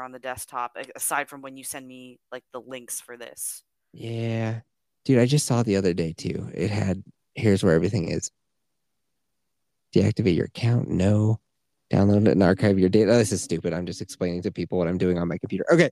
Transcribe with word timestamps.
on 0.00 0.12
the 0.12 0.18
desktop 0.18 0.76
aside 0.94 1.28
from 1.28 1.42
when 1.42 1.56
you 1.56 1.64
send 1.64 1.86
me 1.86 2.18
like 2.30 2.44
the 2.52 2.60
links 2.60 3.00
for 3.00 3.16
this. 3.16 3.62
Yeah. 3.92 4.60
Dude, 5.04 5.18
I 5.18 5.26
just 5.26 5.46
saw 5.46 5.62
the 5.62 5.76
other 5.76 5.92
day 5.92 6.14
too. 6.16 6.48
It 6.54 6.70
had 6.70 7.02
here's 7.34 7.64
where 7.64 7.74
everything 7.74 8.08
is. 8.08 8.30
Deactivate 9.94 10.36
your 10.36 10.46
account. 10.46 10.88
No. 10.88 11.40
Download 11.92 12.26
it 12.26 12.32
and 12.32 12.42
archive 12.42 12.78
your 12.78 12.88
data. 12.88 13.12
Oh, 13.12 13.18
this 13.18 13.32
is 13.32 13.42
stupid. 13.42 13.74
I'm 13.74 13.84
just 13.84 14.00
explaining 14.00 14.42
to 14.42 14.50
people 14.50 14.78
what 14.78 14.88
I'm 14.88 14.96
doing 14.96 15.18
on 15.18 15.28
my 15.28 15.36
computer. 15.36 15.66
Okay. 15.70 15.90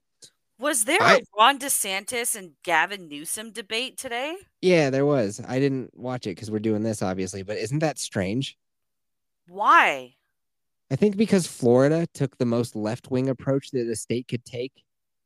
Was 0.59 0.85
there 0.85 1.03
I, 1.03 1.17
a 1.17 1.21
Ron 1.39 1.59
DeSantis 1.59 2.37
and 2.37 2.53
Gavin 2.63 3.09
Newsom 3.09 3.51
debate 3.51 3.97
today? 3.97 4.37
Yeah, 4.61 4.91
there 4.91 5.07
was. 5.07 5.41
I 5.47 5.59
didn't 5.59 5.97
watch 5.97 6.27
it 6.27 6.37
because 6.37 6.51
we're 6.51 6.59
doing 6.59 6.83
this, 6.83 7.03
obviously, 7.03 7.43
but 7.43 7.57
isn't 7.57 7.79
that 7.79 7.99
strange? 7.99 8.59
Why? 9.49 10.15
I 10.91 10.97
think 10.97 11.17
because 11.17 11.47
Florida 11.47 12.07
took 12.15 12.37
the 12.39 12.47
most 12.47 12.75
left 12.75 13.11
wing 13.11 13.29
approach 13.29 13.71
that 13.71 13.89
a 13.89 13.97
state 13.97 14.29
could 14.29 14.45
take 14.45 14.73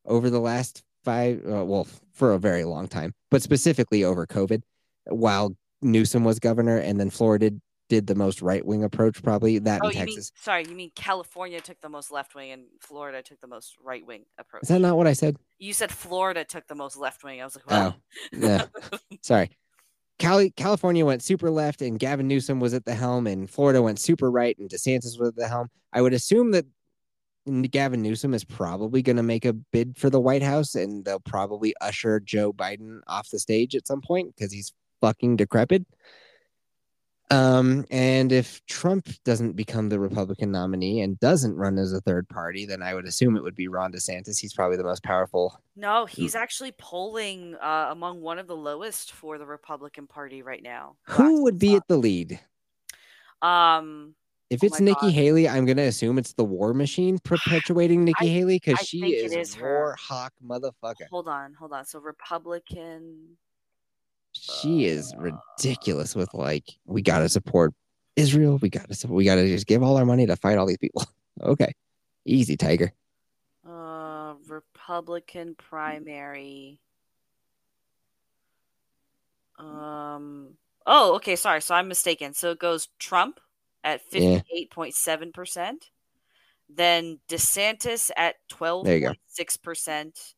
over 0.05 0.29
the 0.29 0.41
last 0.41 0.83
five, 1.05 1.43
uh, 1.47 1.65
well, 1.65 1.87
for 2.13 2.33
a 2.33 2.39
very 2.39 2.65
long 2.65 2.87
time, 2.87 3.15
but 3.31 3.43
specifically 3.43 4.05
over 4.05 4.27
COVID, 4.27 4.63
while 5.07 5.57
Newsom 5.81 6.25
was 6.25 6.39
governor, 6.39 6.79
and 6.79 7.01
then 7.01 7.11
Florida 7.11 7.51
did, 7.51 7.61
did 7.89 8.07
the 8.07 8.15
most 8.15 8.43
right 8.43 8.65
wing 8.65 8.85
approach, 8.85 9.23
probably 9.23 9.59
that 9.59 9.81
oh, 9.83 9.89
in 9.89 9.95
Texas. 9.95 10.33
Mean, 10.33 10.43
sorry, 10.43 10.65
you 10.69 10.75
mean 10.75 10.91
California 10.95 11.61
took 11.61 11.81
the 11.81 11.89
most 11.89 12.11
left 12.11 12.35
wing 12.35 12.51
and 12.53 12.65
Florida 12.81 13.23
took 13.23 13.41
the 13.41 13.47
most 13.47 13.77
right 13.83 14.05
wing 14.07 14.25
approach? 14.39 14.63
Is 14.63 14.69
that 14.69 14.81
not 14.81 14.97
what 14.97 15.07
I 15.07 15.13
said? 15.13 15.37
You 15.59 15.73
said 15.73 15.91
Florida 15.91 16.45
took 16.45 16.67
the 16.67 16.75
most 16.75 16.97
left 16.97 17.25
wing. 17.25 17.41
I 17.41 17.45
was 17.45 17.57
like, 17.57 17.71
well. 17.71 17.97
oh, 17.97 18.37
yeah. 18.39 18.65
sorry. 19.23 19.51
Cali- 20.19 20.51
California 20.51 21.05
went 21.05 21.23
super 21.23 21.51
left 21.51 21.83
and 21.83 21.99
Gavin 21.99 22.29
Newsom 22.29 22.61
was 22.61 22.75
at 22.75 22.85
the 22.85 22.95
helm, 22.95 23.27
and 23.27 23.51
Florida 23.51 23.83
went 23.83 23.99
super 23.99 24.31
right 24.31 24.57
and 24.59 24.71
DeSantis 24.71 25.19
was 25.19 25.29
at 25.29 25.37
the 25.37 25.49
helm. 25.49 25.69
I 25.93 26.03
would 26.03 26.13
assume 26.13 26.53
that 26.53 26.67
Gavin 27.71 28.03
Newsom 28.03 28.33
is 28.33 28.45
probably 28.45 29.03
going 29.03 29.17
to 29.17 29.23
make 29.23 29.45
a 29.45 29.53
bid 29.53 29.97
for 29.97 30.09
the 30.09 30.21
White 30.21 30.43
House 30.43 30.75
and 30.75 31.05
they'll 31.05 31.21
probably 31.21 31.75
usher 31.81 32.21
Joe 32.21 32.53
Biden 32.53 33.01
off 33.07 33.29
the 33.31 33.39
stage 33.39 33.75
at 33.75 33.87
some 33.87 34.01
point 34.01 34.35
because 34.35 34.53
he's 34.53 34.73
fucking 35.01 35.37
decrepit. 35.37 35.85
Um, 37.31 37.87
and 37.91 38.33
if 38.33 38.65
Trump 38.67 39.09
doesn't 39.25 39.53
become 39.53 39.89
the 39.89 39.99
Republican 39.99 40.53
nominee 40.53 41.01
and 41.01 41.19
doesn't 41.21 41.57
run 41.57 41.79
as 41.79 41.93
a 41.93 42.01
third 42.03 42.29
party, 42.29 42.67
then 42.67 42.83
I 42.83 42.95
would 42.95 43.07
assume 43.07 43.37
it 43.37 43.43
would 43.43 43.55
be 43.55 43.69
Ron 43.69 43.93
DeSantis. 43.93 44.39
He's 44.39 44.53
probably 44.53 44.77
the 44.77 44.85
most 44.85 45.03
powerful. 45.03 45.59
No, 45.75 46.05
he's 46.05 46.35
actually 46.35 46.73
polling 46.73 47.57
uh, 47.57 47.89
among 47.91 48.21
one 48.21 48.39
of 48.39 48.47
the 48.47 48.57
lowest 48.57 49.13
for 49.13 49.39
the 49.39 49.47
Republican 49.47 50.07
Party 50.07 50.43
right 50.43 50.63
now. 50.63 50.97
Who 51.05 51.45
would 51.45 51.59
be 51.59 51.75
at 51.75 51.89
the 51.89 51.97
lead? 51.97 52.39
Um, 53.41 54.15
if 54.51 54.63
oh 54.63 54.67
it's 54.67 54.81
oh 54.81 54.85
Nikki 54.85 55.07
God. 55.07 55.13
Haley, 55.13 55.49
I'm 55.49 55.65
gonna 55.65 55.83
assume 55.83 56.19
it's 56.19 56.35
the 56.35 56.45
War 56.45 56.75
Machine 56.75 57.19
perpetuating 57.19 58.05
Nikki 58.05 58.27
I, 58.27 58.33
Haley 58.33 58.61
because 58.63 58.87
she 58.87 59.15
is, 59.15 59.33
is 59.33 59.59
War 59.61 59.97
Hawk 59.99 60.33
motherfucker. 60.45 61.09
Hold 61.11 61.29
on, 61.29 61.55
hold 61.55 61.73
on. 61.73 61.85
So 61.85 61.99
Republican 61.99 63.37
she 64.35 64.87
is 64.87 65.15
ridiculous 65.17 66.15
with 66.15 66.35
like 66.35 66.65
we 66.87 67.03
gotta 67.03 67.29
support 67.29 67.73
Israel. 68.17 68.59
We 68.61 68.71
gotta 68.71 68.95
support, 68.95 69.17
we 69.17 69.25
gotta 69.25 69.47
just 69.47 69.67
give 69.67 69.83
all 69.83 69.97
our 69.97 70.05
money 70.05 70.27
to 70.27 70.37
fight 70.37 70.59
all 70.59 70.67
these 70.67 70.79
people. 70.79 71.05
okay, 71.43 71.73
easy, 72.25 72.57
Tiger. 72.57 72.93
Uh, 73.69 74.35
Republican 74.47 75.55
primary. 75.57 76.81
Um. 79.59 80.55
Oh, 80.87 81.15
okay. 81.17 81.37
Sorry. 81.37 81.63
So 81.63 81.75
I'm 81.75 81.89
mistaken. 81.89 82.35
So 82.35 82.51
it 82.51 82.59
goes 82.59 82.89
Trump 82.99 83.41
at 83.83 84.03
fifty-eight 84.03 84.71
point 84.71 84.95
seven 84.95 85.33
percent, 85.33 85.91
then 86.69 87.21
DeSantis 87.29 88.11
at 88.17 88.37
twelve 88.49 88.85
point 88.87 89.19
six 89.27 89.57
percent, 89.57 90.35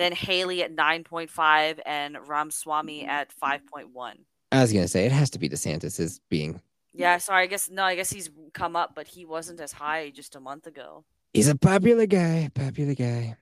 then 0.00 0.12
Haley 0.12 0.62
at 0.62 0.74
9.5 0.74 1.80
and 1.84 2.16
Ramaswamy 2.26 3.06
at 3.06 3.30
5.1. 3.34 4.14
I 4.52 4.62
was 4.62 4.72
gonna 4.72 4.88
say 4.88 5.06
it 5.06 5.12
has 5.12 5.30
to 5.30 5.38
be 5.38 5.48
DeSantis 5.48 6.00
is 6.00 6.20
being. 6.28 6.60
Yeah, 6.92 7.18
sorry. 7.18 7.44
I 7.44 7.46
guess 7.46 7.70
no. 7.70 7.84
I 7.84 7.94
guess 7.94 8.10
he's 8.10 8.30
come 8.52 8.74
up, 8.74 8.94
but 8.96 9.06
he 9.06 9.24
wasn't 9.24 9.60
as 9.60 9.72
high 9.72 10.10
just 10.10 10.34
a 10.34 10.40
month 10.40 10.66
ago. 10.66 11.04
He's 11.32 11.46
a 11.46 11.54
popular 11.54 12.06
guy. 12.06 12.50
Popular 12.52 12.94
guy. 12.94 13.36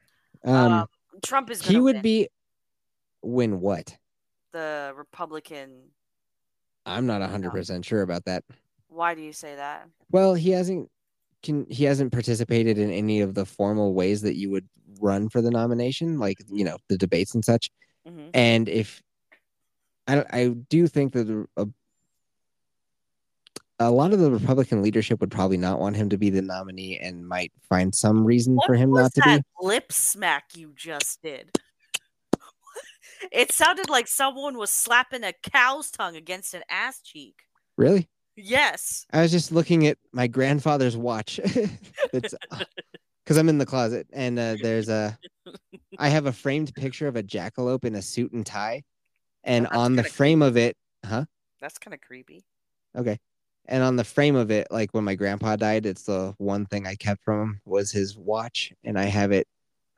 Um, 0.45 0.73
um 0.73 0.87
Trump 1.25 1.51
is. 1.51 1.63
He 1.63 1.79
would 1.79 1.97
win. 1.97 2.03
be. 2.03 2.29
Win 3.23 3.61
what? 3.61 3.97
The 4.53 4.93
Republican. 4.95 5.91
I'm 6.85 7.07
not 7.07 7.23
hundred 7.23 7.53
percent 7.53 7.87
sure 7.87 8.03
about 8.03 8.27
that. 8.27 8.45
Why 8.89 9.15
do 9.15 9.23
you 9.23 9.33
say 9.33 9.57
that? 9.57 9.89
Well, 10.11 10.35
he 10.35 10.51
hasn't 10.51 10.91
can 11.43 11.67
he 11.71 11.85
hasn't 11.85 12.13
participated 12.13 12.79
in 12.79 12.91
any 12.91 13.21
of 13.21 13.35
the 13.35 13.47
formal 13.47 13.95
ways 13.95 14.23
that 14.23 14.37
you 14.37 14.51
would 14.51 14.69
run 15.01 15.29
for 15.29 15.41
the 15.41 15.51
nomination, 15.51 16.19
like 16.19 16.39
you 16.51 16.65
know 16.65 16.79
the 16.89 16.99
debates 16.99 17.35
and 17.35 17.45
such. 17.45 17.71
Mm-hmm. 18.07 18.31
And 18.35 18.69
if 18.69 19.03
I 20.07 20.25
I 20.31 20.49
do 20.49 20.87
think 20.87 21.13
that 21.13 21.47
a, 21.57 21.67
a 23.79 23.91
lot 23.91 24.13
of 24.13 24.19
the 24.19 24.31
Republican 24.31 24.83
leadership 24.83 25.21
would 25.21 25.31
probably 25.31 25.57
not 25.57 25.79
want 25.79 25.97
him 25.97 26.09
to 26.11 26.19
be 26.19 26.31
the 26.31 26.43
nominee 26.43 26.99
and 26.99 27.27
might 27.27 27.53
find 27.69 27.95
some 27.95 28.25
reason 28.25 28.57
what 28.57 28.67
for 28.67 28.75
him 28.75 28.93
not 28.93 29.15
to 29.15 29.23
be. 29.23 29.43
Lip 29.61 29.93
smack 29.93 30.45
you 30.57 30.73
just 30.75 31.23
did. 31.23 31.51
it 33.33 33.53
sounded 33.53 33.89
like 33.89 34.09
someone 34.09 34.57
was 34.57 34.71
slapping 34.71 35.23
a 35.23 35.33
cow's 35.33 35.91
tongue 35.91 36.17
against 36.17 36.55
an 36.55 36.63
ass 36.69 37.01
cheek. 37.03 37.43
Really? 37.77 38.09
Yes. 38.35 39.07
I 39.13 39.23
was 39.23 39.33
just 39.33 39.53
looking 39.53 39.87
at 39.87 39.99
my 40.13 40.27
grandfather's 40.27 40.97
watch. 40.97 41.41
it's 42.13 42.35
because 43.29 43.37
I'm 43.37 43.51
in 43.51 43.59
the 43.59 43.67
closet 43.67 44.07
and 44.11 44.39
uh, 44.39 44.57
there's 44.63 44.89
a, 44.89 45.19
I 45.99 46.09
have 46.09 46.25
a 46.25 46.33
framed 46.33 46.75
picture 46.75 47.07
of 47.07 47.17
a 47.17 47.23
jackalope 47.23 47.85
in 47.85 47.95
a 47.95 48.01
suit 48.01 48.33
and 48.33 48.45
tie, 48.45 48.85
and 49.45 49.67
on 49.67 49.97
the 49.97 50.05
frame 50.05 50.41
creepy. 50.41 50.49
of 50.49 50.57
it, 50.57 50.77
huh? 51.05 51.25
That's 51.61 51.77
kind 51.77 51.93
of 51.93 52.01
creepy. 52.01 52.47
Okay. 52.97 53.19
And 53.67 53.83
on 53.83 53.97
the 53.97 54.05
frame 54.05 54.35
of 54.35 54.51
it, 54.51 54.69
like 54.71 54.95
when 54.95 55.05
my 55.05 55.15
grandpa 55.15 55.57
died, 55.57 55.85
it's 55.85 56.05
the 56.05 56.35
one 56.39 56.65
thing 56.65 56.87
I 56.87 56.95
kept 56.95 57.23
from 57.23 57.43
him 57.43 57.61
was 57.67 57.91
his 57.93 58.17
watch, 58.17 58.73
and 58.83 58.99
I 58.99 59.05
have 59.05 59.31
it 59.31 59.47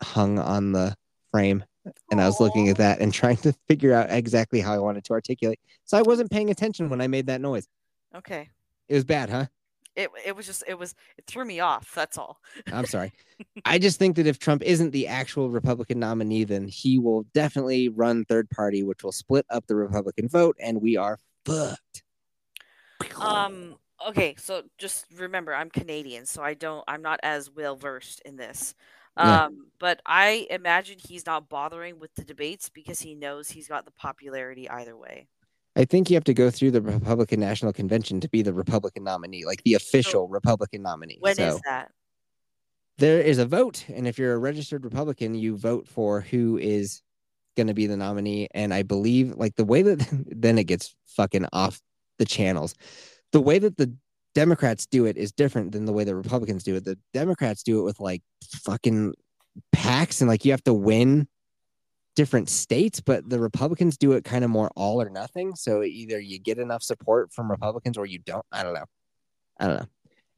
hung 0.02 0.40
on 0.40 0.72
the 0.72 0.96
frame. 1.30 1.62
And 2.10 2.18
Aww. 2.18 2.24
I 2.24 2.26
was 2.26 2.40
looking 2.40 2.68
at 2.68 2.78
that 2.78 2.98
and 2.98 3.14
trying 3.14 3.36
to 3.38 3.52
figure 3.68 3.94
out 3.94 4.10
exactly 4.10 4.60
how 4.60 4.74
I 4.74 4.78
wanted 4.78 5.04
to 5.04 5.12
articulate. 5.12 5.60
So 5.84 5.96
I 5.96 6.02
wasn't 6.02 6.32
paying 6.32 6.50
attention 6.50 6.88
when 6.88 7.00
I 7.00 7.06
made 7.06 7.26
that 7.26 7.40
noise. 7.40 7.68
Okay. 8.12 8.50
It 8.88 8.94
was 8.94 9.04
bad, 9.04 9.30
huh? 9.30 9.46
It 9.96 10.10
it 10.24 10.36
was 10.36 10.46
just 10.46 10.62
it 10.68 10.78
was 10.78 10.94
it 11.18 11.26
threw 11.26 11.44
me 11.44 11.60
off. 11.60 11.92
That's 11.94 12.16
all. 12.16 12.40
I'm 12.72 12.86
sorry. 12.86 13.12
I 13.64 13.78
just 13.78 13.98
think 13.98 14.16
that 14.16 14.26
if 14.26 14.38
Trump 14.38 14.62
isn't 14.62 14.90
the 14.90 15.08
actual 15.08 15.50
Republican 15.50 15.98
nominee, 15.98 16.44
then 16.44 16.68
he 16.68 16.98
will 16.98 17.24
definitely 17.34 17.88
run 17.88 18.24
third 18.24 18.48
party, 18.50 18.82
which 18.82 19.02
will 19.02 19.12
split 19.12 19.46
up 19.50 19.66
the 19.66 19.74
Republican 19.74 20.28
vote, 20.28 20.56
and 20.60 20.80
we 20.80 20.96
are 20.96 21.18
fucked. 21.44 22.02
Um. 23.16 23.76
Okay. 24.06 24.34
So 24.38 24.62
just 24.78 25.06
remember, 25.16 25.54
I'm 25.54 25.70
Canadian, 25.70 26.26
so 26.26 26.42
I 26.42 26.54
don't. 26.54 26.84
I'm 26.86 27.02
not 27.02 27.20
as 27.22 27.50
well 27.50 27.76
versed 27.76 28.22
in 28.24 28.36
this. 28.36 28.74
Um. 29.16 29.28
Yeah. 29.28 29.48
But 29.80 30.00
I 30.06 30.46
imagine 30.50 30.98
he's 31.00 31.26
not 31.26 31.48
bothering 31.48 31.98
with 31.98 32.14
the 32.14 32.24
debates 32.24 32.68
because 32.68 33.00
he 33.00 33.14
knows 33.14 33.50
he's 33.50 33.68
got 33.68 33.84
the 33.84 33.92
popularity 33.92 34.68
either 34.70 34.96
way. 34.96 35.28
I 35.76 35.84
think 35.84 36.10
you 36.10 36.16
have 36.16 36.24
to 36.24 36.34
go 36.34 36.50
through 36.50 36.72
the 36.72 36.82
Republican 36.82 37.40
National 37.40 37.72
Convention 37.72 38.20
to 38.20 38.28
be 38.28 38.42
the 38.42 38.52
Republican 38.52 39.04
nominee, 39.04 39.44
like 39.44 39.62
the 39.62 39.74
official 39.74 40.26
so, 40.26 40.28
Republican 40.28 40.82
nominee. 40.82 41.18
When 41.20 41.36
so, 41.36 41.56
is 41.56 41.60
that? 41.64 41.90
there 43.00 43.20
is 43.20 43.38
a 43.38 43.46
vote, 43.46 43.86
and 43.88 44.06
if 44.06 44.18
you're 44.18 44.34
a 44.34 44.38
registered 44.38 44.84
Republican, 44.84 45.34
you 45.34 45.56
vote 45.56 45.88
for 45.88 46.20
who 46.20 46.58
is 46.58 47.02
going 47.56 47.66
to 47.66 47.74
be 47.74 47.86
the 47.86 47.96
nominee. 47.96 48.48
And 48.52 48.72
I 48.72 48.82
believe, 48.82 49.34
like 49.36 49.56
the 49.56 49.64
way 49.64 49.82
that 49.82 50.06
then 50.30 50.58
it 50.58 50.64
gets 50.64 50.94
fucking 51.06 51.46
off 51.52 51.80
the 52.18 52.26
channels, 52.26 52.74
the 53.32 53.40
way 53.40 53.58
that 53.58 53.76
the 53.76 53.92
Democrats 54.34 54.86
do 54.86 55.06
it 55.06 55.16
is 55.16 55.32
different 55.32 55.72
than 55.72 55.86
the 55.86 55.92
way 55.92 56.04
the 56.04 56.14
Republicans 56.14 56.62
do 56.62 56.76
it. 56.76 56.84
The 56.84 56.98
Democrats 57.12 57.62
do 57.62 57.80
it 57.80 57.82
with 57.82 57.98
like 57.98 58.22
fucking 58.44 59.14
PACs, 59.74 60.20
and 60.20 60.28
like 60.28 60.44
you 60.44 60.52
have 60.52 60.64
to 60.64 60.74
win 60.74 61.26
different 62.16 62.48
states, 62.48 63.00
but 63.00 63.28
the 63.28 63.40
Republicans 63.40 63.96
do 63.96 64.12
it 64.12 64.24
kind 64.24 64.44
of 64.44 64.50
more 64.50 64.70
all 64.76 65.00
or 65.00 65.10
nothing. 65.10 65.54
So 65.54 65.82
either 65.82 66.20
you 66.20 66.38
get 66.38 66.58
enough 66.58 66.82
support 66.82 67.32
from 67.32 67.50
Republicans 67.50 67.96
or 67.96 68.06
you 68.06 68.18
don't. 68.18 68.44
I 68.52 68.62
don't 68.62 68.74
know. 68.74 68.84
I 69.58 69.66
don't 69.66 69.76
know. 69.80 69.86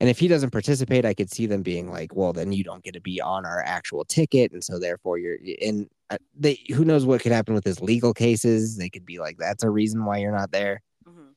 And 0.00 0.10
if 0.10 0.18
he 0.18 0.26
doesn't 0.26 0.50
participate, 0.50 1.04
I 1.04 1.14
could 1.14 1.30
see 1.30 1.46
them 1.46 1.62
being 1.62 1.88
like, 1.88 2.14
well, 2.14 2.32
then 2.32 2.52
you 2.52 2.64
don't 2.64 2.82
get 2.82 2.94
to 2.94 3.00
be 3.00 3.20
on 3.20 3.46
our 3.46 3.62
actual 3.64 4.04
ticket. 4.04 4.50
And 4.50 4.62
so 4.62 4.80
therefore 4.80 5.16
you're 5.18 5.36
in 5.36 5.88
uh, 6.10 6.18
they 6.36 6.58
who 6.74 6.84
knows 6.84 7.06
what 7.06 7.20
could 7.20 7.30
happen 7.30 7.54
with 7.54 7.64
his 7.64 7.80
legal 7.80 8.12
cases. 8.12 8.76
They 8.76 8.90
could 8.90 9.06
be 9.06 9.18
like, 9.20 9.38
that's 9.38 9.62
a 9.62 9.70
reason 9.70 10.04
why 10.04 10.18
you're 10.18 10.36
not 10.36 10.50
there. 10.50 10.82
Mm-hmm. 11.08 11.30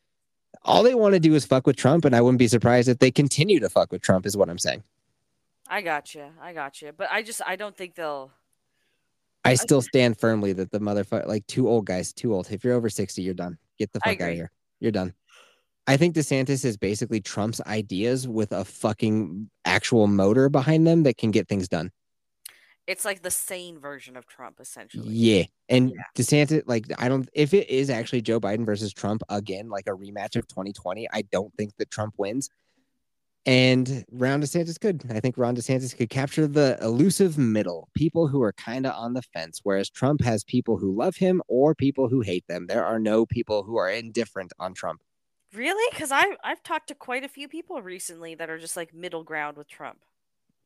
All 0.63 0.81
they 0.81 0.95
want 0.95 1.13
to 1.13 1.19
do 1.19 1.35
is 1.35 1.45
fuck 1.45 1.67
with 1.67 1.75
Trump. 1.75 2.05
And 2.05 2.15
I 2.15 2.21
wouldn't 2.21 2.39
be 2.39 2.47
surprised 2.47 2.89
if 2.89 2.97
they 2.97 3.11
continue 3.11 3.59
to 3.59 3.69
fuck 3.69 3.91
with 3.91 4.01
Trump, 4.01 4.25
is 4.25 4.35
what 4.35 4.49
I'm 4.49 4.57
saying. 4.57 4.83
I 5.67 5.81
got 5.81 6.15
you. 6.15 6.25
I 6.41 6.53
got 6.53 6.81
you. 6.81 6.91
But 6.91 7.09
I 7.11 7.21
just, 7.21 7.41
I 7.45 7.55
don't 7.55 7.77
think 7.77 7.95
they'll. 7.95 8.31
I 9.45 9.55
still 9.55 9.81
stand 9.81 10.19
firmly 10.19 10.53
that 10.53 10.71
the 10.71 10.79
motherfucker, 10.79 11.27
like 11.27 11.45
two 11.47 11.69
old 11.69 11.85
guys, 11.85 12.11
too 12.11 12.33
old. 12.33 12.51
If 12.51 12.63
you're 12.63 12.73
over 12.73 12.89
60, 12.89 13.21
you're 13.21 13.33
done. 13.33 13.57
Get 13.77 13.93
the 13.93 13.99
fuck 13.99 14.19
out 14.19 14.29
of 14.29 14.35
here. 14.35 14.51
You're 14.79 14.91
done. 14.91 15.13
I 15.87 15.97
think 15.97 16.15
DeSantis 16.15 16.65
is 16.65 16.77
basically 16.77 17.21
Trump's 17.21 17.61
ideas 17.61 18.27
with 18.27 18.51
a 18.51 18.65
fucking 18.65 19.49
actual 19.65 20.07
motor 20.07 20.49
behind 20.49 20.87
them 20.87 21.03
that 21.03 21.17
can 21.17 21.29
get 21.29 21.47
things 21.47 21.67
done. 21.67 21.91
It's 22.87 23.05
like 23.05 23.21
the 23.21 23.31
sane 23.31 23.79
version 23.79 24.17
of 24.17 24.25
Trump, 24.25 24.59
essentially. 24.59 25.07
Yeah. 25.09 25.43
And 25.69 25.91
yeah. 25.91 25.95
DeSantis, 26.15 26.63
like, 26.65 26.85
I 26.97 27.07
don't, 27.07 27.29
if 27.33 27.53
it 27.53 27.69
is 27.69 27.89
actually 27.89 28.21
Joe 28.21 28.39
Biden 28.39 28.65
versus 28.65 28.93
Trump 28.93 29.21
again, 29.29 29.69
like 29.69 29.87
a 29.87 29.91
rematch 29.91 30.35
of 30.35 30.47
2020, 30.47 31.07
I 31.11 31.21
don't 31.31 31.53
think 31.55 31.75
that 31.77 31.91
Trump 31.91 32.15
wins. 32.17 32.49
And 33.45 34.03
Ron 34.11 34.41
DeSantis 34.41 34.79
could. 34.79 35.03
I 35.11 35.19
think 35.19 35.37
Ron 35.37 35.55
DeSantis 35.55 35.95
could 35.95 36.09
capture 36.09 36.47
the 36.47 36.79
elusive 36.81 37.37
middle, 37.37 37.89
people 37.93 38.27
who 38.27 38.41
are 38.41 38.53
kind 38.53 38.87
of 38.87 38.93
on 38.95 39.13
the 39.13 39.21
fence, 39.21 39.59
whereas 39.61 39.89
Trump 39.89 40.21
has 40.21 40.43
people 40.43 40.77
who 40.77 40.91
love 40.91 41.15
him 41.15 41.43
or 41.47 41.75
people 41.75 42.09
who 42.09 42.21
hate 42.21 42.45
them. 42.47 42.65
There 42.65 42.83
are 42.83 42.99
no 42.99 43.25
people 43.25 43.61
who 43.61 43.77
are 43.77 43.89
indifferent 43.89 44.51
on 44.57 44.73
Trump. 44.73 45.01
Really? 45.53 45.89
Because 45.91 46.11
I 46.11 46.35
I've 46.43 46.63
talked 46.63 46.87
to 46.87 46.95
quite 46.95 47.23
a 47.23 47.29
few 47.29 47.47
people 47.47 47.81
recently 47.81 48.33
that 48.35 48.49
are 48.49 48.57
just 48.57 48.75
like 48.75 48.93
middle 48.93 49.23
ground 49.23 49.57
with 49.57 49.67
Trump. 49.67 49.99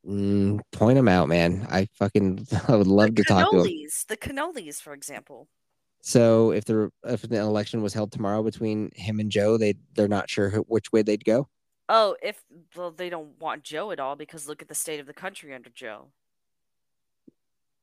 Mm, 0.07 0.61
point 0.71 0.95
them 0.95 1.09
out, 1.09 1.27
man. 1.27 1.67
I 1.69 1.89
fucking 1.93 2.47
I 2.67 2.75
would 2.75 2.87
love 2.87 3.15
the 3.15 3.23
to 3.23 3.27
talk 3.27 3.51
to 3.51 3.57
them. 3.57 3.67
The 4.07 4.17
cannolis, 4.17 4.81
for 4.81 4.93
example. 4.93 5.47
So 6.01 6.51
if 6.51 6.65
the 6.65 6.91
if 7.03 7.23
the 7.23 7.39
election 7.39 7.81
was 7.81 7.93
held 7.93 8.11
tomorrow 8.11 8.41
between 8.41 8.91
him 8.95 9.19
and 9.19 9.29
Joe, 9.29 9.57
they 9.57 9.75
they're 9.95 10.07
not 10.07 10.29
sure 10.29 10.49
which 10.67 10.91
way 10.93 11.01
they'd 11.01 11.25
go. 11.25 11.49
Oh, 11.91 12.15
if 12.21 12.44
well, 12.75 12.91
they 12.91 13.09
don't 13.09 13.39
want 13.41 13.63
Joe 13.63 13.89
at 13.89 14.00
all 14.00 14.15
because 14.15 14.47
look 14.47 14.62
at 14.62 14.68
the 14.68 14.75
state 14.75 15.00
of 15.00 15.07
the 15.07 15.13
country 15.13 15.53
under 15.56 15.71
Joe. 15.71 16.09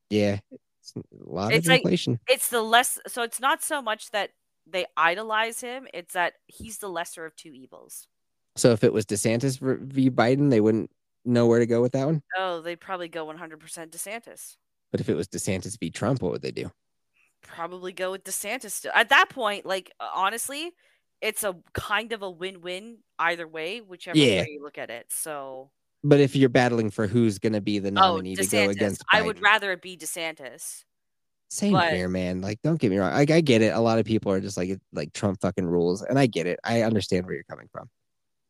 Yeah, 0.08 0.38
it's 0.80 0.94
a 0.96 1.02
lot 1.12 1.52
it's 1.52 1.66
of 1.66 1.74
inflation. 1.74 2.20
It's 2.28 2.48
the 2.48 2.62
less. 2.62 3.00
So 3.08 3.22
it's 3.22 3.40
not 3.40 3.64
so 3.64 3.82
much 3.82 4.12
that 4.12 4.30
they 4.64 4.86
idolize 4.96 5.60
him. 5.60 5.88
It's 5.92 6.14
that 6.14 6.34
he's 6.46 6.78
the 6.78 6.88
lesser 6.88 7.26
of 7.26 7.34
two 7.34 7.52
evils. 7.52 8.06
So 8.54 8.70
if 8.70 8.84
it 8.84 8.92
was 8.92 9.04
DeSantis 9.04 9.58
v. 9.58 10.10
Biden, 10.10 10.50
they 10.50 10.60
wouldn't 10.60 10.90
know 11.24 11.46
where 11.46 11.58
to 11.58 11.66
go 11.66 11.82
with 11.82 11.92
that 11.92 12.06
one. 12.06 12.22
Oh, 12.38 12.60
they'd 12.60 12.80
probably 12.80 13.08
go 13.08 13.26
100% 13.26 13.58
DeSantis. 13.90 14.56
But 14.92 15.00
if 15.00 15.08
it 15.08 15.14
was 15.14 15.28
DeSantis 15.28 15.78
v. 15.78 15.90
Trump, 15.90 16.22
what 16.22 16.32
would 16.32 16.42
they 16.42 16.52
do? 16.52 16.70
Probably 17.42 17.92
go 17.92 18.12
with 18.12 18.24
DeSantis. 18.24 18.70
Still. 18.70 18.92
At 18.94 19.08
that 19.10 19.28
point, 19.28 19.66
like 19.66 19.92
honestly, 20.00 20.72
it's 21.20 21.44
a 21.44 21.56
kind 21.72 22.12
of 22.12 22.22
a 22.22 22.30
win-win 22.30 22.98
either 23.18 23.46
way, 23.48 23.80
whichever 23.80 24.18
yeah. 24.18 24.42
way 24.42 24.48
you 24.50 24.62
look 24.62 24.78
at 24.78 24.90
it. 24.90 25.06
So. 25.10 25.70
But 26.04 26.20
if 26.20 26.36
you're 26.36 26.48
battling 26.48 26.90
for 26.90 27.06
who's 27.06 27.38
going 27.38 27.54
to 27.54 27.60
be 27.60 27.78
the 27.78 27.88
oh, 27.88 27.92
nominee 27.92 28.36
oh, 28.38 28.42
to 28.42 28.48
go 28.48 28.68
against, 28.70 29.02
Biden, 29.02 29.18
I 29.18 29.22
would 29.22 29.42
rather 29.42 29.72
it 29.72 29.82
be 29.82 29.96
DeSantis. 29.96 30.84
Same 31.48 31.72
but, 31.72 31.92
here, 31.92 32.08
man. 32.08 32.40
Like, 32.40 32.60
don't 32.62 32.78
get 32.78 32.90
me 32.90 32.98
wrong. 32.98 33.12
Like, 33.12 33.30
I 33.30 33.40
get 33.40 33.62
it. 33.62 33.72
A 33.72 33.80
lot 33.80 33.98
of 33.98 34.04
people 34.04 34.32
are 34.32 34.40
just 34.40 34.56
like, 34.56 34.78
like 34.92 35.12
Trump 35.12 35.40
fucking 35.40 35.66
rules, 35.66 36.02
and 36.02 36.18
I 36.18 36.26
get 36.26 36.46
it. 36.46 36.60
I 36.64 36.82
understand 36.82 37.24
where 37.24 37.34
you're 37.34 37.44
coming 37.44 37.68
from. 37.72 37.88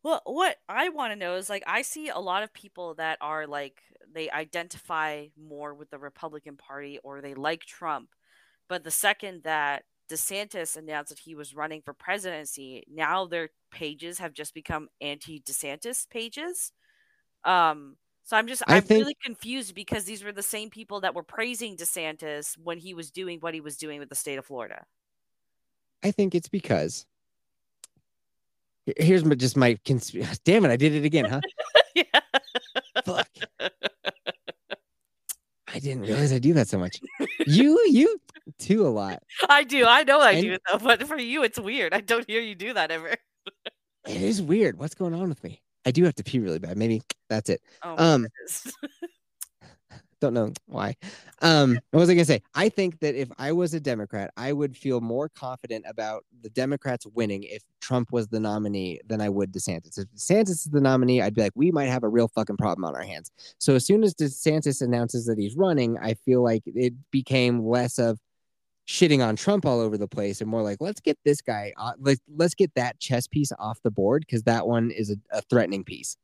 Well, 0.03 0.23
what 0.25 0.57
I 0.69 0.89
want 0.91 1.13
to 1.13 1.17
know 1.17 1.35
is 1.35 1.51
like, 1.51 1.65
I 1.67 1.83
see 1.83 2.09
a 2.09 2.19
lot 2.19 2.43
of 2.43 2.53
people 2.53 2.95
that 2.95 3.19
are 3.21 3.47
like, 3.47 3.83
they 4.15 4.31
identify 4.31 5.27
more 5.37 5.75
with 5.75 5.91
the 5.91 5.99
Republican 5.99 6.57
Party 6.57 7.01
or 7.03 7.21
they 7.21 7.35
like 7.35 7.65
Trump, 7.65 8.11
but 8.69 8.85
the 8.85 8.91
second 8.91 9.43
that 9.43 9.83
DeSantis 10.09 10.77
announced 10.77 11.11
that 11.11 11.19
he 11.19 11.35
was 11.35 11.55
running 11.55 11.83
for 11.83 11.93
presidency, 11.93 12.85
now 12.93 13.27
their 13.27 13.51
pages 13.71 14.19
have 14.19 14.33
just 14.33 14.55
become 14.55 14.89
anti-DeSantis 15.01 16.09
pages. 16.09 16.73
Um, 17.45 17.97
so 18.25 18.37
I'm 18.37 18.49
just 18.49 18.63
I 18.67 18.79
am 18.79 18.83
think, 18.83 19.03
really 19.03 19.17
confused 19.25 19.75
because 19.75 20.05
these 20.05 20.25
were 20.25 20.33
the 20.33 20.43
same 20.43 20.69
people 20.69 21.01
that 21.03 21.15
were 21.15 21.23
praising 21.23 21.77
DeSantis 21.77 22.59
when 22.59 22.79
he 22.79 22.93
was 22.93 23.11
doing 23.11 23.39
what 23.41 23.55
he 23.55 23.61
was 23.61 23.77
doing 23.77 24.01
with 24.01 24.09
the 24.09 24.17
state 24.17 24.39
of 24.39 24.47
Florida. 24.47 24.85
I 26.03 26.11
think 26.11 26.35
it's 26.35 26.49
because 26.49 27.07
here's 28.97 29.25
my, 29.25 29.35
just 29.35 29.57
my 29.57 29.79
cons- 29.87 30.11
damn 30.45 30.65
it, 30.65 30.71
I 30.71 30.77
did 30.77 30.95
it 30.95 31.05
again, 31.05 31.27
huh? 31.27 31.41
yeah. 31.95 32.03
Fuck. 33.05 33.29
I 35.69 35.79
didn't 35.79 36.03
realize 36.03 36.33
I 36.33 36.39
do 36.39 36.53
that 36.55 36.69
so 36.69 36.79
much. 36.79 37.01
You 37.47 37.79
you 37.91 38.19
do 38.67 38.87
a 38.87 38.89
lot. 38.89 39.23
I 39.49 39.65
do. 39.65 39.87
I 39.87 40.03
know 40.03 40.21
I 40.21 40.33
and, 40.33 40.43
do 40.43 40.59
though, 40.71 40.79
but 40.79 41.07
for 41.07 41.19
you 41.19 41.43
it's 41.45 41.59
weird. 41.59 41.95
I 41.95 42.01
don't 42.01 42.29
hear 42.29 42.41
you 42.41 42.55
do 42.55 42.75
that 42.75 42.91
ever. 42.91 43.09
it 43.09 44.23
is 44.23 44.43
weird. 44.43 44.79
What's 44.79 44.95
going 44.95 45.15
on 45.15 45.29
with 45.29 45.43
me? 45.45 45.63
I 45.85 45.93
do 45.93 46.05
have 46.05 46.17
to 46.17 46.25
pee 46.25 46.41
really 46.41 46.59
bad. 46.59 46.77
Maybe 46.77 47.03
that's 47.29 47.49
it. 47.49 47.61
Oh, 47.83 47.95
um, 47.97 48.27
don't 50.21 50.35
know 50.35 50.53
why. 50.67 50.97
Um, 51.43 51.79
what 51.91 52.01
was 52.01 52.11
I 52.11 52.15
gonna 52.15 52.25
say? 52.25 52.43
I 52.55 52.69
think 52.69 52.99
that 53.01 53.15
if 53.15 53.31
I 53.39 53.53
was 53.53 53.75
a 53.75 53.81
Democrat, 53.81 54.33
I 54.37 54.53
would 54.53 54.77
feel 54.77 55.01
more 55.01 55.29
confident 55.29 55.85
about 55.87 56.25
the 56.43 56.51
Democrats 56.51 57.07
winning 57.07 57.45
if 57.45 57.63
Trump 57.81 58.11
was 58.11 58.27
the 58.29 58.41
nominee 58.41 59.01
than 59.07 59.21
I 59.21 59.29
would 59.29 59.53
DeSantis. 59.53 59.99
If 59.99 60.09
DeSantis 60.09 60.51
is 60.51 60.65
the 60.73 60.81
nominee, 60.81 61.23
I'd 61.23 61.35
be 61.35 61.43
like, 61.43 61.53
we 61.55 61.71
might 61.71 61.87
have 61.87 62.03
a 62.03 62.09
real 62.09 62.29
fucking 62.29 62.57
problem 62.57 62.85
on 62.85 62.97
our 62.97 63.03
hands. 63.03 63.31
So 63.59 63.75
as 63.75 63.87
soon 63.87 64.03
as 64.03 64.15
DeSantis 64.15 64.81
announces 64.81 65.27
that 65.27 65.39
he's 65.39 65.57
running, 65.57 65.99
I 65.99 66.15
feel 66.15 66.43
like 66.43 66.63
it 66.67 66.95
became 67.11 67.65
less 67.65 67.99
of 67.99 68.19
shitting 68.87 69.25
on 69.27 69.37
Trump 69.37 69.67
all 69.67 69.81
over 69.81 69.99
the 69.99 70.09
place 70.09 70.41
and 70.41 70.49
more 70.49 70.63
like 70.63 70.79
let's 70.81 71.01
get 71.01 71.19
this 71.25 71.41
guy 71.41 71.73
uh, 71.77 71.93
let's 71.99 72.21
let's 72.37 72.55
get 72.55 72.73
that 72.75 72.99
chess 73.01 73.27
piece 73.27 73.53
off 73.59 73.81
the 73.83 73.91
board 73.91 74.25
because 74.27 74.45
that 74.45 74.67
one 74.67 74.91
is 74.91 75.11
a, 75.11 75.17
a, 75.37 75.43
threatening 75.43 75.85
piece. 75.85 76.17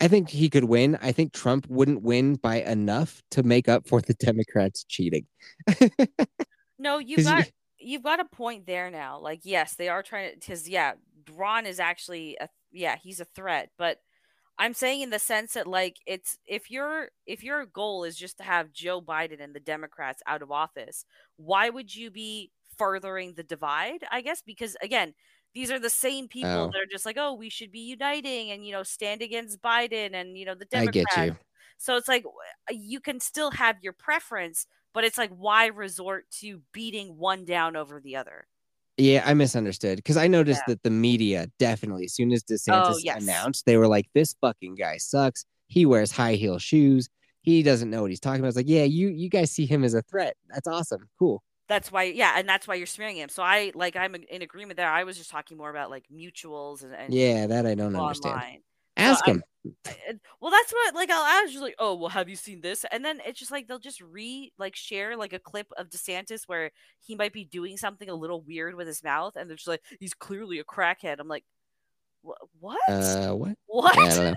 I 0.00 0.08
think 0.08 0.28
he 0.28 0.50
could 0.50 0.64
win. 0.64 0.98
I 1.00 1.12
think 1.12 1.32
Trump 1.32 1.66
wouldn't 1.68 2.02
win 2.02 2.34
by 2.34 2.56
enough 2.56 3.22
to 3.30 3.42
make 3.42 3.68
up 3.68 3.86
for 3.86 4.00
the 4.00 4.14
Democrats 4.20 4.84
cheating. 4.84 5.26
no, 6.78 6.98
you've 6.98 7.24
got 7.24 7.50
you've 7.78 8.02
got 8.02 8.20
a 8.20 8.24
point 8.24 8.66
there 8.66 8.90
now. 8.90 9.18
Like 9.18 9.40
yes, 9.44 9.74
they 9.74 9.88
are 9.88 10.02
trying 10.02 10.32
to 10.32 10.38
because 10.38 10.68
yeah, 10.68 10.94
Ron 11.34 11.66
is 11.66 11.80
actually 11.80 12.36
a 12.40 12.48
yeah 12.72 12.96
he's 12.96 13.20
a 13.20 13.24
threat, 13.24 13.70
but 13.78 13.98
I'm 14.62 14.74
saying 14.74 15.00
in 15.00 15.10
the 15.10 15.18
sense 15.18 15.54
that 15.54 15.66
like 15.66 15.96
it's 16.06 16.38
if 16.46 16.70
your 16.70 17.08
if 17.26 17.42
your 17.42 17.66
goal 17.66 18.04
is 18.04 18.16
just 18.16 18.36
to 18.38 18.44
have 18.44 18.72
Joe 18.72 19.02
Biden 19.02 19.42
and 19.42 19.52
the 19.52 19.60
Democrats 19.60 20.22
out 20.24 20.40
of 20.40 20.52
office, 20.52 21.04
why 21.36 21.68
would 21.68 21.92
you 21.92 22.12
be 22.12 22.52
furthering 22.78 23.34
the 23.34 23.42
divide? 23.42 24.04
I 24.12 24.20
guess 24.20 24.40
because 24.40 24.76
again, 24.80 25.14
these 25.52 25.72
are 25.72 25.80
the 25.80 25.90
same 25.90 26.28
people 26.28 26.48
oh. 26.48 26.66
that 26.72 26.80
are 26.80 26.88
just 26.88 27.04
like, 27.04 27.16
oh, 27.18 27.34
we 27.34 27.50
should 27.50 27.72
be 27.72 27.80
uniting 27.80 28.52
and 28.52 28.64
you 28.64 28.70
know 28.70 28.84
stand 28.84 29.20
against 29.20 29.60
Biden 29.62 30.14
and 30.14 30.38
you 30.38 30.46
know 30.46 30.54
the 30.54 30.66
Democrats. 30.66 31.08
I 31.16 31.26
get 31.26 31.32
you. 31.32 31.36
So 31.78 31.96
it's 31.96 32.06
like 32.06 32.24
you 32.70 33.00
can 33.00 33.18
still 33.18 33.50
have 33.50 33.82
your 33.82 33.94
preference, 33.94 34.68
but 34.94 35.02
it's 35.02 35.18
like 35.18 35.32
why 35.36 35.66
resort 35.66 36.26
to 36.38 36.62
beating 36.72 37.18
one 37.18 37.44
down 37.44 37.74
over 37.74 38.00
the 38.00 38.14
other? 38.14 38.46
Yeah, 38.98 39.22
I 39.24 39.34
misunderstood 39.34 39.96
because 39.96 40.16
I 40.16 40.26
noticed 40.26 40.62
yeah. 40.66 40.74
that 40.74 40.82
the 40.82 40.90
media 40.90 41.48
definitely, 41.58 42.04
as 42.04 42.14
soon 42.14 42.32
as 42.32 42.44
oh, 42.48 42.52
DeSantis 42.52 42.94
oh, 42.94 42.98
yes. 43.02 43.22
announced, 43.22 43.64
they 43.64 43.76
were 43.76 43.88
like, 43.88 44.06
"This 44.14 44.34
fucking 44.40 44.74
guy 44.74 44.98
sucks. 44.98 45.46
He 45.66 45.86
wears 45.86 46.12
high 46.12 46.34
heel 46.34 46.58
shoes. 46.58 47.08
He 47.40 47.62
doesn't 47.62 47.88
know 47.88 48.02
what 48.02 48.10
he's 48.10 48.20
talking 48.20 48.40
about." 48.40 48.48
It's 48.48 48.56
like, 48.56 48.68
yeah, 48.68 48.84
you 48.84 49.08
you 49.08 49.30
guys 49.30 49.50
see 49.50 49.64
him 49.64 49.82
as 49.82 49.94
a 49.94 50.02
threat. 50.02 50.36
That's 50.48 50.68
awesome. 50.68 51.08
Cool. 51.18 51.42
That's 51.68 51.90
why, 51.90 52.02
yeah, 52.02 52.34
and 52.36 52.46
that's 52.46 52.68
why 52.68 52.74
you're 52.74 52.86
smearing 52.86 53.16
him. 53.16 53.30
So 53.30 53.42
I 53.42 53.72
like, 53.74 53.96
I'm 53.96 54.14
in 54.14 54.42
agreement 54.42 54.76
there. 54.76 54.90
I 54.90 55.04
was 55.04 55.16
just 55.16 55.30
talking 55.30 55.56
more 55.56 55.70
about 55.70 55.88
like 55.88 56.04
mutuals 56.14 56.82
and, 56.82 56.92
and 56.92 57.14
yeah, 57.14 57.46
that 57.46 57.64
I 57.64 57.74
don't 57.74 57.96
understand. 57.96 58.58
Ask 59.02 59.24
so 59.24 59.32
him. 59.32 59.42
I, 59.86 60.18
well, 60.40 60.50
that's 60.50 60.72
what 60.72 60.94
like 60.94 61.10
I 61.10 61.42
was 61.42 61.52
just 61.52 61.62
like, 61.62 61.76
oh, 61.78 61.94
well, 61.94 62.08
have 62.08 62.28
you 62.28 62.36
seen 62.36 62.60
this? 62.60 62.84
And 62.90 63.04
then 63.04 63.20
it's 63.24 63.38
just 63.38 63.50
like 63.50 63.68
they'll 63.68 63.78
just 63.78 64.00
re 64.00 64.52
like 64.58 64.74
share 64.74 65.16
like 65.16 65.32
a 65.32 65.38
clip 65.38 65.68
of 65.76 65.88
DeSantis 65.88 66.44
where 66.46 66.70
he 67.00 67.14
might 67.14 67.32
be 67.32 67.44
doing 67.44 67.76
something 67.76 68.08
a 68.08 68.14
little 68.14 68.40
weird 68.40 68.74
with 68.74 68.86
his 68.86 69.04
mouth, 69.04 69.36
and 69.36 69.48
they're 69.48 69.56
just 69.56 69.68
like, 69.68 69.82
he's 70.00 70.14
clearly 70.14 70.58
a 70.58 70.64
crackhead. 70.64 71.16
I'm 71.20 71.28
like, 71.28 71.44
what? 72.60 72.80
Uh, 72.88 73.34
what? 73.34 73.56
What? 73.66 73.96
Yeah, 73.96 74.34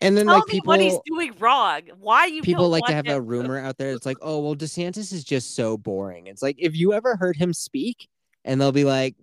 And 0.00 0.16
then 0.16 0.26
Tell 0.26 0.36
like 0.36 0.48
me 0.48 0.52
people, 0.52 0.68
what 0.68 0.80
he's 0.80 0.98
doing 1.04 1.34
wrong. 1.38 1.82
Why 1.98 2.26
you 2.26 2.42
people 2.42 2.68
like 2.68 2.84
to 2.86 2.94
have 2.94 3.08
a 3.08 3.20
rumor 3.20 3.58
out 3.58 3.76
there. 3.76 3.90
It's 3.90 4.06
like, 4.06 4.16
oh 4.22 4.40
well, 4.40 4.56
DeSantis 4.56 5.12
is 5.12 5.22
just 5.22 5.54
so 5.54 5.76
boring. 5.76 6.26
It's 6.26 6.42
like 6.42 6.56
if 6.58 6.74
you 6.74 6.94
ever 6.94 7.16
heard 7.16 7.36
him 7.36 7.52
speak, 7.52 8.08
and 8.44 8.60
they'll 8.60 8.72
be 8.72 8.84
like, 8.84 9.14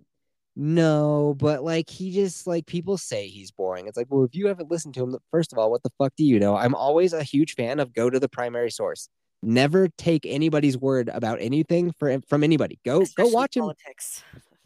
no, 0.60 1.36
but 1.38 1.62
like 1.62 1.88
he 1.88 2.10
just 2.10 2.44
like 2.48 2.66
people 2.66 2.98
say 2.98 3.28
he's 3.28 3.52
boring. 3.52 3.86
It's 3.86 3.96
like, 3.96 4.08
well, 4.10 4.24
if 4.24 4.34
you 4.34 4.48
haven't 4.48 4.72
listened 4.72 4.92
to 4.94 5.04
him, 5.04 5.16
first 5.30 5.52
of 5.52 5.58
all, 5.58 5.70
what 5.70 5.84
the 5.84 5.90
fuck 5.98 6.12
do 6.16 6.24
you 6.24 6.40
know? 6.40 6.56
I'm 6.56 6.74
always 6.74 7.12
a 7.12 7.22
huge 7.22 7.54
fan 7.54 7.78
of 7.78 7.94
go 7.94 8.10
to 8.10 8.18
the 8.18 8.28
primary 8.28 8.72
source. 8.72 9.08
Never 9.40 9.86
take 9.86 10.26
anybody's 10.26 10.76
word 10.76 11.10
about 11.10 11.38
anything 11.40 11.92
for 11.92 12.20
from 12.28 12.42
anybody. 12.42 12.80
Go 12.84 13.02
especially 13.02 13.30
go 13.30 13.36
watch 13.36 13.56
him. 13.56 13.70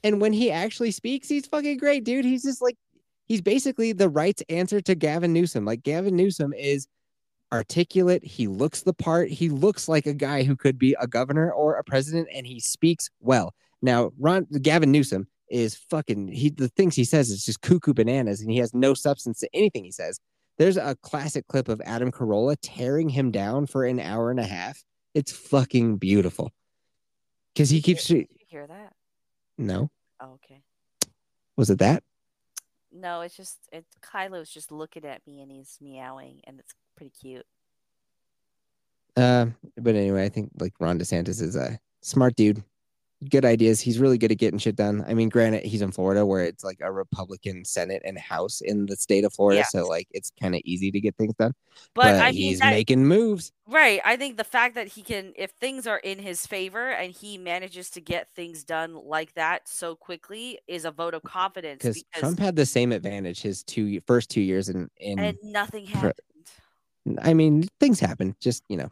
And 0.03 0.19
when 0.19 0.33
he 0.33 0.51
actually 0.51 0.93
speaks, 0.93 1.29
he's 1.29 1.47
fucking 1.47 1.77
great, 1.77 2.05
dude. 2.05 2.25
He's 2.25 2.45
just 2.45 2.63
like 2.63 2.79
he's 3.27 3.43
basically 3.43 3.93
the 3.93 4.09
right 4.09 4.41
answer 4.49 4.81
to 4.81 4.95
Gavin 4.95 5.35
Newsom. 5.35 5.67
Like 5.67 5.83
Gavin 5.83 6.17
Newsom 6.17 6.55
is 6.55 6.89
articulate. 7.53 8.25
He 8.25 8.47
looks 8.47 8.81
the 8.81 8.95
part. 8.95 9.29
He 9.29 9.51
looks 9.51 9.89
like 9.89 10.07
a 10.07 10.15
guy 10.15 10.43
who 10.43 10.57
could 10.57 10.79
be 10.79 10.97
a 10.99 11.07
governor 11.07 11.53
or 11.53 11.75
a 11.75 11.85
president, 11.85 12.29
and 12.33 12.47
he 12.47 12.61
speaks 12.61 13.11
well. 13.21 13.53
Now, 13.83 14.13
Ron 14.19 14.47
Gavin 14.63 14.91
Newsom 14.91 15.27
is 15.53 15.77
fucking 15.91 16.29
he 16.29 16.49
the 16.51 16.69
things 16.69 16.97
he 16.97 17.05
says 17.05 17.31
is 17.31 17.45
just 17.45 17.61
cuckoo 17.61 17.93
bananas, 17.95 18.41
and 18.41 18.51
he 18.51 18.59
has 18.59 18.73
no 18.75 18.95
substance 18.95 19.39
to 19.41 19.49
anything 19.55 19.85
he 19.85 19.93
says. 19.93 20.19
There's 20.59 20.77
a 20.77 20.97
classic 21.03 21.47
clip 21.47 21.69
of 21.69 21.81
Adam 21.85 22.11
Carolla 22.11 22.57
tearing 22.61 23.09
him 23.09 23.31
down 23.31 23.67
for 23.67 23.85
an 23.85 24.01
hour 24.01 24.31
and 24.31 24.41
a 24.41 24.45
half. 24.47 24.83
It's 25.15 25.33
fucking 25.33 25.97
beautiful. 25.99 26.53
Because 27.55 27.71
he 27.71 27.81
keeps 27.83 28.07
Did 28.07 28.17
you 28.19 28.27
hear 28.49 28.67
that? 28.67 28.95
no, 29.59 29.91
Oh, 30.21 30.33
okay. 30.45 30.63
was 31.57 31.69
it 31.71 31.79
that? 31.79 32.03
No, 32.91 33.21
it's 33.23 33.37
just 33.37 33.59
it. 33.73 33.85
Kylo's 34.03 34.51
just 34.51 34.71
looking 34.73 35.05
at 35.05 35.27
me 35.27 35.41
and 35.43 35.51
he's 35.51 35.79
meowing, 35.81 36.41
and 36.45 36.59
it's 36.61 36.75
pretty 36.97 37.13
cute. 37.19 37.47
Uh, 39.17 39.47
but 39.77 39.95
anyway, 39.95 40.25
I 40.25 40.29
think 40.29 40.51
like 40.59 40.73
Ron 40.81 40.99
DeSantis 40.99 41.41
is 41.43 41.57
a 41.57 41.79
smart 42.01 42.37
dude. 42.37 42.63
Good 43.31 43.45
ideas. 43.45 43.81
He's 43.81 43.99
really 44.01 44.19
good 44.19 44.33
at 44.33 44.39
getting 44.39 44.59
shit 44.59 44.75
done. 44.75 45.05
I 45.07 45.15
mean, 45.15 45.29
granted, 45.29 45.65
he's 45.65 45.81
in 45.83 45.93
Florida 45.93 46.27
where 46.27 46.43
it's 46.45 46.65
like 46.65 46.79
a 46.81 46.91
Republican 46.91 47.65
Senate 47.65 48.03
and 48.05 48.19
House 48.19 48.61
in 48.61 48.87
the 48.87 48.97
state 48.97 49.25
of 49.25 49.33
Florida, 49.33 49.59
Yeah. 49.61 49.67
so 49.81 49.87
like 49.87 50.09
it's 50.11 50.33
kind 50.41 50.55
of 50.57 50.61
easy 50.65 50.91
to 50.91 51.01
get 51.01 51.17
things 51.17 51.35
done. 51.39 51.55
But, 51.95 52.19
But, 52.19 52.35
he's 52.35 52.59
that- 52.59 52.71
making 52.71 53.07
moves. 53.07 53.53
right. 53.69 54.01
I 54.05 54.17
think 54.17 54.39
the 54.39 54.45
fact 54.45 54.75
that 54.75 54.89
he 54.89 55.03
can, 55.03 55.33
if 55.37 55.53
things 55.61 55.87
are 55.87 55.99
in 55.99 56.19
his 56.19 56.47
favor 56.47 56.91
and 56.91 57.13
he 57.13 57.39
manages 57.39 57.91
to 57.91 58.01
get 58.01 58.29
things 58.35 58.65
done 58.65 58.95
like 58.95 59.35
that 59.35 59.69
so 59.69 59.95
quickly, 59.95 60.59
is 60.67 60.85
a 60.85 60.91
vote 60.91 61.15
of 61.15 61.23
confidence. 61.23 61.83
Because 61.83 62.03
Trump 62.15 62.41
had 62.41 62.57
the 62.57 62.67
same 62.67 62.91
advantage 62.93 63.41
his 63.41 63.63
two 63.63 64.01
first 64.01 64.31
two 64.31 64.41
years 64.41 64.69
in 64.69 64.89
in. 64.97 65.19
and 65.19 65.39
nothing 65.45 65.87
happened. 65.87 66.15
I 67.21 67.35
mean, 67.35 67.65
things 67.81 68.01
happen. 68.01 68.35
Just 68.41 68.65
you 68.69 68.77
know, 68.77 68.91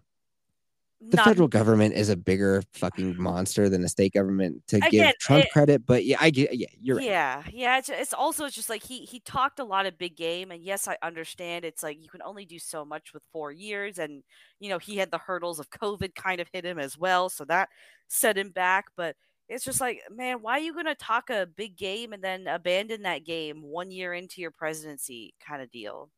the 1.00 1.16
Not- 1.16 1.24
federal 1.26 1.48
government 1.48 1.94
is 1.94 2.10
a 2.10 2.16
bigger 2.16 2.62
fucking 2.74 3.16
monster 3.22 3.68
than 3.68 3.80
the 3.80 3.88
state 3.88 4.12
government. 4.12 4.62
To 4.68 4.76
Again, 4.76 4.90
give 4.90 5.18
Trump 5.18 5.44
it- 5.44 5.50
credit, 5.50 5.86
but 5.86 6.04
yeah, 6.04 6.18
I 6.20 6.30
get. 6.30 6.54
Yeah, 6.54 6.66
you're 6.80 6.96
right. 6.96 7.06
Yeah, 7.06 7.42
yeah. 7.52 7.78
It's, 7.78 7.88
it's 7.88 8.12
also 8.12 8.44
it's 8.44 8.54
just 8.54 8.68
like 8.68 8.82
he 8.82 9.00
he 9.06 9.20
talked 9.20 9.58
a 9.60 9.64
lot 9.64 9.86
of 9.86 9.96
big 9.96 10.16
game, 10.16 10.50
and 10.50 10.62
yes, 10.62 10.86
I 10.88 10.96
understand. 11.02 11.64
It's 11.64 11.82
like 11.82 12.02
you 12.02 12.08
can 12.10 12.20
only 12.22 12.44
do 12.44 12.58
so 12.58 12.84
much 12.84 13.14
with 13.14 13.22
four 13.32 13.50
years, 13.50 13.98
and 13.98 14.22
you 14.58 14.68
know 14.68 14.78
he 14.78 14.96
had 14.98 15.10
the 15.10 15.18
hurdles 15.18 15.58
of 15.58 15.70
COVID 15.70 16.14
kind 16.14 16.40
of 16.40 16.48
hit 16.52 16.64
him 16.66 16.78
as 16.78 16.98
well, 16.98 17.28
so 17.30 17.44
that 17.46 17.70
set 18.08 18.36
him 18.36 18.50
back. 18.50 18.86
But 18.96 19.16
it's 19.48 19.64
just 19.64 19.80
like, 19.80 20.02
man, 20.10 20.42
why 20.42 20.52
are 20.58 20.60
you 20.60 20.74
gonna 20.74 20.94
talk 20.94 21.30
a 21.30 21.46
big 21.56 21.76
game 21.76 22.12
and 22.12 22.22
then 22.22 22.46
abandon 22.46 23.02
that 23.02 23.24
game 23.24 23.62
one 23.62 23.90
year 23.90 24.12
into 24.12 24.40
your 24.42 24.50
presidency, 24.50 25.32
kind 25.44 25.62
of 25.62 25.70
deal? 25.70 26.10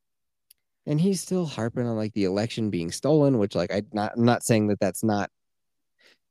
And 0.87 1.01
he's 1.01 1.21
still 1.21 1.47
harping 1.47 1.87
on 1.87 1.97
like 1.97 2.13
the 2.15 2.25
election 2.25 2.71
being 2.71 2.91
stolen 2.91 3.39
which 3.39 3.55
like 3.55 3.73
i 3.73 3.83
not 3.93 4.13
i'm 4.17 4.25
not 4.25 4.43
saying 4.43 4.69
that 4.69 4.81
that's 4.81 5.05
not 5.05 5.31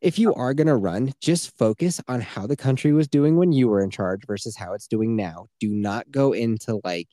if 0.01 0.17
you 0.17 0.33
are 0.33 0.53
going 0.53 0.67
to 0.67 0.75
run 0.75 1.13
just 1.21 1.55
focus 1.57 2.01
on 2.07 2.21
how 2.21 2.47
the 2.47 2.55
country 2.55 2.91
was 2.91 3.07
doing 3.07 3.37
when 3.37 3.51
you 3.51 3.67
were 3.67 3.83
in 3.83 3.89
charge 3.89 4.25
versus 4.25 4.55
how 4.55 4.73
it's 4.73 4.87
doing 4.87 5.15
now 5.15 5.47
do 5.59 5.69
not 5.69 6.09
go 6.11 6.33
into 6.33 6.81
like 6.83 7.09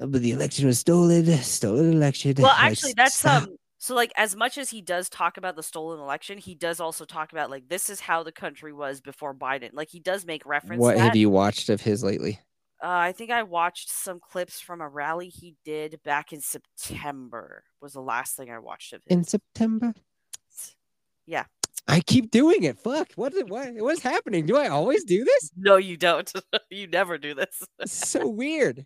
"Oh, 0.00 0.06
but 0.06 0.22
the 0.22 0.32
election 0.32 0.66
was 0.66 0.78
stolen 0.78 1.26
stolen 1.38 1.92
election 1.92 2.34
Well, 2.38 2.48
Like, 2.48 2.72
actually, 2.72 2.94
that's 2.96 3.14
stop. 3.14 3.44
um. 3.44 3.56
So, 3.78 3.94
like, 3.94 4.12
as 4.16 4.34
much 4.34 4.56
as 4.56 4.70
he 4.70 4.80
does 4.80 5.10
talk 5.10 5.36
about 5.36 5.56
the 5.56 5.62
stolen 5.62 6.00
election, 6.00 6.38
he 6.38 6.54
does 6.54 6.80
also 6.80 7.04
talk 7.04 7.32
about 7.32 7.50
like 7.50 7.68
this 7.68 7.90
is 7.90 8.00
how 8.00 8.22
the 8.22 8.32
country 8.32 8.72
was 8.72 9.02
before 9.02 9.34
Biden. 9.34 9.70
Like, 9.74 9.90
he 9.90 10.00
does 10.00 10.24
make 10.24 10.46
reference. 10.46 10.80
what 10.80 10.92
to 10.92 10.98
that. 10.98 11.04
have 11.04 11.16
you 11.16 11.28
watched 11.28 11.68
of 11.68 11.82
his 11.82 12.02
lately 12.02 12.40
Uh, 12.84 12.88
I 13.08 13.12
think 13.12 13.30
I 13.30 13.44
watched 13.44 13.88
some 13.90 14.20
clips 14.20 14.60
from 14.60 14.82
a 14.82 14.88
rally 14.88 15.28
he 15.30 15.54
did 15.64 15.98
back 16.04 16.34
in 16.34 16.40
September. 16.42 17.64
Was 17.80 17.94
the 17.94 18.02
last 18.02 18.36
thing 18.36 18.50
I 18.50 18.58
watched 18.58 18.92
of 18.92 19.00
him. 19.06 19.18
in 19.20 19.24
september 19.24 19.94
Yeah. 21.26 21.44
i 21.88 22.00
keep 22.00 22.30
doing 22.30 22.64
it 22.64 22.78
fuck 22.78 23.12
what 23.14 23.32
is 23.32 23.44
what 23.44 23.68
what's 23.76 24.02
happening 24.02 24.44
do 24.46 24.56
i 24.58 24.68
always 24.68 25.04
do 25.04 25.24
this 25.24 25.50
No, 25.56 25.76
you 25.76 25.96
don't. 25.96 26.30
you 26.70 26.86
never 26.86 27.16
do 27.18 27.34
this. 27.34 27.62
it's 27.78 28.08
so 28.08 28.28
weird 28.28 28.84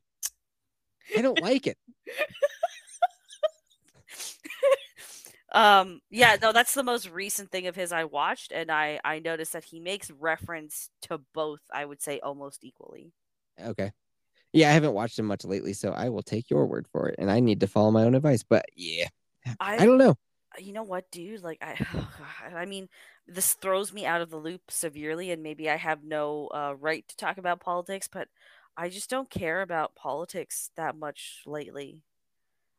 i 1.17 1.23
don't 1.23 1.41
like 1.43 1.67
it 1.67 1.79
um, 5.53 6.01
yeah, 6.11 6.37
no, 6.41 6.53
that's 6.53 6.75
the 6.75 6.83
most 6.83 7.09
recent 7.11 7.51
thing 7.51 7.67
of 7.67 7.75
his 7.75 7.93
I 7.93 8.05
watched, 8.05 8.53
and 8.53 8.71
I 8.71 9.01
I 9.05 9.19
noticed 9.19 9.53
that 9.55 9.65
he 9.65 9.81
makes 9.81 10.11
reference 10.11 10.91
to 11.03 11.19
both. 11.35 11.61
I 11.73 11.85
would 11.85 12.03
say 12.03 12.21
almost 12.21 12.65
equally. 12.65 13.13
Okay. 13.61 13.93
Yeah, 14.53 14.71
I 14.71 14.73
haven't 14.73 14.95
watched 14.95 15.19
him 15.19 15.27
much 15.27 15.45
lately, 15.45 15.73
so 15.75 15.91
I 15.93 16.09
will 16.09 16.23
take 16.23 16.51
your 16.51 16.67
word 16.67 16.87
for 16.91 17.09
it. 17.09 17.17
And 17.19 17.31
I 17.31 17.41
need 17.41 17.61
to 17.61 17.67
follow 17.67 17.91
my 17.91 18.05
own 18.05 18.15
advice. 18.15 18.43
But 18.43 18.65
yeah, 18.75 19.09
I, 19.61 19.77
I, 19.79 19.87
don't 19.87 19.99
know. 19.99 20.17
you 20.59 20.73
know 20.73 20.83
what, 20.85 21.11
dude? 21.11 21.43
Like, 21.43 21.59
I, 21.63 21.77
I 22.55 22.65
mean, 22.67 22.89
this 23.27 23.55
throws 23.55 23.93
me 23.93 24.07
out 24.07 24.21
of 24.23 24.31
the 24.31 24.39
loop 24.39 24.63
severely, 24.71 25.31
and 25.31 25.43
maybe 25.43 25.69
I 25.71 25.77
have 25.77 26.03
no 26.05 26.49
uh, 26.49 26.75
right 26.79 27.07
to 27.09 27.17
talk 27.17 27.39
about 27.39 27.61
politics, 27.61 28.09
but 28.11 28.29
I 28.77 28.89
just 28.89 29.11
don't 29.11 29.29
care 29.31 29.61
about 29.63 29.95
politics 29.97 30.71
that 30.77 30.97
much 30.97 31.43
lately. 31.47 32.03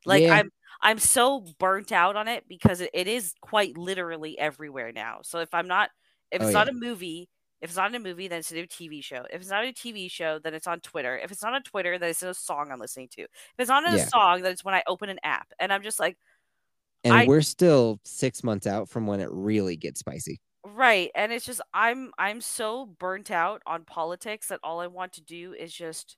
Like, 0.05 0.24
Yeah. 0.24 0.36
I'm 0.36 0.51
I'm 0.81 1.00
so 1.00 1.41
burnt 1.59 1.91
out 1.91 2.15
on 2.15 2.27
it 2.27 2.48
because 2.48 2.81
it, 2.81 2.91
it 2.93 3.07
is 3.07 3.33
quite 3.41 3.77
literally 3.77 4.38
everywhere 4.39 4.91
now. 4.93 5.19
So 5.24 5.39
if 5.39 5.53
I'm 5.53 5.67
not, 5.67 5.89
if 6.31 6.41
Oh, 6.41 6.45
it's 6.45 6.53
not 6.53 6.67
yeah. 6.67 6.71
a 6.71 6.75
movie, 6.75 7.29
if 7.61 7.69
it's 7.69 7.77
not 7.77 7.93
a 7.93 7.99
movie, 7.99 8.27
then 8.27 8.39
it's 8.39 8.51
a 8.51 8.55
new 8.55 8.67
TV 8.67 9.03
show. 9.03 9.25
If 9.31 9.41
it's 9.41 9.49
not 9.49 9.65
a 9.65 9.73
TV 9.73 10.09
show, 10.09 10.39
then 10.39 10.53
it's 10.53 10.67
on 10.67 10.79
Twitter. 10.79 11.17
If 11.17 11.31
it's 11.31 11.43
not 11.43 11.53
on 11.53 11.63
Twitter, 11.63 11.97
then 11.97 12.09
it's 12.09 12.23
a 12.23 12.33
song 12.33 12.71
I'm 12.71 12.79
listening 12.79 13.09
to. 13.09 13.21
If 13.23 13.29
it's 13.57 13.69
not 13.69 13.87
a 13.91 13.97
Yeah. 13.97 14.05
song, 14.05 14.41
then 14.41 14.51
it's 14.53 14.63
when 14.63 14.75
I 14.75 14.83
open 14.87 15.09
an 15.09 15.19
app, 15.23 15.51
and 15.59 15.71
I'm 15.73 15.83
just 15.83 15.99
like. 15.99 16.17
And 17.03 17.13
I- 17.13 17.25
we're 17.25 17.41
still 17.41 17.99
six 18.03 18.43
months 18.43 18.67
out 18.67 18.89
from 18.89 19.07
when 19.07 19.19
it 19.21 19.29
really 19.31 19.75
gets 19.77 19.99
spicy. 20.01 20.41
Right. 20.65 21.09
And 21.15 21.31
it's 21.31 21.45
just 21.45 21.61
I'm 21.73 22.11
I'm 22.17 22.41
so 22.41 22.85
burnt 22.85 23.31
out 23.31 23.61
on 23.65 23.85
politics 23.85 24.47
that 24.49 24.59
all 24.63 24.81
I 24.81 24.87
want 24.87 25.13
to 25.13 25.21
do 25.21 25.53
is 25.53 25.73
just 25.73 26.17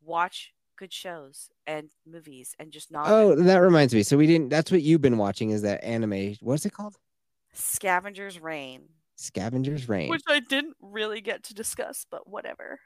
watch 0.00 0.52
good 0.76 0.92
shows 0.92 1.50
and 1.66 1.90
movies 2.06 2.54
and 2.60 2.70
just 2.70 2.92
not 2.92 3.08
Oh, 3.10 3.34
that 3.34 3.56
reminds 3.58 3.92
me. 3.92 4.04
So 4.04 4.16
we 4.16 4.28
didn't. 4.28 4.48
That's 4.50 4.70
what 4.70 4.82
you've 4.82 5.00
been 5.00 5.18
watching. 5.18 5.50
Is 5.50 5.62
that 5.62 5.82
anime? 5.82 6.36
What's 6.40 6.64
it 6.64 6.72
called? 6.72 6.96
Scavengers 7.52 8.38
Reign. 8.38 8.88
Scavengers 9.18 9.88
Reign. 9.88 10.08
Which 10.08 10.22
I 10.28 10.40
didn't 10.40 10.76
really 10.80 11.20
get 11.20 11.42
to 11.44 11.54
discuss, 11.54 12.06
but 12.08 12.28
whatever. 12.28 12.78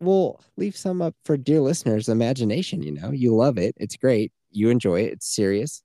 We'll 0.00 0.40
leave 0.56 0.76
some 0.76 1.02
up 1.02 1.16
for 1.24 1.36
dear 1.36 1.60
listeners' 1.60 2.08
imagination. 2.08 2.82
You 2.82 2.92
know, 2.92 3.10
you 3.10 3.34
love 3.34 3.58
it. 3.58 3.74
It's 3.78 3.96
great. 3.96 4.32
You 4.50 4.70
enjoy 4.70 5.00
it. 5.00 5.12
It's 5.14 5.26
serious. 5.26 5.82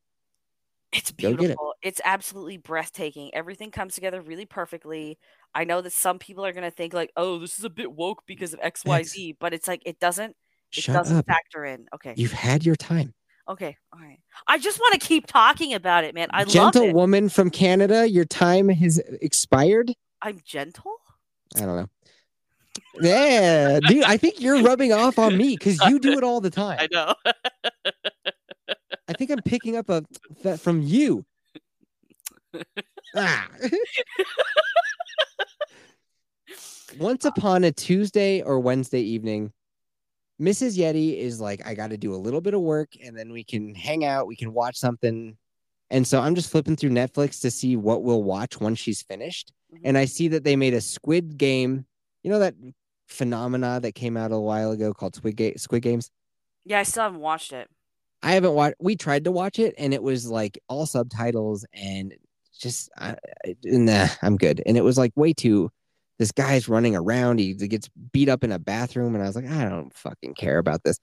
It's 0.92 1.12
get 1.12 1.32
it. 1.32 1.38
beautiful. 1.40 1.74
It's 1.82 2.00
absolutely 2.06 2.58
breathtaking. 2.58 3.34
Everything 3.34 3.72
comes 3.72 3.96
together 3.96 4.22
really 4.22 4.46
perfectly. 4.46 5.18
I 5.56 5.64
know 5.64 5.82
that 5.82 5.94
some 5.94 6.20
people 6.20 6.46
are 6.46 6.54
gonna 6.54 6.70
think 6.70 6.94
like, 6.94 7.12
oh, 7.18 7.40
this 7.40 7.58
is 7.58 7.66
a 7.66 7.72
bit 7.72 7.92
woke 7.92 8.22
because 8.28 8.54
of 8.54 8.60
XYZ, 8.62 9.38
but 9.40 9.56
it's 9.56 9.68
like 9.68 9.82
it 9.88 10.00
doesn't 10.00 10.36
it 10.78 10.84
Shut 10.84 10.96
doesn't 10.96 11.18
up. 11.18 11.26
factor 11.26 11.66
in. 11.66 11.88
Okay. 11.96 12.14
You've 12.16 12.32
had 12.32 12.64
your 12.64 12.76
time. 12.76 13.16
Okay. 13.48 13.78
All 13.94 14.00
right. 14.00 14.20
I 14.48 14.58
just 14.58 14.80
want 14.80 15.00
to 15.00 15.06
keep 15.06 15.28
talking 15.28 15.74
about 15.74 16.04
it, 16.04 16.16
man. 16.16 16.30
I 16.32 16.44
love 16.44 16.54
Gentle 16.54 16.84
it. 16.84 16.96
woman 16.96 17.30
from 17.30 17.50
Canada, 17.50 18.10
your 18.10 18.26
time 18.26 18.70
has 18.70 19.00
expired. 19.22 19.94
I'm 20.22 20.40
gentle? 20.46 20.96
I 21.58 21.62
don't 21.62 21.76
know. 21.76 21.90
Yeah, 23.02 23.80
dude, 23.82 24.04
I 24.04 24.18
think 24.18 24.40
you're 24.40 24.62
rubbing 24.64 24.94
off 24.94 25.20
on 25.20 25.38
me 25.38 25.56
because 25.58 25.80
you 25.88 26.00
do 26.00 26.18
it 26.18 26.24
all 26.24 26.42
the 26.42 26.50
time. 26.50 26.78
I 26.80 26.88
know. 26.92 27.14
I 29.08 29.14
think 29.14 29.30
I'm 29.32 29.42
picking 29.42 29.76
up 29.76 29.90
a 29.90 30.04
that 30.44 30.60
from 30.60 30.82
you. 30.82 31.26
Ah. 33.16 33.48
Once 37.00 37.26
upon 37.26 37.64
a 37.64 37.72
Tuesday 37.72 38.42
or 38.42 38.60
Wednesday 38.60 39.02
evening, 39.02 39.52
Mrs. 40.42 40.78
Yeti 40.78 41.18
is 41.18 41.40
like, 41.40 41.66
I 41.66 41.74
got 41.76 41.92
to 41.92 41.98
do 41.98 42.14
a 42.14 42.18
little 42.18 42.42
bit 42.42 42.54
of 42.54 42.62
work 42.62 42.90
and 43.04 43.18
then 43.18 43.32
we 43.32 43.44
can 43.44 43.76
hang 43.76 44.04
out, 44.06 44.28
we 44.28 44.36
can 44.36 44.54
watch 44.54 44.78
something. 44.78 45.38
And 45.90 46.08
so 46.08 46.20
I'm 46.20 46.34
just 46.36 46.50
flipping 46.50 46.76
through 46.76 46.90
Netflix 46.90 47.42
to 47.42 47.52
see 47.52 47.76
what 47.76 48.04
we'll 48.04 48.24
watch 48.24 48.60
once 48.60 48.80
she's 48.80 49.04
finished. 49.04 49.52
Mhm. 49.74 49.82
And 49.84 49.98
I 49.98 50.06
see 50.06 50.28
that 50.30 50.44
they 50.44 50.56
made 50.56 50.74
a 50.74 50.82
Squid 50.82 51.38
Game. 51.38 51.86
You 52.24 52.32
know 52.32 52.40
that 52.40 52.56
phenomena 53.08 53.80
that 53.82 53.94
came 53.94 54.18
out 54.18 54.32
a 54.32 54.40
while 54.40 54.72
ago 54.72 54.94
called 54.94 55.16
Squid, 55.16 55.36
Ga- 55.36 55.58
Squid 55.58 55.84
Games? 55.84 56.10
Yeah, 56.66 56.80
I 56.80 56.84
still 56.84 57.04
haven't 57.04 57.20
watched 57.20 57.54
it. 57.54 57.70
I 58.24 58.32
haven't 58.32 58.54
watched. 58.54 58.76
We 58.80 58.96
tried 58.96 59.26
to 59.26 59.32
watch 59.32 59.60
it, 59.60 59.76
and 59.78 59.94
it 59.94 60.02
was 60.02 60.28
like 60.28 60.58
all 60.70 60.86
subtitles, 60.86 61.66
and 61.74 62.16
just 62.58 62.90
uh, 62.98 63.16
nah, 63.66 64.08
I'm 64.22 64.38
good. 64.38 64.64
And 64.66 64.78
it 64.78 64.84
was 64.84 64.98
like 64.98 65.12
way 65.16 65.34
too. 65.34 65.70
This 66.24 66.32
guy's 66.32 66.70
running 66.70 66.96
around. 66.96 67.40
He 67.40 67.54
gets 67.54 67.90
beat 68.14 68.30
up 68.30 68.46
in 68.46 68.54
a 68.54 68.58
bathroom, 68.58 69.14
and 69.14 69.22
I 69.22 69.28
was 69.28 69.36
like, 69.36 69.46
I 69.46 69.66
don't 69.68 69.94
fucking 69.94 70.36
care 70.36 70.58
about 70.58 70.82
this. 70.82 70.98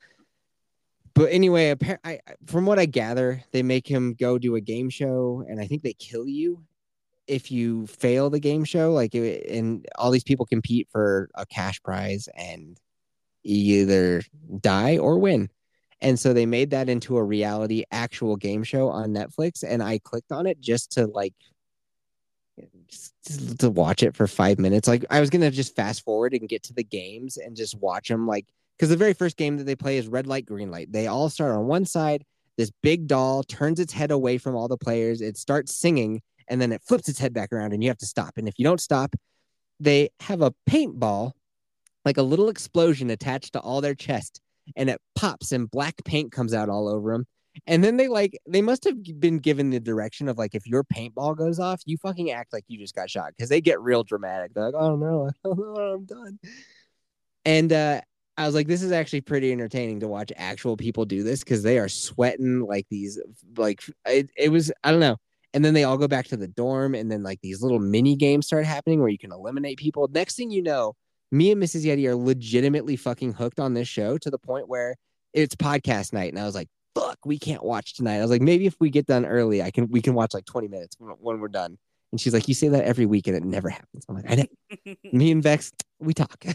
But 1.12 1.30
anyway, 1.30 1.76
I, 2.02 2.20
from 2.46 2.64
what 2.64 2.78
I 2.78 2.86
gather, 2.86 3.44
they 3.52 3.62
make 3.62 3.86
him 3.86 4.14
go 4.14 4.38
do 4.38 4.54
a 4.54 4.62
game 4.62 4.88
show, 4.88 5.44
and 5.46 5.60
I 5.60 5.66
think 5.66 5.82
they 5.82 5.92
kill 5.92 6.26
you 6.26 6.64
if 7.26 7.50
you 7.50 7.86
fail 7.86 8.30
the 8.30 8.40
game 8.40 8.64
show. 8.64 8.94
Like, 8.94 9.14
and 9.14 9.86
all 9.98 10.10
these 10.10 10.24
people 10.24 10.46
compete 10.46 10.88
for 10.90 11.28
a 11.34 11.44
cash 11.44 11.82
prize, 11.82 12.26
and 12.34 12.80
either 13.44 14.22
die 14.62 14.96
or 14.96 15.18
win. 15.18 15.50
And 16.00 16.18
so 16.18 16.32
they 16.32 16.46
made 16.46 16.70
that 16.70 16.88
into 16.88 17.18
a 17.18 17.22
reality 17.22 17.84
actual 17.90 18.36
game 18.36 18.64
show 18.64 18.88
on 18.88 19.10
Netflix. 19.10 19.62
And 19.68 19.82
I 19.82 19.98
clicked 19.98 20.32
on 20.32 20.46
it 20.46 20.62
just 20.62 20.92
to 20.92 21.08
like 21.08 21.34
just 22.90 23.58
to 23.60 23.70
watch 23.70 24.02
it 24.02 24.16
for 24.16 24.26
five 24.26 24.58
minutes. 24.58 24.88
Like 24.88 25.04
I 25.10 25.20
was 25.20 25.30
gonna 25.30 25.50
just 25.50 25.76
fast 25.76 26.04
forward 26.04 26.34
and 26.34 26.48
get 26.48 26.62
to 26.64 26.72
the 26.72 26.84
games 26.84 27.36
and 27.36 27.56
just 27.56 27.78
watch 27.78 28.08
them. 28.08 28.26
Like 28.26 28.46
because 28.76 28.88
the 28.88 28.96
very 28.96 29.12
first 29.12 29.36
game 29.36 29.58
that 29.58 29.64
they 29.64 29.76
play 29.76 29.98
is 29.98 30.08
red 30.08 30.26
light, 30.26 30.46
green 30.46 30.70
light. 30.70 30.90
They 30.90 31.06
all 31.06 31.28
start 31.28 31.52
on 31.52 31.66
one 31.66 31.84
side. 31.84 32.24
This 32.56 32.70
big 32.82 33.06
doll 33.06 33.42
turns 33.42 33.80
its 33.80 33.92
head 33.92 34.10
away 34.10 34.38
from 34.38 34.56
all 34.56 34.68
the 34.68 34.76
players. 34.76 35.20
It 35.20 35.36
starts 35.36 35.76
singing 35.76 36.22
and 36.48 36.60
then 36.60 36.72
it 36.72 36.82
flips 36.82 37.08
its 37.08 37.18
head 37.18 37.32
back 37.32 37.52
around 37.52 37.72
and 37.72 37.82
you 37.82 37.90
have 37.90 37.98
to 37.98 38.06
stop. 38.06 38.34
And 38.36 38.48
if 38.48 38.58
you 38.58 38.64
don't 38.64 38.80
stop, 38.80 39.14
they 39.78 40.10
have 40.20 40.42
a 40.42 40.52
paintball, 40.68 41.32
like 42.04 42.16
a 42.16 42.22
little 42.22 42.48
explosion 42.48 43.10
attached 43.10 43.52
to 43.52 43.60
all 43.60 43.80
their 43.80 43.94
chest 43.94 44.40
and 44.76 44.90
it 44.90 45.00
pops 45.14 45.52
and 45.52 45.70
black 45.70 46.02
paint 46.04 46.32
comes 46.32 46.54
out 46.54 46.68
all 46.68 46.88
over 46.88 47.12
them. 47.12 47.26
And 47.66 47.82
then 47.82 47.96
they 47.96 48.08
like 48.08 48.38
they 48.48 48.62
must 48.62 48.84
have 48.84 48.96
been 49.20 49.38
given 49.38 49.70
the 49.70 49.80
direction 49.80 50.28
of 50.28 50.38
like 50.38 50.54
if 50.54 50.66
your 50.66 50.84
paintball 50.84 51.36
goes 51.36 51.58
off, 51.58 51.82
you 51.84 51.96
fucking 51.98 52.30
act 52.30 52.52
like 52.52 52.64
you 52.68 52.78
just 52.78 52.94
got 52.94 53.10
shot 53.10 53.32
because 53.36 53.48
they 53.48 53.60
get 53.60 53.80
real 53.80 54.04
dramatic. 54.04 54.54
They're 54.54 54.66
like, 54.66 54.74
oh 54.74 54.96
no, 54.96 55.30
I'm 55.44 56.04
done. 56.04 56.38
And 57.44 57.72
uh 57.72 58.00
I 58.36 58.46
was 58.46 58.54
like, 58.54 58.68
this 58.68 58.82
is 58.82 58.92
actually 58.92 59.20
pretty 59.20 59.52
entertaining 59.52 60.00
to 60.00 60.08
watch 60.08 60.32
actual 60.36 60.76
people 60.76 61.04
do 61.04 61.22
this 61.22 61.40
because 61.40 61.62
they 61.62 61.78
are 61.78 61.88
sweating 61.88 62.60
like 62.60 62.86
these 62.88 63.20
like 63.56 63.82
it, 64.06 64.30
it 64.36 64.48
was 64.50 64.72
I 64.82 64.90
don't 64.90 65.00
know. 65.00 65.16
And 65.52 65.64
then 65.64 65.74
they 65.74 65.84
all 65.84 65.98
go 65.98 66.06
back 66.08 66.26
to 66.28 66.36
the 66.36 66.46
dorm, 66.46 66.94
and 66.94 67.10
then 67.10 67.24
like 67.24 67.40
these 67.42 67.60
little 67.60 67.80
mini 67.80 68.14
games 68.14 68.46
start 68.46 68.64
happening 68.64 69.00
where 69.00 69.08
you 69.08 69.18
can 69.18 69.32
eliminate 69.32 69.78
people. 69.78 70.08
Next 70.08 70.36
thing 70.36 70.52
you 70.52 70.62
know, 70.62 70.94
me 71.32 71.50
and 71.50 71.62
Mrs. 71.62 71.84
Yeti 71.84 72.06
are 72.06 72.14
legitimately 72.14 72.96
fucking 72.96 73.32
hooked 73.32 73.60
on 73.60 73.74
this 73.74 73.88
show 73.88 74.16
to 74.18 74.30
the 74.30 74.38
point 74.38 74.68
where 74.68 74.96
it's 75.32 75.54
podcast 75.56 76.12
night. 76.12 76.32
And 76.32 76.38
I 76.38 76.44
was 76.44 76.54
like, 76.54 76.68
fuck, 77.00 77.18
we 77.24 77.38
can't 77.38 77.62
watch 77.62 77.94
tonight. 77.94 78.18
I 78.18 78.22
was 78.22 78.30
like, 78.30 78.42
maybe 78.42 78.66
if 78.66 78.74
we 78.80 78.90
get 78.90 79.06
done 79.06 79.24
early, 79.24 79.62
I 79.62 79.70
can 79.70 79.88
we 79.88 80.02
can 80.02 80.14
watch 80.14 80.34
like 80.34 80.44
20 80.44 80.68
minutes 80.68 80.96
when, 80.98 81.40
we're 81.40 81.48
done. 81.48 81.78
And 82.12 82.20
she's 82.20 82.34
like, 82.34 82.48
You 82.48 82.54
say 82.54 82.68
that 82.68 82.84
every 82.84 83.06
week 83.06 83.26
and 83.26 83.36
it 83.36 83.44
never 83.44 83.68
happens. 83.68 84.04
I'm 84.08 84.16
like, 84.16 84.30
I 84.30 84.36
know. 84.36 84.46
me 85.12 85.30
and 85.30 85.42
Vex, 85.42 85.72
we 85.98 86.14
talk. 86.14 86.44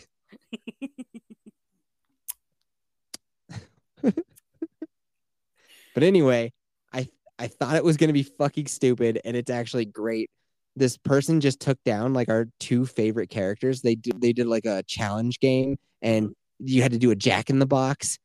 but 4.01 6.03
anyway, 6.03 6.51
I 6.93 7.07
I 7.39 7.47
thought 7.47 7.75
it 7.75 7.83
was 7.83 7.97
gonna 7.97 8.13
be 8.13 8.23
fucking 8.23 8.67
stupid, 8.67 9.19
and 9.25 9.35
it's 9.35 9.51
actually 9.51 9.85
great 9.85 10.29
this 10.75 10.97
person 10.97 11.39
just 11.39 11.61
took 11.61 11.81
down 11.85 12.13
like 12.13 12.29
our 12.29 12.47
two 12.59 12.85
favorite 12.85 13.29
characters. 13.29 13.81
They 13.81 13.95
did 13.95 14.21
they 14.21 14.33
did 14.33 14.47
like 14.47 14.65
a 14.65 14.83
challenge 14.83 15.39
game 15.39 15.77
and 16.01 16.27
mm-hmm. 16.27 16.67
you 16.67 16.81
had 16.81 16.91
to 16.91 16.97
do 16.97 17.11
a 17.11 17.15
jack 17.15 17.49
in 17.49 17.59
the 17.59 17.65
box. 17.65 18.19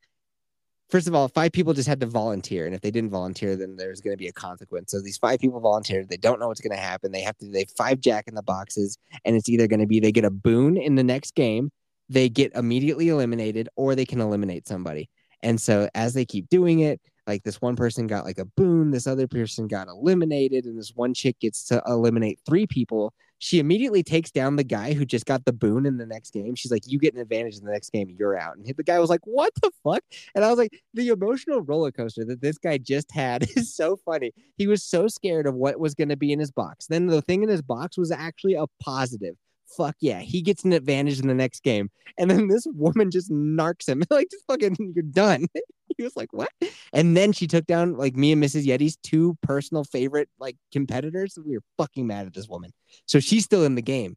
First 0.91 1.07
of 1.07 1.15
all, 1.15 1.29
five 1.29 1.53
people 1.53 1.73
just 1.73 1.89
had 1.89 2.01
to 2.01 2.07
volunteer, 2.07 2.67
and 2.67 2.75
if 2.75 2.81
they 2.81 2.91
didn't 2.91 3.11
volunteer, 3.11 3.55
then 3.55 3.77
there's 3.77 4.01
going 4.01 4.13
to 4.13 4.19
be 4.19 4.27
a 4.27 4.33
consequence. 4.33 4.91
So 4.91 5.01
these 5.01 5.19
five 5.19 5.39
people 5.39 5.61
volunteered. 5.61 6.09
They 6.09 6.17
don't 6.17 6.41
know 6.41 6.49
what's 6.49 6.61
going 6.61 6.77
to 6.77 6.83
happen. 6.83 7.13
They 7.13 7.21
have 7.21 7.39
to. 7.39 7.47
They 7.47 7.65
five 7.76 8.00
jack 8.00 8.26
in 8.26 8.35
the 8.35 8.43
boxes, 8.43 8.99
and 9.25 9.37
it's 9.37 9.49
either 9.49 9.69
going 9.69 9.81
to 9.81 9.87
be 9.87 10.00
they 10.00 10.11
get 10.11 10.25
a 10.25 10.31
boon 10.31 10.76
in 10.76 10.97
the 10.97 11.05
next 11.05 11.37
game, 11.37 11.71
they 12.09 12.29
get 12.29 12.53
immediately 12.57 13.09
eliminated, 13.09 13.69
or 13.76 13.95
they 13.95 14.05
can 14.05 14.21
eliminate 14.21 14.67
somebody. 14.67 15.09
And 15.43 15.61
so 15.61 15.89
as 15.95 16.13
they 16.13 16.25
keep 16.25 16.49
doing 16.49 16.81
it, 16.81 17.00
like 17.26 17.45
this 17.45 17.61
one 17.61 17.76
person 17.76 18.09
got 18.09 18.25
like 18.25 18.39
a 18.39 18.45
boon, 18.45 18.91
this 18.91 19.07
other 19.07 19.29
person 19.29 19.69
got 19.69 19.87
eliminated, 19.87 20.65
and 20.65 20.76
this 20.76 20.93
one 20.97 21.15
chick 21.15 21.39
gets 21.39 21.65
to 21.67 21.81
eliminate 21.87 22.41
three 22.45 22.67
people. 22.67 23.15
She 23.41 23.59
immediately 23.59 24.03
takes 24.03 24.31
down 24.31 24.57
the 24.57 24.65
guy 24.65 24.93
who 24.93 25.05
just 25.05 25.26
got 25.26 25.45
the 25.45 25.53
boon 25.53 25.87
in 25.87 25.97
the 25.97 26.07
next 26.07 26.33
game. 26.33 26.55
She's 26.55 26.71
like, 26.71 26.83
"You 26.87 26.99
get 26.99 27.15
an 27.15 27.21
advantage 27.21 27.59
in 27.59 27.65
the 27.65 27.73
next 27.73 27.91
game. 27.91 28.15
You're 28.19 28.39
out." 28.39 28.57
And 28.57 28.67
the 28.67 28.85
guy 28.85 28.99
was 29.00 29.11
like, 29.11 29.26
"What 29.26 29.53
the 29.63 29.71
fuck?" 29.83 30.05
And 30.35 30.45
I 30.45 30.49
was 30.49 30.59
like, 30.59 30.81
"The 30.95 31.09
emotional 31.09 31.63
roller 31.63 31.91
coaster 31.91 32.25
that 32.26 32.41
this 32.41 32.59
guy 32.59 32.79
just 32.79 33.11
had 33.11 33.43
is 33.57 33.75
so 33.75 33.97
funny. 33.97 34.33
He 34.57 34.67
was 34.67 34.85
so 34.85 35.09
scared 35.09 35.47
of 35.47 35.55
what 35.55 35.81
was 35.81 35.95
going 35.95 36.11
to 36.11 36.17
be 36.17 36.33
in 36.33 36.39
his 36.39 36.50
box. 36.53 36.87
Then 36.87 37.07
the 37.07 37.23
thing 37.23 37.43
in 37.43 37.49
his 37.49 37.63
box 37.63 37.99
was 37.99 38.13
actually 38.13 38.55
a 38.55 38.67
positive 38.81 39.37
fuck 39.76 39.97
yeah, 40.00 40.19
he 40.21 40.43
gets 40.43 40.65
an 40.65 40.73
advantage 40.73 41.21
in 41.21 41.29
the 41.29 41.35
next 41.35 41.63
game. 41.63 41.91
And 42.19 42.31
then 42.31 42.49
this 42.49 42.67
woman 42.75 43.11
just 43.11 43.31
narks 43.31 43.89
him, 43.89 44.03
like, 44.11 44.29
just 44.31 44.45
fucking, 44.47 44.76
you're 44.95 45.05
done. 45.05 45.47
he 45.97 46.03
was 46.03 46.17
like, 46.17 46.33
what? 46.33 46.50
And 46.93 47.17
then 47.17 47.33
she 47.33 47.47
took 47.47 47.67
down 47.67 47.97
like 47.97 48.17
me 48.17 48.33
and 48.33 48.43
Mrs. 48.43 48.65
Yeti's 48.65 48.97
two 48.97 49.37
personal 49.43 49.85
favorite 49.85 50.29
like 50.39 50.57
competitors. 50.73 51.39
We 51.45 51.57
were 51.57 51.63
fucking 51.79 52.07
mad 52.07 52.26
at 52.26 52.35
this 52.35 52.49
woman. 52.49 52.73
So 53.07 53.21
she's 53.21 53.45
still 53.45 53.65
in 53.65 53.75
the 53.75 53.83
game. 53.83 54.17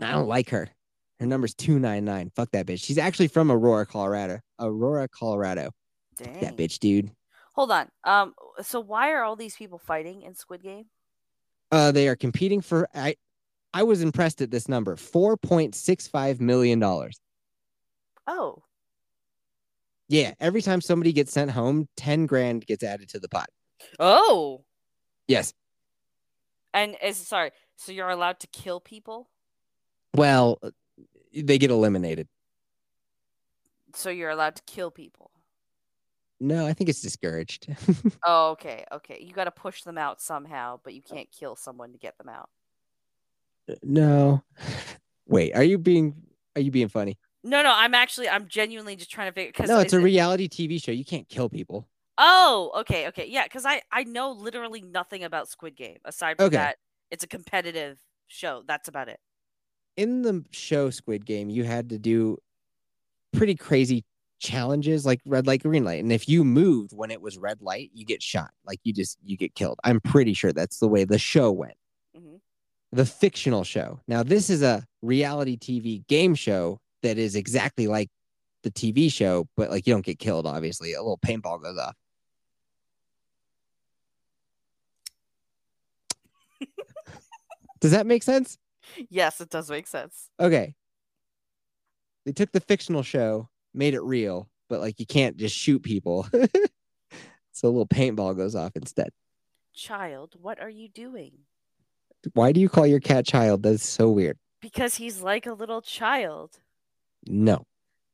I 0.00 0.12
don't 0.12 0.28
like 0.28 0.50
her. 0.50 0.68
Her 1.18 1.26
number's 1.26 1.54
299. 1.54 2.32
Fuck 2.34 2.50
that 2.52 2.66
bitch. 2.66 2.82
She's 2.82 2.96
actually 2.96 3.28
from 3.28 3.52
Aurora, 3.52 3.84
Colorado. 3.84 4.40
Aurora, 4.58 5.06
Colorado. 5.08 5.70
Dang. 6.16 6.40
That 6.40 6.56
bitch, 6.56 6.78
dude. 6.78 7.10
Hold 7.54 7.72
on. 7.72 7.88
Um, 8.04 8.34
so 8.62 8.80
why 8.80 9.12
are 9.12 9.22
all 9.22 9.36
these 9.36 9.56
people 9.56 9.78
fighting 9.78 10.22
in 10.22 10.34
Squid 10.34 10.62
Game? 10.62 10.86
Uh, 11.70 11.92
they 11.92 12.08
are 12.08 12.16
competing 12.16 12.62
for 12.62 12.88
I 12.94 13.16
I 13.72 13.82
was 13.84 14.02
impressed 14.02 14.40
at 14.40 14.50
this 14.50 14.68
number 14.68 14.96
$4.65 14.96 16.40
million. 16.40 16.82
Oh. 18.26 18.62
Yeah. 20.10 20.34
Every 20.40 20.60
time 20.60 20.80
somebody 20.80 21.12
gets 21.12 21.32
sent 21.32 21.52
home, 21.52 21.88
10 21.96 22.26
grand 22.26 22.66
gets 22.66 22.82
added 22.82 23.08
to 23.10 23.20
the 23.20 23.28
pot. 23.28 23.48
Oh. 23.98 24.64
Yes. 25.28 25.54
And 26.74 26.96
is 27.02 27.16
sorry, 27.16 27.52
so 27.76 27.92
you're 27.92 28.10
allowed 28.10 28.40
to 28.40 28.46
kill 28.48 28.80
people? 28.80 29.30
Well, 30.14 30.60
they 31.32 31.58
get 31.58 31.70
eliminated. 31.70 32.28
So 33.94 34.10
you're 34.10 34.30
allowed 34.30 34.56
to 34.56 34.62
kill 34.66 34.90
people. 34.90 35.30
No, 36.40 36.66
I 36.66 36.72
think 36.72 36.90
it's 36.90 37.02
discouraged. 37.02 37.68
oh, 38.26 38.50
okay, 38.50 38.84
okay. 38.90 39.18
You 39.20 39.32
got 39.32 39.44
to 39.44 39.50
push 39.50 39.82
them 39.82 39.98
out 39.98 40.20
somehow, 40.20 40.80
but 40.82 40.94
you 40.94 41.02
can't 41.02 41.28
kill 41.30 41.54
someone 41.54 41.92
to 41.92 41.98
get 41.98 42.18
them 42.18 42.28
out. 42.28 42.48
Uh, 43.70 43.74
no. 43.82 44.42
Wait, 45.26 45.54
are 45.54 45.62
you 45.62 45.78
being 45.78 46.14
are 46.56 46.62
you 46.62 46.72
being 46.72 46.88
funny? 46.88 47.18
No, 47.42 47.62
no, 47.62 47.72
I'm 47.74 47.94
actually 47.94 48.28
I'm 48.28 48.48
genuinely 48.48 48.96
just 48.96 49.10
trying 49.10 49.28
to 49.28 49.32
figure 49.32 49.52
because 49.52 49.68
No, 49.68 49.80
it's 49.80 49.92
a 49.92 49.98
it... 49.98 50.02
reality 50.02 50.48
TV 50.48 50.82
show. 50.82 50.92
You 50.92 51.04
can't 51.04 51.28
kill 51.28 51.48
people. 51.48 51.88
Oh, 52.18 52.70
okay, 52.80 53.08
okay. 53.08 53.26
Yeah, 53.26 53.46
cuz 53.48 53.64
I 53.64 53.82
I 53.90 54.04
know 54.04 54.32
literally 54.32 54.82
nothing 54.82 55.24
about 55.24 55.48
Squid 55.48 55.76
Game 55.76 55.98
aside 56.04 56.36
from 56.36 56.46
okay. 56.46 56.56
that 56.56 56.78
it's 57.10 57.24
a 57.24 57.28
competitive 57.28 57.98
show. 58.26 58.62
That's 58.66 58.88
about 58.88 59.08
it. 59.08 59.20
In 59.96 60.22
the 60.22 60.44
show 60.50 60.90
Squid 60.90 61.24
Game, 61.24 61.48
you 61.48 61.64
had 61.64 61.88
to 61.90 61.98
do 61.98 62.38
pretty 63.32 63.54
crazy 63.54 64.04
challenges 64.38 65.04
like 65.04 65.20
red 65.26 65.46
light 65.46 65.62
green 65.62 65.84
light 65.84 66.02
and 66.02 66.10
if 66.10 66.26
you 66.26 66.42
moved 66.42 66.96
when 66.96 67.10
it 67.10 67.20
was 67.20 67.36
red 67.36 67.60
light 67.60 67.90
you 67.92 68.06
get 68.06 68.22
shot 68.22 68.50
like 68.64 68.80
you 68.84 68.90
just 68.90 69.18
you 69.22 69.36
get 69.36 69.54
killed 69.54 69.78
i'm 69.84 70.00
pretty 70.00 70.32
sure 70.32 70.50
that's 70.50 70.78
the 70.78 70.88
way 70.88 71.04
the 71.04 71.18
show 71.18 71.52
went 71.52 71.76
mm-hmm 72.16 72.36
the 72.92 73.06
fictional 73.06 73.64
show. 73.64 74.00
Now, 74.08 74.22
this 74.22 74.50
is 74.50 74.62
a 74.62 74.84
reality 75.02 75.56
TV 75.56 76.06
game 76.06 76.34
show 76.34 76.80
that 77.02 77.18
is 77.18 77.36
exactly 77.36 77.86
like 77.86 78.10
the 78.62 78.70
TV 78.70 79.12
show, 79.12 79.48
but 79.56 79.70
like 79.70 79.86
you 79.86 79.94
don't 79.94 80.04
get 80.04 80.18
killed, 80.18 80.46
obviously. 80.46 80.92
A 80.94 81.02
little 81.02 81.18
paintball 81.18 81.62
goes 81.62 81.78
off. 81.78 81.94
does 87.80 87.92
that 87.92 88.06
make 88.06 88.22
sense? 88.22 88.58
Yes, 89.08 89.40
it 89.40 89.50
does 89.50 89.70
make 89.70 89.86
sense. 89.86 90.28
Okay. 90.38 90.74
They 92.26 92.32
took 92.32 92.52
the 92.52 92.60
fictional 92.60 93.02
show, 93.02 93.48
made 93.72 93.94
it 93.94 94.02
real, 94.02 94.48
but 94.68 94.80
like 94.80 95.00
you 95.00 95.06
can't 95.06 95.36
just 95.36 95.56
shoot 95.56 95.82
people. 95.82 96.26
so 97.52 97.68
a 97.68 97.70
little 97.70 97.86
paintball 97.86 98.36
goes 98.36 98.54
off 98.54 98.72
instead. 98.76 99.10
Child, 99.72 100.34
what 100.40 100.60
are 100.60 100.68
you 100.68 100.88
doing? 100.88 101.32
Why 102.34 102.52
do 102.52 102.60
you 102.60 102.68
call 102.68 102.86
your 102.86 103.00
cat 103.00 103.24
child? 103.26 103.62
That's 103.62 103.84
so 103.84 104.10
weird. 104.10 104.38
Because 104.60 104.96
he's 104.96 105.22
like 105.22 105.46
a 105.46 105.54
little 105.54 105.80
child. 105.80 106.58
No. 107.26 107.66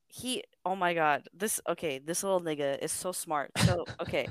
He 0.09 0.45
oh 0.65 0.77
my 0.77 0.95
god. 0.95 1.29
This 1.35 1.61
okay, 1.69 1.99
this 1.99 2.23
little 2.23 2.41
nigga 2.41 2.83
is 2.83 2.93
so 2.93 3.13
smart. 3.13 3.51
So 3.59 3.85
okay. 4.01 4.29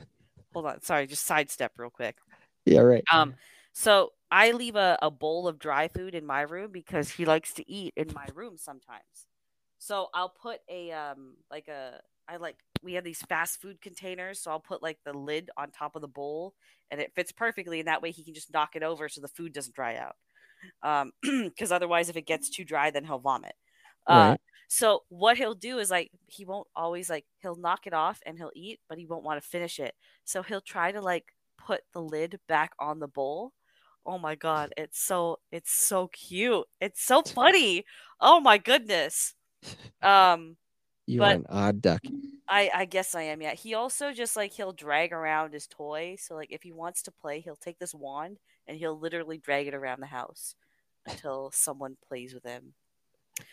hold 0.53 0.65
on. 0.65 0.81
Sorry, 0.81 1.07
just 1.07 1.25
sidestep 1.25 1.73
real 1.77 1.89
quick. 1.89 2.17
Yeah, 2.65 2.81
right. 2.81 3.03
Um 3.11 3.35
so 3.73 4.13
I 4.31 4.51
leave 4.51 4.75
a, 4.75 4.97
a 5.01 5.11
bowl 5.11 5.47
of 5.47 5.59
dry 5.59 5.88
food 5.88 6.15
in 6.15 6.25
my 6.25 6.41
room 6.41 6.71
because 6.71 7.09
he 7.11 7.25
likes 7.25 7.53
to 7.53 7.69
eat 7.69 7.93
in 7.95 8.11
my 8.13 8.25
room 8.33 8.57
sometimes. 8.57 9.27
So 9.77 10.07
I'll 10.13 10.33
put 10.41 10.59
a 10.69 10.91
um 10.91 11.35
like 11.51 11.67
a 11.67 12.01
I 12.27 12.38
like 12.38 12.57
we 12.81 12.93
have 12.93 13.03
these 13.03 13.21
fast 13.21 13.61
food 13.61 13.81
containers, 13.81 14.41
so 14.41 14.51
I'll 14.51 14.59
put 14.59 14.81
like 14.81 14.99
the 15.05 15.13
lid 15.13 15.49
on 15.57 15.71
top 15.71 15.95
of 15.95 16.01
the 16.01 16.07
bowl, 16.07 16.53
and 16.91 16.99
it 16.99 17.13
fits 17.15 17.31
perfectly, 17.31 17.79
and 17.79 17.88
that 17.88 18.01
way 18.01 18.11
he 18.11 18.23
can 18.23 18.33
just 18.33 18.53
knock 18.53 18.75
it 18.75 18.83
over 18.83 19.09
so 19.09 19.21
the 19.21 19.27
food 19.27 19.53
doesn't 19.53 19.75
dry 19.75 19.97
out. 19.97 20.15
Um, 20.83 21.11
because 21.21 21.71
otherwise, 21.71 22.09
if 22.09 22.17
it 22.17 22.25
gets 22.25 22.49
too 22.49 22.63
dry, 22.63 22.91
then 22.91 23.05
he'll 23.05 23.19
vomit. 23.19 23.55
Uh, 24.07 24.13
right. 24.31 24.41
So 24.67 25.04
what 25.10 25.38
he'll 25.38 25.56
do 25.56 25.80
is 25.80 25.91
like 25.91 26.12
he 26.28 26.45
won't 26.45 26.67
always 26.75 27.10
like 27.10 27.25
he'll 27.41 27.56
knock 27.56 27.88
it 27.88 27.93
off 27.93 28.21
and 28.25 28.38
he'll 28.38 28.51
eat, 28.56 28.80
but 28.89 28.97
he 28.97 29.06
won't 29.06 29.23
want 29.23 29.41
to 29.41 29.47
finish 29.47 29.80
it. 29.80 29.95
So 30.23 30.43
he'll 30.43 30.62
try 30.62 30.91
to 30.91 31.01
like 31.01 31.34
put 31.58 31.82
the 31.93 32.01
lid 32.01 32.39
back 32.47 32.71
on 32.80 32.99
the 32.99 33.08
bowl. 33.08 33.54
Oh 34.06 34.17
my 34.19 34.36
god, 34.36 34.73
it's 34.78 34.99
so 34.99 35.39
it's 35.51 35.71
so 35.71 36.08
cute. 36.10 36.65
It's 36.82 37.01
so 37.04 37.23
funny. 37.23 37.86
Oh 38.19 38.39
my 38.39 38.58
goodness. 38.58 39.36
Um 40.01 40.58
you 41.08 41.23
are 41.23 41.34
an 41.34 41.45
odd 41.49 41.82
duck. 41.82 42.01
I 42.47 42.69
I 42.73 42.86
guess 42.86 43.15
I 43.15 43.23
am. 43.23 43.41
Yeah. 43.41 43.54
He 43.56 43.73
also 43.73 44.12
just 44.13 44.36
like 44.36 44.54
he'll 44.54 44.73
drag 44.73 45.12
around 45.12 45.54
his 45.54 45.67
toy. 45.67 46.15
So 46.19 46.36
like 46.36 46.51
if 46.51 46.63
he 46.63 46.71
wants 46.71 47.01
to 47.04 47.12
play, 47.12 47.39
he'll 47.41 47.56
take 47.56 47.80
this 47.80 47.93
wand 47.95 48.39
and 48.67 48.78
he'll 48.78 48.99
literally 48.99 49.38
drag 49.38 49.67
it 49.67 49.73
around 49.73 49.99
the 50.01 50.08
house 50.08 50.56
until 51.06 51.51
someone 51.51 51.97
plays 52.08 52.34
with 52.34 52.43
him. 52.43 52.73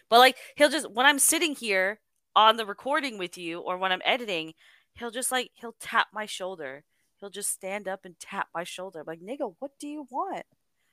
But 0.08 0.18
like 0.18 0.36
he'll 0.56 0.70
just 0.70 0.90
when 0.90 1.06
I'm 1.06 1.18
sitting 1.18 1.54
here 1.54 2.00
on 2.34 2.56
the 2.56 2.66
recording 2.66 3.18
with 3.18 3.36
you 3.36 3.60
or 3.60 3.78
when 3.78 3.92
I'm 3.92 4.02
editing, 4.04 4.54
he'll 4.94 5.10
just 5.10 5.32
like 5.32 5.50
he'll 5.54 5.76
tap 5.80 6.08
my 6.12 6.26
shoulder. 6.26 6.84
He'll 7.20 7.30
just 7.30 7.52
stand 7.52 7.86
up 7.86 8.04
and 8.04 8.18
tap 8.18 8.48
my 8.54 8.64
shoulder. 8.64 9.00
I'm 9.00 9.06
like, 9.06 9.20
nigga, 9.20 9.54
what 9.60 9.70
do 9.78 9.86
you 9.86 10.06
want? 10.10 10.44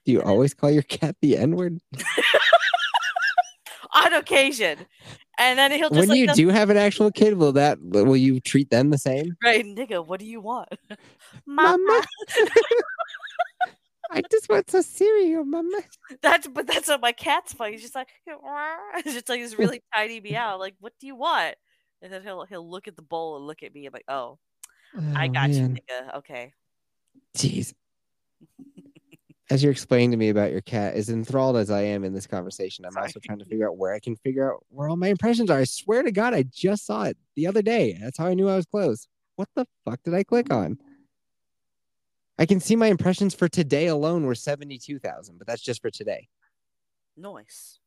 Do 0.06 0.12
you 0.12 0.20
and 0.22 0.30
always 0.30 0.54
then... 0.54 0.60
call 0.60 0.72
your 0.72 0.84
cat 0.84 1.16
the 1.22 1.38
N 1.38 1.56
word? 1.56 1.80
on 3.94 4.14
occasion. 4.14 4.80
And 5.38 5.58
then 5.58 5.72
he'll 5.72 5.90
just 5.90 6.00
when 6.00 6.10
like, 6.10 6.18
you 6.18 6.28
do 6.34 6.50
have 6.50 6.70
an 6.70 6.78
actual 6.78 7.12
kid, 7.12 7.36
will 7.36 7.54
that 7.54 7.80
will 7.82 8.18
you 8.18 8.40
treat 8.40 8.70
them 8.70 8.90
the 8.90 8.98
same? 8.98 9.38
Right, 9.44 9.66
nigga, 9.66 10.06
what 10.06 10.20
do 10.20 10.26
you 10.26 10.42
want? 10.42 10.70
Mama. 11.46 12.04
I 14.12 14.22
just 14.32 14.50
want 14.50 14.70
some 14.70 14.82
cereal, 14.82 15.46
mama. 15.46 15.82
That's 16.22 16.48
but 16.48 16.66
that's 16.66 16.88
what 16.88 17.02
my 17.02 17.12
cat's 17.12 17.54
funny. 17.54 17.74
He's 17.74 17.82
just 17.82 17.96
like 17.96 18.08
it's 18.28 19.14
just 19.14 19.30
like 19.30 19.42
this 19.42 19.58
really 19.58 19.82
tiny 19.94 20.20
meow. 20.20 20.58
Like, 20.58 20.76
what 20.80 20.94
do 21.00 21.08
you 21.08 21.16
want? 21.16 21.56
And 22.02 22.12
then 22.12 22.24
he'll 22.24 22.46
he'll 22.46 22.68
look 22.68 22.88
at 22.88 22.96
the 22.96 23.02
bowl 23.02 23.38
and 23.38 23.46
look 23.46 23.62
at 23.62 23.74
me. 23.74 23.86
I'm 23.86 23.94
like, 23.94 24.06
oh, 24.08 24.40
oh 24.98 25.14
I 25.16 25.28
got 25.28 25.52
man. 25.52 25.76
you, 25.76 25.82
nigga. 25.82 26.18
Okay. 26.18 26.54
Jeez 27.38 27.74
as 29.50 29.64
you're 29.64 29.72
explaining 29.72 30.12
to 30.12 30.18
me 30.18 30.30
about 30.30 30.52
your 30.52 30.62
cat, 30.62 30.94
as 30.94 31.10
enthralled 31.10 31.58
as 31.58 31.72
I 31.72 31.82
am 31.82 32.04
in 32.04 32.14
this 32.14 32.28
conversation, 32.28 32.86
I'm 32.86 32.92
Sorry. 32.92 33.06
also 33.06 33.20
trying 33.20 33.40
to 33.40 33.46
figure 33.46 33.68
out 33.68 33.78
where 33.78 33.94
I 33.94 34.00
can 34.00 34.16
figure 34.18 34.52
out 34.52 34.64
where 34.70 34.88
all 34.90 34.96
my 34.96 35.08
impressions 35.08 35.50
are. 35.50 35.60
I 35.60 35.64
swear 35.64 36.04
to 36.04 36.12
God, 36.12 36.34
I 36.34 36.44
just 36.44 36.86
saw 36.86 37.04
it 37.04 37.18
the 37.36 37.48
other 37.48 37.62
day. 37.62 37.98
That's 38.00 38.18
how 38.18 38.28
I 38.28 38.36
knew 38.36 38.48
I 38.48 38.56
was 38.56 38.66
close. 38.66 39.08
What 39.36 39.50
the 39.56 39.66
fuck 39.86 40.02
did 40.04 40.14
I 40.14 40.24
click 40.24 40.54
on? 40.54 40.78
I 42.40 42.46
can 42.46 42.62
see 42.62 42.78
my 42.78 42.88
impressions 42.88 43.36
for 43.36 43.50
today 43.50 43.88
alone 43.88 44.26
were 44.26 44.34
72,000, 44.34 45.38
but 45.38 45.46
that's 45.46 45.62
just 45.62 45.82
for 45.82 45.92
today. 45.92 46.30
Nice. 47.18 47.80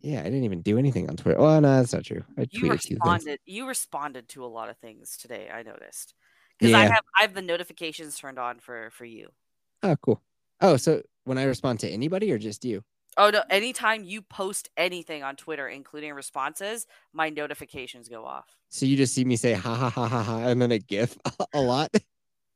Yeah, 0.00 0.20
I 0.20 0.24
didn't 0.24 0.44
even 0.44 0.62
do 0.62 0.78
anything 0.78 1.10
on 1.10 1.16
Twitter. 1.16 1.40
Oh, 1.40 1.58
no, 1.58 1.76
that's 1.76 1.92
not 1.92 2.04
true. 2.04 2.22
I 2.38 2.46
you 2.52 2.70
responded. 2.70 3.40
You 3.44 3.66
responded 3.66 4.28
to 4.30 4.44
a 4.44 4.46
lot 4.46 4.70
of 4.70 4.78
things 4.78 5.16
today. 5.16 5.50
I 5.52 5.64
noticed 5.64 6.14
because 6.58 6.70
yeah. 6.70 6.78
I 6.78 6.84
have 6.84 7.02
I 7.18 7.22
have 7.22 7.34
the 7.34 7.42
notifications 7.42 8.16
turned 8.16 8.38
on 8.38 8.60
for 8.60 8.90
for 8.90 9.04
you. 9.04 9.28
Oh, 9.82 9.96
cool. 9.96 10.22
Oh, 10.60 10.76
so 10.76 11.02
when 11.24 11.36
I 11.36 11.42
respond 11.42 11.80
to 11.80 11.88
anybody 11.88 12.32
or 12.32 12.38
just 12.38 12.64
you? 12.64 12.82
Oh 13.16 13.30
no, 13.30 13.42
anytime 13.50 14.04
you 14.04 14.22
post 14.22 14.70
anything 14.76 15.22
on 15.22 15.36
Twitter, 15.36 15.68
including 15.68 16.14
responses, 16.14 16.86
my 17.12 17.28
notifications 17.28 18.08
go 18.08 18.24
off. 18.24 18.46
So 18.68 18.86
you 18.86 18.96
just 18.96 19.12
see 19.12 19.24
me 19.24 19.36
say 19.36 19.52
ha 19.52 19.74
ha 19.74 19.90
ha 19.90 20.08
ha 20.08 20.22
ha 20.22 20.38
and 20.46 20.62
then 20.62 20.70
a 20.70 20.78
GIF 20.78 21.18
a 21.52 21.60
lot. 21.60 21.90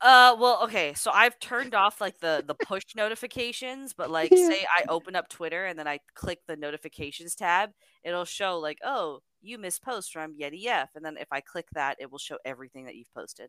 Uh 0.05 0.37
well 0.38 0.61
okay, 0.62 0.93
so 0.93 1.11
I've 1.11 1.38
turned 1.40 1.75
off 1.75 1.99
like 1.99 2.21
the 2.21 2.45
the 2.47 2.55
push 2.55 2.85
notifications, 2.95 3.95
but 3.95 4.11
like 4.19 4.31
yeah. 4.31 4.49
say 4.49 4.67
I 4.77 4.85
open 4.90 5.17
up 5.17 5.31
Twitter 5.31 5.64
and 5.64 5.79
then 5.79 5.88
I 5.88 5.99
click 6.14 6.40
the 6.47 6.57
notifications 6.57 7.35
tab, 7.35 7.71
it'll 8.05 8.27
show 8.27 8.59
like, 8.59 8.79
oh, 8.85 9.21
you 9.40 9.57
missed 9.57 9.83
post 9.83 10.12
from 10.12 10.37
Yeti 10.37 10.67
F. 10.67 10.90
And 10.95 11.03
then 11.03 11.17
if 11.19 11.29
I 11.33 11.40
click 11.40 11.64
that, 11.73 11.97
it 11.99 12.12
will 12.12 12.19
show 12.19 12.37
everything 12.45 12.85
that 12.85 12.97
you've 12.97 13.12
posted. 13.14 13.49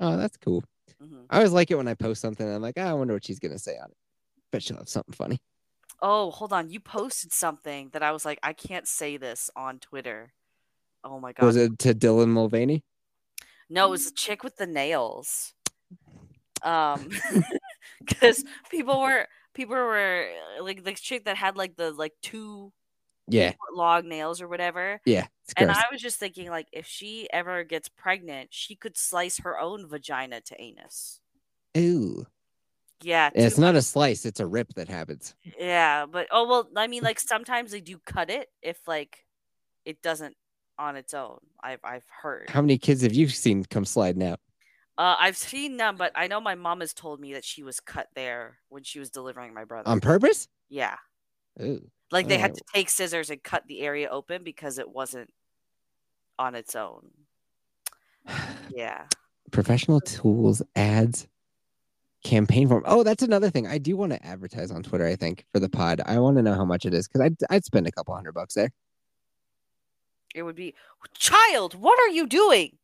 Oh, 0.00 0.16
that's 0.16 0.36
cool. 0.36 0.64
Mm-hmm. 1.00 1.22
I 1.30 1.36
always 1.36 1.52
like 1.52 1.70
it 1.70 1.76
when 1.76 1.86
I 1.86 1.94
post 1.94 2.20
something. 2.20 2.52
I'm 2.52 2.62
like, 2.62 2.78
oh, 2.78 2.82
I 2.82 2.94
wonder 2.94 3.14
what 3.14 3.24
she's 3.24 3.38
gonna 3.38 3.60
say 3.60 3.78
on 3.78 3.88
it. 3.88 3.96
Bet 4.50 4.64
she'll 4.64 4.78
have 4.78 4.88
something 4.88 5.14
funny. 5.14 5.38
Oh, 6.00 6.32
hold 6.32 6.52
on. 6.52 6.68
You 6.68 6.80
posted 6.80 7.32
something 7.32 7.90
that 7.92 8.02
I 8.02 8.10
was 8.10 8.24
like, 8.24 8.40
I 8.42 8.54
can't 8.54 8.88
say 8.88 9.18
this 9.18 9.50
on 9.54 9.78
Twitter. 9.78 10.32
Oh 11.04 11.20
my 11.20 11.32
god. 11.32 11.46
Was 11.46 11.54
it 11.54 11.78
to 11.78 11.94
Dylan 11.94 12.30
Mulvaney? 12.30 12.82
No, 13.70 13.86
it 13.86 13.90
was 13.90 14.08
a 14.08 14.12
chick 14.12 14.42
with 14.42 14.56
the 14.56 14.66
nails. 14.66 15.54
Um, 16.62 17.08
because 18.04 18.44
people 18.70 19.00
were 19.00 19.26
people 19.54 19.74
were 19.76 20.28
like 20.60 20.84
the 20.84 20.92
chick 20.92 21.24
that 21.24 21.36
had 21.36 21.56
like 21.56 21.76
the 21.76 21.92
like 21.92 22.12
two 22.22 22.72
yeah. 23.28 23.52
long 23.74 24.08
nails 24.08 24.40
or 24.40 24.48
whatever. 24.48 25.00
Yeah 25.04 25.26
and 25.56 25.70
i 25.70 25.84
was 25.90 26.00
just 26.00 26.18
thinking 26.18 26.48
like 26.48 26.68
if 26.72 26.86
she 26.86 27.28
ever 27.32 27.64
gets 27.64 27.88
pregnant 27.88 28.48
she 28.52 28.74
could 28.74 28.96
slice 28.96 29.38
her 29.38 29.58
own 29.58 29.86
vagina 29.88 30.40
to 30.40 30.60
anus. 30.60 31.20
Ooh. 31.76 32.26
Yeah 33.02 33.30
it's 33.34 33.58
not 33.58 33.74
a 33.74 33.82
slice 33.82 34.24
it's 34.24 34.40
a 34.40 34.46
rip 34.46 34.74
that 34.74 34.88
happens. 34.88 35.34
Yeah 35.58 36.06
but 36.06 36.28
oh 36.30 36.46
well 36.46 36.68
i 36.76 36.86
mean 36.86 37.02
like 37.02 37.20
sometimes 37.20 37.72
they 37.72 37.80
do 37.80 37.98
cut 38.04 38.30
it 38.30 38.48
if 38.62 38.78
like 38.86 39.24
it 39.84 40.00
doesn't 40.02 40.36
on 40.78 40.96
its 40.96 41.12
own 41.14 41.38
i've 41.62 41.80
i've 41.84 42.06
heard. 42.22 42.48
How 42.48 42.60
many 42.62 42.78
kids 42.78 43.02
have 43.02 43.12
you 43.12 43.28
seen 43.28 43.64
come 43.64 43.84
sliding 43.84 44.22
out 44.22 44.40
uh, 44.98 45.16
I've 45.18 45.36
seen 45.36 45.76
them, 45.76 45.96
but 45.96 46.12
I 46.14 46.26
know 46.26 46.40
my 46.40 46.54
mom 46.54 46.80
has 46.80 46.92
told 46.92 47.20
me 47.20 47.32
that 47.34 47.44
she 47.44 47.62
was 47.62 47.80
cut 47.80 48.08
there 48.14 48.58
when 48.68 48.82
she 48.82 48.98
was 48.98 49.10
delivering 49.10 49.54
my 49.54 49.64
brother. 49.64 49.88
On 49.88 50.00
purpose? 50.00 50.48
Yeah. 50.68 50.96
Ooh. 51.60 51.90
Like 52.10 52.28
they 52.28 52.36
had 52.36 52.54
to 52.54 52.62
take 52.74 52.90
scissors 52.90 53.30
and 53.30 53.42
cut 53.42 53.64
the 53.66 53.80
area 53.80 54.08
open 54.10 54.44
because 54.44 54.78
it 54.78 54.90
wasn't 54.90 55.30
on 56.38 56.54
its 56.54 56.76
own. 56.76 57.10
Yeah. 58.74 59.04
Professional 59.50 60.00
tools, 60.00 60.62
ads, 60.76 61.28
campaign 62.24 62.68
form. 62.68 62.84
Oh, 62.86 63.02
that's 63.02 63.22
another 63.22 63.50
thing. 63.50 63.66
I 63.66 63.76
do 63.76 63.98
want 63.98 64.12
to 64.12 64.26
advertise 64.26 64.70
on 64.70 64.82
Twitter, 64.82 65.06
I 65.06 65.14
think, 65.14 65.44
for 65.52 65.60
the 65.60 65.68
pod. 65.68 66.00
I 66.06 66.18
want 66.20 66.38
to 66.38 66.42
know 66.42 66.54
how 66.54 66.64
much 66.64 66.86
it 66.86 66.94
is 66.94 67.06
because 67.06 67.20
I'd, 67.20 67.36
I'd 67.50 67.64
spend 67.66 67.86
a 67.86 67.92
couple 67.92 68.14
hundred 68.14 68.32
bucks 68.32 68.54
there. 68.54 68.70
It 70.34 70.42
would 70.42 70.56
be, 70.56 70.74
child, 71.14 71.74
what 71.74 71.98
are 71.98 72.08
you 72.08 72.26
doing? 72.26 72.78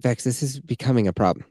Vex, 0.00 0.24
this 0.24 0.42
is 0.42 0.60
becoming 0.60 1.08
a 1.08 1.12
problem. 1.12 1.44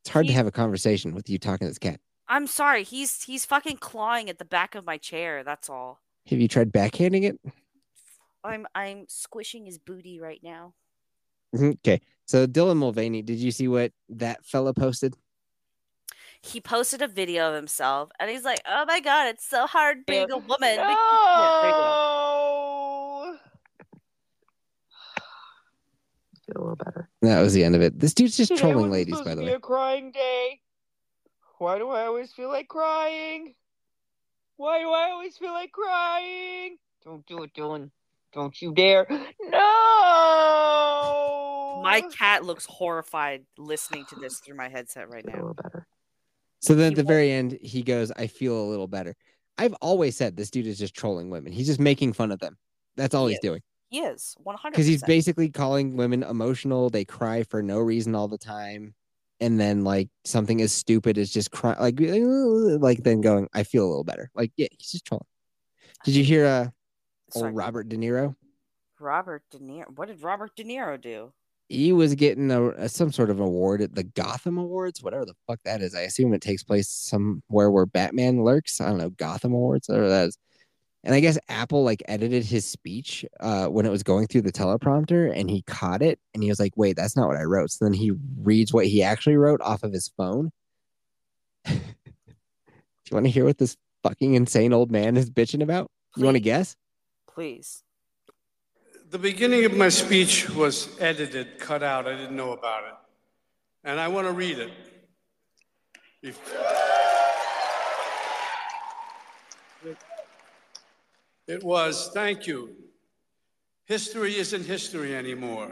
It's 0.00 0.10
hard 0.10 0.26
he, 0.26 0.30
to 0.30 0.36
have 0.36 0.46
a 0.46 0.52
conversation 0.52 1.14
with 1.14 1.28
you 1.28 1.38
talking 1.38 1.66
to 1.66 1.70
this 1.70 1.78
cat. 1.78 2.00
I'm 2.28 2.46
sorry. 2.46 2.84
He's 2.84 3.22
he's 3.22 3.44
fucking 3.44 3.78
clawing 3.78 4.28
at 4.28 4.38
the 4.38 4.44
back 4.44 4.74
of 4.74 4.84
my 4.84 4.98
chair. 4.98 5.42
That's 5.44 5.70
all. 5.70 6.00
Have 6.28 6.40
you 6.40 6.48
tried 6.48 6.72
backhanding 6.72 7.24
it? 7.24 7.40
I'm 8.44 8.66
I'm 8.74 9.06
squishing 9.08 9.66
his 9.66 9.78
booty 9.78 10.20
right 10.20 10.40
now. 10.42 10.74
Mm-hmm, 11.54 11.70
okay. 11.70 12.00
So 12.26 12.46
Dylan 12.46 12.76
Mulvaney, 12.76 13.22
did 13.22 13.38
you 13.38 13.50
see 13.50 13.68
what 13.68 13.92
that 14.10 14.44
fella 14.44 14.74
posted? 14.74 15.14
He 16.42 16.60
posted 16.60 17.02
a 17.02 17.08
video 17.08 17.48
of 17.48 17.54
himself 17.54 18.10
and 18.20 18.30
he's 18.30 18.44
like, 18.44 18.60
Oh 18.66 18.84
my 18.86 19.00
god, 19.00 19.28
it's 19.28 19.48
so 19.48 19.66
hard 19.66 20.06
being 20.06 20.30
a 20.30 20.38
woman. 20.38 20.76
No! 20.76 22.17
Feel 26.48 26.62
a 26.62 26.64
little 26.64 26.76
better. 26.76 27.08
That 27.22 27.40
was 27.42 27.52
the 27.52 27.62
end 27.62 27.74
of 27.76 27.82
it. 27.82 27.98
This 27.98 28.14
dude's 28.14 28.36
just 28.36 28.50
Today 28.50 28.60
trolling 28.62 28.90
ladies, 28.90 29.20
by 29.20 29.34
the 29.34 29.42
way. 29.42 29.52
a 29.52 29.60
crying 29.60 30.10
day. 30.12 30.60
Why 31.58 31.78
do 31.78 31.90
I 31.90 32.06
always 32.06 32.32
feel 32.32 32.48
like 32.48 32.68
crying? 32.68 33.54
Why 34.56 34.80
do 34.80 34.88
I 34.90 35.10
always 35.10 35.36
feel 35.36 35.52
like 35.52 35.72
crying? 35.72 36.78
Don't 37.04 37.26
do 37.26 37.42
it, 37.42 37.52
Dylan. 37.54 37.90
Don't 38.32 38.60
you 38.62 38.72
dare. 38.72 39.06
No! 39.40 39.58
My 41.82 42.02
cat 42.16 42.44
looks 42.44 42.66
horrified 42.66 43.44
listening 43.56 44.04
to 44.06 44.16
this 44.16 44.40
through 44.40 44.56
my 44.56 44.68
headset 44.68 45.08
right 45.08 45.24
now. 45.24 45.34
A 45.34 45.36
little 45.36 45.54
better. 45.54 45.86
So 46.60 46.74
then 46.74 46.92
at 46.92 46.96
the 46.96 47.04
very 47.04 47.30
end, 47.30 47.58
he 47.62 47.82
goes, 47.82 48.10
I 48.12 48.26
feel 48.26 48.58
a 48.60 48.66
little 48.68 48.88
better. 48.88 49.14
I've 49.58 49.74
always 49.74 50.16
said 50.16 50.36
this 50.36 50.50
dude 50.50 50.66
is 50.66 50.78
just 50.78 50.94
trolling 50.94 51.30
women. 51.30 51.52
He's 51.52 51.66
just 51.66 51.80
making 51.80 52.12
fun 52.14 52.32
of 52.32 52.38
them. 52.40 52.56
That's 52.96 53.14
all 53.14 53.26
he 53.26 53.32
he's 53.32 53.38
is. 53.38 53.42
doing. 53.42 53.60
He 53.90 54.00
is 54.00 54.34
100 54.38 54.72
Because 54.72 54.86
he's 54.86 55.02
basically 55.02 55.48
calling 55.48 55.96
women 55.96 56.22
emotional. 56.22 56.90
They 56.90 57.04
cry 57.04 57.42
for 57.42 57.62
no 57.62 57.78
reason 57.78 58.14
all 58.14 58.28
the 58.28 58.38
time 58.38 58.94
and 59.40 59.58
then 59.58 59.84
like 59.84 60.08
something 60.24 60.60
as 60.60 60.72
stupid 60.72 61.18
as 61.18 61.30
just 61.30 61.50
cry 61.50 61.76
like 61.78 61.98
like 62.80 63.02
then 63.04 63.20
going 63.20 63.48
i 63.54 63.62
feel 63.62 63.84
a 63.84 63.88
little 63.88 64.04
better. 64.04 64.30
Like 64.34 64.52
yeah 64.56 64.68
he's 64.78 64.92
just 64.92 65.04
trolling. 65.04 65.26
Did 66.04 66.14
you 66.14 66.24
hear 66.24 66.46
uh 66.46 66.66
old 67.34 67.54
robert 67.54 67.88
de 67.88 67.96
niro? 67.96 68.34
Robert 69.00 69.42
de 69.50 69.58
niro 69.58 69.86
what 69.96 70.08
did 70.08 70.22
robert 70.22 70.54
de 70.56 70.64
niro 70.64 71.00
do? 71.00 71.32
He 71.68 71.92
was 71.92 72.14
getting 72.14 72.50
a, 72.50 72.70
a, 72.70 72.88
some 72.88 73.12
sort 73.12 73.28
of 73.28 73.40
award 73.40 73.82
at 73.82 73.94
the 73.94 74.02
gotham 74.04 74.56
awards 74.56 75.02
whatever 75.02 75.26
the 75.26 75.34
fuck 75.46 75.60
that 75.64 75.82
is. 75.82 75.94
I 75.94 76.00
assume 76.02 76.32
it 76.32 76.40
takes 76.40 76.62
place 76.62 76.88
somewhere 76.88 77.70
where 77.70 77.86
batman 77.86 78.42
lurks. 78.42 78.80
I 78.80 78.88
don't 78.88 78.98
know 78.98 79.10
gotham 79.10 79.52
awards 79.52 79.88
or 79.88 80.08
that 80.08 80.28
is 80.28 80.38
And 81.04 81.14
I 81.14 81.20
guess 81.20 81.38
Apple 81.48 81.84
like 81.84 82.02
edited 82.08 82.44
his 82.44 82.64
speech 82.66 83.24
uh, 83.40 83.66
when 83.66 83.86
it 83.86 83.90
was 83.90 84.02
going 84.02 84.26
through 84.26 84.42
the 84.42 84.52
teleprompter 84.52 85.32
and 85.34 85.48
he 85.48 85.62
caught 85.62 86.02
it 86.02 86.18
and 86.34 86.42
he 86.42 86.48
was 86.48 86.58
like, 86.58 86.72
wait, 86.76 86.96
that's 86.96 87.16
not 87.16 87.28
what 87.28 87.36
I 87.36 87.44
wrote. 87.44 87.70
So 87.70 87.84
then 87.84 87.94
he 87.94 88.12
reads 88.42 88.72
what 88.72 88.86
he 88.86 89.02
actually 89.02 89.36
wrote 89.36 89.60
off 89.60 89.84
of 89.84 89.92
his 89.92 90.08
phone. 90.16 90.50
Do 91.66 91.74
you 91.74 93.14
want 93.14 93.26
to 93.26 93.30
hear 93.30 93.44
what 93.44 93.58
this 93.58 93.76
fucking 94.02 94.34
insane 94.34 94.72
old 94.72 94.90
man 94.90 95.16
is 95.16 95.30
bitching 95.30 95.62
about? 95.62 95.90
Please. 96.12 96.20
You 96.20 96.24
want 96.24 96.36
to 96.36 96.40
guess? 96.40 96.76
Please. 97.32 97.82
The 99.10 99.18
beginning 99.18 99.64
of 99.64 99.74
my 99.74 99.88
speech 99.88 100.50
was 100.50 100.88
edited, 101.00 101.58
cut 101.58 101.82
out. 101.82 102.06
I 102.06 102.16
didn't 102.16 102.36
know 102.36 102.52
about 102.52 102.84
it. 102.84 102.94
And 103.84 103.98
I 103.98 104.08
want 104.08 104.26
to 104.26 104.32
read 104.32 104.58
it. 104.58 104.70
It 111.48 111.64
was, 111.64 112.10
thank 112.12 112.46
you. 112.46 112.74
History 113.86 114.36
isn't 114.36 114.66
history 114.66 115.16
anymore. 115.16 115.70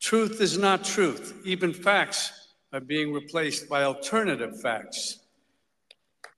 Truth 0.00 0.42
is 0.42 0.58
not 0.58 0.84
truth. 0.84 1.40
Even 1.44 1.72
facts 1.72 2.30
are 2.74 2.80
being 2.80 3.12
replaced 3.12 3.70
by 3.70 3.84
alternative 3.84 4.60
facts. 4.60 5.20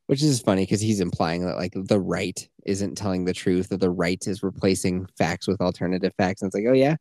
Which 0.06 0.22
is 0.22 0.40
funny 0.40 0.62
because 0.62 0.80
he's 0.80 1.00
implying 1.00 1.44
that 1.44 1.56
like 1.56 1.72
the 1.74 2.00
right 2.00 2.48
isn't 2.64 2.96
telling 2.96 3.24
the 3.24 3.32
truth, 3.32 3.68
that 3.70 3.80
the 3.80 3.90
right 3.90 4.24
is 4.26 4.42
replacing 4.44 5.06
facts 5.18 5.48
with 5.48 5.60
alternative 5.60 6.12
facts. 6.16 6.42
And 6.42 6.48
it's 6.48 6.54
like, 6.54 6.66
oh 6.68 6.72
yeah, 6.72 6.96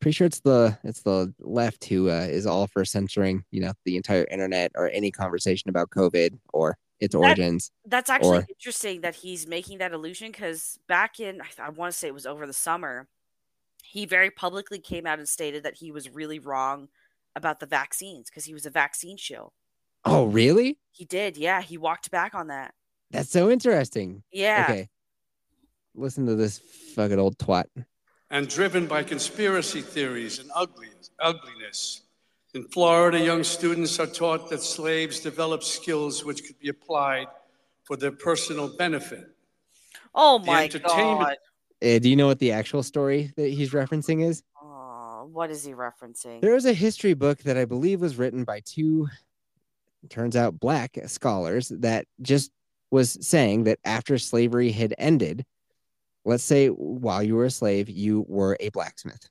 pretty 0.00 0.14
sure 0.14 0.26
it's 0.26 0.40
the 0.40 0.78
it's 0.84 1.02
the 1.02 1.32
left 1.40 1.84
who 1.84 2.08
uh, 2.08 2.26
is 2.30 2.46
all 2.46 2.66
for 2.68 2.84
censoring, 2.84 3.44
you 3.50 3.60
know, 3.60 3.72
the 3.84 3.96
entire 3.96 4.26
internet 4.30 4.72
or 4.76 4.88
any 4.90 5.10
conversation 5.10 5.68
about 5.68 5.90
COVID 5.90 6.38
or 6.52 6.76
its 7.00 7.12
that, 7.12 7.18
origins. 7.18 7.72
That's 7.86 8.10
actually 8.10 8.38
or, 8.38 8.46
interesting 8.48 9.00
that 9.00 9.14
he's 9.14 9.46
making 9.46 9.78
that 9.78 9.92
illusion 9.92 10.30
because 10.30 10.78
back 10.86 11.18
in, 11.18 11.40
I, 11.40 11.66
I 11.66 11.68
want 11.70 11.92
to 11.92 11.98
say 11.98 12.08
it 12.08 12.14
was 12.14 12.26
over 12.26 12.46
the 12.46 12.52
summer, 12.52 13.08
he 13.82 14.06
very 14.06 14.30
publicly 14.30 14.78
came 14.78 15.06
out 15.06 15.18
and 15.18 15.28
stated 15.28 15.64
that 15.64 15.74
he 15.74 15.90
was 15.90 16.08
really 16.08 16.38
wrong 16.38 16.88
about 17.34 17.60
the 17.60 17.66
vaccines 17.66 18.28
because 18.28 18.44
he 18.44 18.54
was 18.54 18.66
a 18.66 18.70
vaccine 18.70 19.16
shill. 19.16 19.52
Oh, 20.04 20.26
really? 20.26 20.78
He 20.92 21.04
did. 21.04 21.36
Yeah. 21.36 21.60
He 21.62 21.78
walked 21.78 22.10
back 22.10 22.34
on 22.34 22.48
that. 22.48 22.74
That's 23.10 23.30
so 23.30 23.50
interesting. 23.50 24.22
Yeah. 24.32 24.66
Okay. 24.68 24.88
Listen 25.94 26.26
to 26.26 26.36
this 26.36 26.58
fucking 26.94 27.18
old 27.18 27.36
twat. 27.38 27.64
And 28.30 28.48
driven 28.48 28.86
by 28.86 29.02
conspiracy 29.02 29.80
theories 29.80 30.38
and 30.38 30.50
ugliness, 30.54 31.10
ugliness 31.18 32.02
in 32.54 32.64
Florida, 32.64 33.18
young 33.18 33.44
students 33.44 33.98
are 34.00 34.06
taught 34.06 34.50
that 34.50 34.62
slaves 34.62 35.20
developed 35.20 35.64
skills 35.64 36.24
which 36.24 36.44
could 36.44 36.58
be 36.58 36.68
applied 36.68 37.26
for 37.84 37.96
their 37.96 38.12
personal 38.12 38.76
benefit. 38.76 39.34
Oh 40.14 40.38
my 40.40 40.66
god! 40.66 41.36
Uh, 41.82 41.98
do 41.98 42.10
you 42.10 42.16
know 42.16 42.26
what 42.26 42.40
the 42.40 42.52
actual 42.52 42.82
story 42.82 43.32
that 43.36 43.48
he's 43.48 43.70
referencing 43.70 44.24
is? 44.26 44.42
Uh, 44.60 45.22
what 45.22 45.50
is 45.50 45.64
he 45.64 45.72
referencing? 45.72 46.40
There 46.40 46.54
was 46.54 46.66
a 46.66 46.72
history 46.72 47.14
book 47.14 47.38
that 47.44 47.56
I 47.56 47.64
believe 47.64 48.00
was 48.00 48.16
written 48.16 48.44
by 48.44 48.60
two, 48.64 49.08
turns 50.08 50.34
out, 50.34 50.58
black 50.58 50.98
scholars 51.06 51.68
that 51.68 52.06
just 52.20 52.50
was 52.90 53.16
saying 53.26 53.64
that 53.64 53.78
after 53.84 54.18
slavery 54.18 54.72
had 54.72 54.94
ended, 54.98 55.46
let's 56.24 56.42
say 56.44 56.68
while 56.68 57.22
you 57.22 57.36
were 57.36 57.44
a 57.44 57.50
slave, 57.50 57.88
you 57.88 58.24
were 58.28 58.56
a 58.58 58.70
blacksmith. 58.70 59.28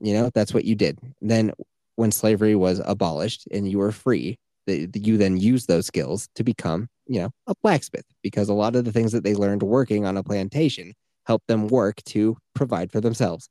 You 0.00 0.14
know, 0.14 0.30
that's 0.32 0.54
what 0.54 0.64
you 0.64 0.76
did. 0.76 0.98
Then 1.20 1.52
when 1.96 2.12
slavery 2.12 2.54
was 2.54 2.80
abolished 2.84 3.46
and 3.50 3.68
you 3.68 3.78
were 3.78 3.92
free, 3.92 4.38
that 4.66 4.96
you 4.96 5.16
then 5.16 5.36
use 5.36 5.66
those 5.66 5.86
skills 5.86 6.28
to 6.34 6.44
become, 6.44 6.88
you 7.06 7.20
know, 7.20 7.30
a 7.46 7.54
blacksmith 7.62 8.04
because 8.22 8.48
a 8.48 8.54
lot 8.54 8.76
of 8.76 8.84
the 8.84 8.92
things 8.92 9.12
that 9.12 9.24
they 9.24 9.34
learned 9.34 9.62
working 9.62 10.06
on 10.06 10.16
a 10.16 10.22
plantation 10.22 10.94
helped 11.24 11.46
them 11.46 11.68
work 11.68 12.02
to 12.04 12.36
provide 12.54 12.90
for 12.90 13.00
themselves. 13.00 13.48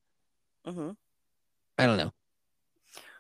Mm-hmm. 0.66 0.92
I 1.78 1.86
don't 1.86 1.98
know. 1.98 2.12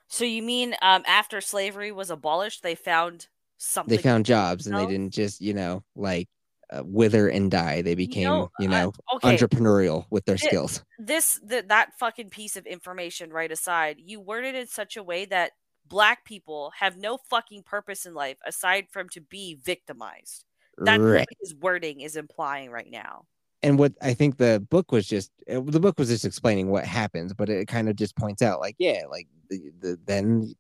So 0.07 0.25
you 0.25 0.41
mean 0.41 0.75
um, 0.81 1.03
after 1.05 1.39
slavery 1.39 1.91
was 1.91 2.09
abolished, 2.09 2.63
they 2.63 2.75
found 2.75 3.27
something? 3.57 3.95
They 3.95 4.01
found 4.01 4.25
jobs, 4.25 4.65
and 4.65 4.75
they 4.75 4.87
didn't 4.87 5.11
just, 5.11 5.39
you 5.39 5.53
know, 5.53 5.83
like 5.95 6.27
uh, 6.71 6.83
wither 6.85 7.27
and 7.27 7.49
die. 7.49 7.81
They 7.81 7.95
became, 7.95 8.23
you 8.23 8.29
know, 8.29 8.51
you 8.59 8.67
know 8.67 8.93
uh, 9.11 9.15
okay. 9.15 9.35
entrepreneurial 9.35 10.05
with 10.09 10.25
their 10.25 10.37
skills. 10.37 10.83
This, 10.97 11.39
the, 11.43 11.63
that 11.67 11.97
fucking 11.99 12.29
piece 12.29 12.55
of 12.55 12.65
information 12.65 13.31
right 13.31 13.51
aside, 13.51 13.97
you 14.03 14.19
worded 14.19 14.55
it 14.55 14.61
in 14.61 14.67
such 14.67 14.97
a 14.97 15.03
way 15.03 15.25
that 15.25 15.51
black 15.87 16.25
people 16.25 16.71
have 16.77 16.97
no 16.97 17.17
fucking 17.29 17.63
purpose 17.63 18.05
in 18.05 18.13
life 18.13 18.37
aside 18.45 18.87
from 18.91 19.09
to 19.09 19.21
be 19.21 19.57
victimized. 19.63 20.45
That's 20.77 21.01
right. 21.01 21.19
what 21.19 21.27
his 21.41 21.55
wording 21.55 22.01
is 22.01 22.15
implying 22.15 22.69
right 22.71 22.89
now. 22.89 23.25
And 23.61 23.77
what 23.77 23.93
I 24.01 24.13
think 24.13 24.37
the 24.37 24.65
book 24.69 24.93
was 24.93 25.05
just 25.05 25.31
uh, 25.51 25.59
the 25.59 25.81
book 25.81 25.99
was 25.99 26.07
just 26.07 26.23
explaining 26.23 26.69
what 26.69 26.85
happens, 26.85 27.33
but 27.33 27.49
it 27.49 27.67
kind 27.67 27.89
of 27.89 27.97
just 27.97 28.15
points 28.15 28.41
out 28.41 28.61
like, 28.61 28.75
yeah, 28.79 29.01
like 29.09 29.27
the, 29.49 29.71
the 29.81 29.99
then 30.05 30.53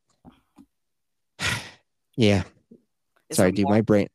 yeah. 2.17 2.43
Is 3.29 3.37
Sorry, 3.37 3.53
dude, 3.53 3.69
my 3.69 3.79
brain 3.79 4.09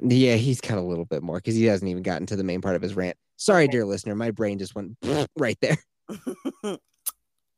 yeah, 0.00 0.36
he's 0.36 0.60
got 0.60 0.78
a 0.78 0.82
little 0.82 1.04
bit 1.04 1.22
more 1.22 1.36
because 1.36 1.54
he 1.54 1.64
hasn't 1.64 1.90
even 1.90 2.02
gotten 2.02 2.26
to 2.26 2.36
the 2.36 2.44
main 2.44 2.60
part 2.60 2.76
of 2.76 2.82
his 2.82 2.94
rant. 2.94 3.16
Sorry, 3.36 3.68
dear 3.68 3.84
listener, 3.84 4.14
my 4.14 4.30
brain 4.30 4.58
just 4.58 4.74
went 4.74 4.96
right 5.36 5.58
there. 5.60 5.78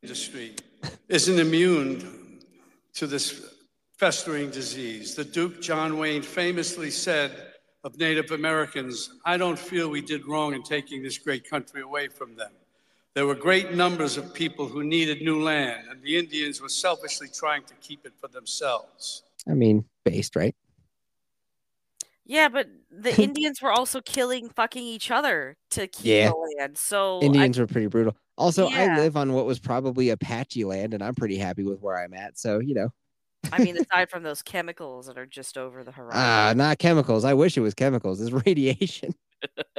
Industry 0.01 0.55
isn't 1.07 1.39
immune 1.39 2.39
to 2.93 3.07
this 3.07 3.53
festering 3.97 4.49
disease. 4.49 5.15
The 5.15 5.23
Duke 5.23 5.61
John 5.61 5.97
Wayne 5.97 6.21
famously 6.21 6.91
said 6.91 7.31
of 7.83 7.97
Native 7.97 8.31
Americans, 8.31 9.11
I 9.25 9.37
don't 9.37 9.59
feel 9.59 9.89
we 9.89 10.01
did 10.01 10.25
wrong 10.27 10.53
in 10.53 10.63
taking 10.63 11.03
this 11.03 11.17
great 11.17 11.49
country 11.49 11.81
away 11.81 12.07
from 12.07 12.35
them. 12.35 12.51
There 13.13 13.27
were 13.27 13.35
great 13.35 13.73
numbers 13.73 14.17
of 14.17 14.33
people 14.33 14.67
who 14.67 14.83
needed 14.83 15.21
new 15.21 15.43
land, 15.43 15.87
and 15.89 16.01
the 16.01 16.17
Indians 16.17 16.61
were 16.61 16.69
selfishly 16.69 17.27
trying 17.27 17.63
to 17.65 17.73
keep 17.75 18.05
it 18.05 18.13
for 18.19 18.27
themselves. 18.27 19.23
I 19.47 19.53
mean, 19.53 19.85
based, 20.03 20.35
right? 20.35 20.55
Yeah, 22.25 22.49
but 22.49 22.67
the 22.89 23.15
Indians 23.21 23.61
were 23.61 23.71
also 23.71 24.01
killing 24.01 24.49
fucking 24.49 24.83
each 24.83 25.11
other 25.11 25.57
to 25.71 25.87
keep 25.87 26.05
yeah. 26.05 26.29
the 26.29 26.55
land. 26.57 26.77
So 26.77 27.21
Indians 27.21 27.57
I, 27.57 27.63
were 27.63 27.67
pretty 27.67 27.87
brutal. 27.87 28.15
Also, 28.37 28.67
yeah. 28.67 28.95
I 28.95 28.97
live 28.97 29.17
on 29.17 29.33
what 29.33 29.45
was 29.45 29.59
probably 29.59 30.09
Apache 30.09 30.65
land, 30.65 30.93
and 30.93 31.03
I'm 31.03 31.15
pretty 31.15 31.37
happy 31.37 31.63
with 31.63 31.79
where 31.79 31.97
I'm 31.97 32.13
at. 32.13 32.37
So 32.37 32.59
you 32.59 32.73
know. 32.73 32.89
I 33.51 33.59
mean, 33.61 33.77
aside 33.91 34.09
from 34.09 34.23
those 34.23 34.41
chemicals 34.41 35.07
that 35.07 35.17
are 35.17 35.25
just 35.25 35.57
over 35.57 35.83
the 35.83 35.91
horizon. 35.91 36.21
Ah, 36.21 36.49
uh, 36.49 36.53
not 36.53 36.79
chemicals. 36.79 37.25
I 37.25 37.33
wish 37.33 37.57
it 37.57 37.61
was 37.61 37.73
chemicals. 37.73 38.21
It's 38.21 38.31
radiation. 38.31 39.13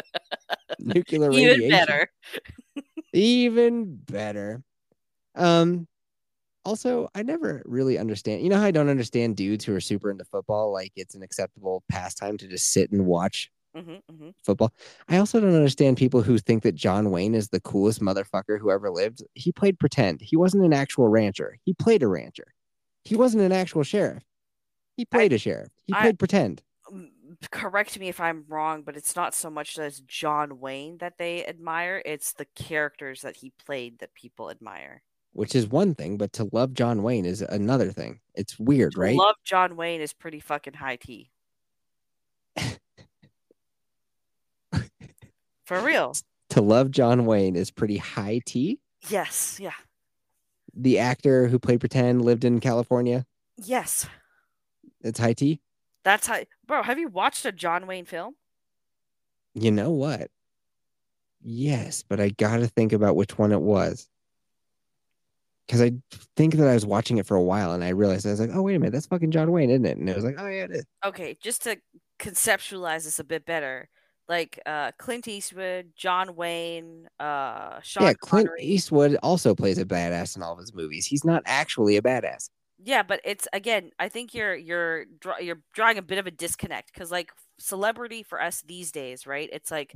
Nuclear 0.79 1.31
radiation. 1.31 1.63
Even 1.63 1.71
better. 1.71 2.11
Even 3.13 3.97
better. 3.97 4.63
Um, 5.35 5.89
also, 6.65 7.09
I 7.15 7.23
never 7.23 7.63
really 7.67 7.99
understand. 7.99 8.43
You 8.43 8.49
know 8.49 8.57
how 8.57 8.65
I 8.65 8.71
don't 8.71 8.89
understand 8.89 9.37
dudes 9.37 9.65
who 9.65 9.75
are 9.75 9.81
super 9.81 10.11
into 10.11 10.25
football, 10.25 10.73
like 10.73 10.93
it's 10.97 11.15
an 11.15 11.23
acceptable 11.23 11.83
pastime 11.89 12.39
to 12.39 12.47
just 12.47 12.73
sit 12.73 12.91
and 12.91 13.07
watch 13.07 13.51
mm-hmm, 13.77 13.93
mm-hmm. 13.93 14.31
football. 14.43 14.73
I 15.09 15.19
also 15.19 15.41
don't 15.41 15.55
understand 15.55 15.97
people 15.97 16.23
who 16.23 16.39
think 16.39 16.63
that 16.63 16.75
John 16.75 17.11
Wayne 17.11 17.35
is 17.35 17.49
the 17.49 17.61
coolest 17.61 18.01
motherfucker 18.01 18.59
who 18.59 18.71
ever 18.71 18.91
lived. 18.91 19.23
He 19.35 19.53
played 19.53 19.79
pretend. 19.79 20.21
He 20.21 20.37
wasn't 20.37 20.65
an 20.65 20.73
actual 20.73 21.09
rancher. 21.09 21.59
He 21.65 21.75
played 21.75 22.03
a 22.03 22.09
rancher. 22.09 22.55
He 23.05 23.17
wasn't 23.17 23.45
an 23.45 23.53
actual 23.53 23.83
sheriff. 23.83 24.23
He 24.97 25.05
played 25.05 25.33
I, 25.33 25.37
a 25.37 25.39
sheriff. 25.39 25.71
He 25.85 25.93
I, 25.93 26.01
played 26.01 26.19
pretend. 26.19 26.63
Correct 27.51 27.99
me 27.99 28.09
if 28.09 28.21
I'm 28.21 28.45
wrong, 28.49 28.83
but 28.83 28.97
it's 28.97 29.17
not 29.17 29.35
so 29.35 29.51
much 29.51 29.75
that 29.75 29.87
it's 29.87 30.01
John 30.01 30.61
Wayne 30.61 30.99
that 30.99 31.19
they 31.19 31.45
admire, 31.45 32.01
it's 32.07 32.33
the 32.33 32.47
characters 32.55 33.23
that 33.23 33.37
he 33.37 33.53
played 33.67 33.99
that 33.99 34.15
people 34.15 34.51
admire 34.51 35.03
which 35.35 35.55
is 35.55 35.67
one 35.67 35.95
thing, 35.95 36.17
but 36.17 36.33
to 36.33 36.49
love 36.53 36.73
John 36.73 37.03
Wayne 37.03 37.27
is 37.27 37.43
another 37.43 37.93
thing. 37.93 38.21
It's 38.35 38.59
weird, 38.59 38.93
to 38.93 39.01
right? 39.01 39.17
Love 39.17 39.37
John 39.45 39.77
Wayne 39.77 40.01
is 40.01 40.13
pretty 40.13 40.41
fucking 40.41 40.75
high 40.75 40.97
tea. 40.97 41.31
For 45.67 45.81
real. 45.81 46.15
To 46.51 46.61
love 46.61 46.91
John 46.91 47.27
Wayne 47.27 47.57
is 47.57 47.71
pretty 47.71 47.97
high 47.99 48.41
tea. 48.45 48.79
Yes, 49.09 49.59
yeah. 49.61 49.73
The 50.73 50.99
actor 51.01 51.49
who 51.49 51.59
played 51.59 51.81
pretend 51.81 52.25
lived 52.25 52.45
in 52.45 52.61
California. 52.61 53.27
Yes. 53.57 54.07
It's 55.03 55.19
high 55.19 55.33
tea. 55.35 55.61
That's 56.05 56.27
high, 56.29 56.47
bro. 56.67 56.83
Have 56.83 56.99
you 56.99 57.09
watched 57.09 57.45
a 57.45 57.53
John 57.53 57.87
Wayne 57.87 58.05
film? 58.05 58.37
You 59.55 59.71
know 59.71 59.91
what? 59.91 60.31
Yes, 61.43 62.05
but 62.07 62.21
I 62.21 62.29
got 62.31 62.57
to 62.59 62.67
think 62.67 62.93
about 62.93 63.17
which 63.17 63.37
one 63.37 63.53
it 63.53 63.61
was 63.61 64.09
because 65.67 65.81
I 65.81 65.93
think 66.37 66.55
that 66.57 66.69
I 66.69 66.75
was 66.75 66.87
watching 66.87 67.19
it 67.19 67.27
for 67.27 67.37
a 67.37 67.43
while 67.43 67.73
and 67.73 67.83
I 67.83 67.91
realized 67.91 68.27
I 68.27 68.31
was 68.31 68.41
like, 68.41 68.51
oh 68.53 68.63
wait 68.63 68.77
a 68.77 68.79
minute, 68.79 68.93
that's 68.93 69.07
fucking 69.07 69.31
John 69.31 69.51
Wayne, 69.51 69.71
isn't 69.71 69.87
it? 69.87 69.99
And 69.99 70.09
it 70.09 70.17
was 70.17 70.25
like, 70.25 70.37
oh 70.39 70.47
yeah, 70.47 70.65
it 70.65 70.73
is. 70.73 70.85
Okay, 71.05 71.37
just 71.41 71.63
to 71.65 71.77
conceptualize 72.19 73.05
this 73.05 73.19
a 73.19 73.25
bit 73.25 73.47
better, 73.47 73.89
like 74.29 74.61
uh, 74.67 74.93
Clint 74.99 75.29
Eastwood, 75.29 75.93
John 75.97 76.37
Wayne, 76.37 77.09
uh, 77.19 77.81
Sean. 77.83 78.05
Yeah, 78.05 78.13
Clint 78.15 78.49
Connery. 78.49 78.63
Eastwood 78.63 79.17
also 79.23 79.55
plays 79.55 79.79
a 79.79 79.85
badass 79.85 80.37
in 80.37 80.43
all 80.43 80.53
of 80.53 80.59
his 80.59 80.75
movies. 80.75 81.07
He's 81.07 81.25
not 81.25 81.43
actually 81.47 81.97
a 81.97 82.03
badass. 82.03 82.51
Yeah, 82.83 83.03
but 83.03 83.21
it's 83.25 83.49
again, 83.53 83.91
I 83.99 84.09
think 84.09 84.35
you're 84.35 84.55
you're 84.55 85.07
you're 85.41 85.61
drawing 85.73 85.97
a 85.97 86.03
bit 86.03 86.19
of 86.19 86.27
a 86.27 86.31
disconnect 86.31 86.93
because 86.93 87.11
like 87.11 87.33
celebrity 87.59 88.23
for 88.23 88.41
us 88.41 88.63
these 88.63 88.93
days, 88.93 89.27
right? 89.27 89.49
It's 89.53 89.71
like 89.71 89.95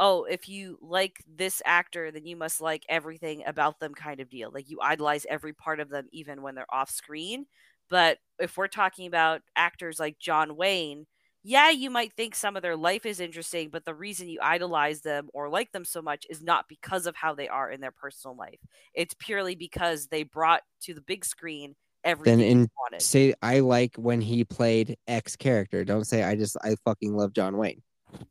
oh, 0.00 0.24
if 0.24 0.48
you 0.48 0.78
like 0.80 1.22
this 1.28 1.60
actor, 1.66 2.10
then 2.10 2.24
you 2.26 2.34
must 2.34 2.60
like 2.60 2.84
everything 2.88 3.44
about 3.46 3.78
them 3.78 3.94
kind 3.94 4.18
of 4.18 4.30
deal. 4.30 4.50
Like 4.52 4.70
you 4.70 4.80
idolize 4.80 5.26
every 5.28 5.52
part 5.52 5.78
of 5.78 5.90
them, 5.90 6.08
even 6.10 6.40
when 6.40 6.54
they're 6.54 6.74
off 6.74 6.90
screen. 6.90 7.44
But 7.90 8.18
if 8.38 8.56
we're 8.56 8.66
talking 8.66 9.06
about 9.06 9.42
actors 9.54 10.00
like 10.00 10.18
John 10.18 10.56
Wayne, 10.56 11.06
yeah, 11.42 11.70
you 11.70 11.90
might 11.90 12.14
think 12.14 12.34
some 12.34 12.56
of 12.56 12.62
their 12.62 12.76
life 12.76 13.04
is 13.04 13.20
interesting, 13.20 13.68
but 13.70 13.84
the 13.84 13.94
reason 13.94 14.28
you 14.28 14.38
idolize 14.42 15.02
them 15.02 15.28
or 15.34 15.50
like 15.50 15.70
them 15.72 15.84
so 15.84 16.00
much 16.00 16.26
is 16.30 16.42
not 16.42 16.66
because 16.68 17.06
of 17.06 17.14
how 17.14 17.34
they 17.34 17.48
are 17.48 17.70
in 17.70 17.80
their 17.80 17.92
personal 17.92 18.36
life. 18.36 18.60
It's 18.94 19.14
purely 19.18 19.54
because 19.54 20.06
they 20.06 20.22
brought 20.22 20.62
to 20.82 20.94
the 20.94 21.00
big 21.02 21.24
screen 21.26 21.76
everything 22.04 22.38
then 22.38 22.46
in 22.46 22.70
wanted. 22.78 23.02
say 23.02 23.34
I 23.42 23.60
like 23.60 23.96
when 23.96 24.22
he 24.22 24.44
played 24.44 24.96
X 25.06 25.36
character. 25.36 25.84
Don't 25.84 26.06
say 26.06 26.22
I 26.22 26.36
just 26.36 26.56
I 26.62 26.76
fucking 26.84 27.14
love 27.14 27.34
John 27.34 27.58
Wayne. 27.58 27.82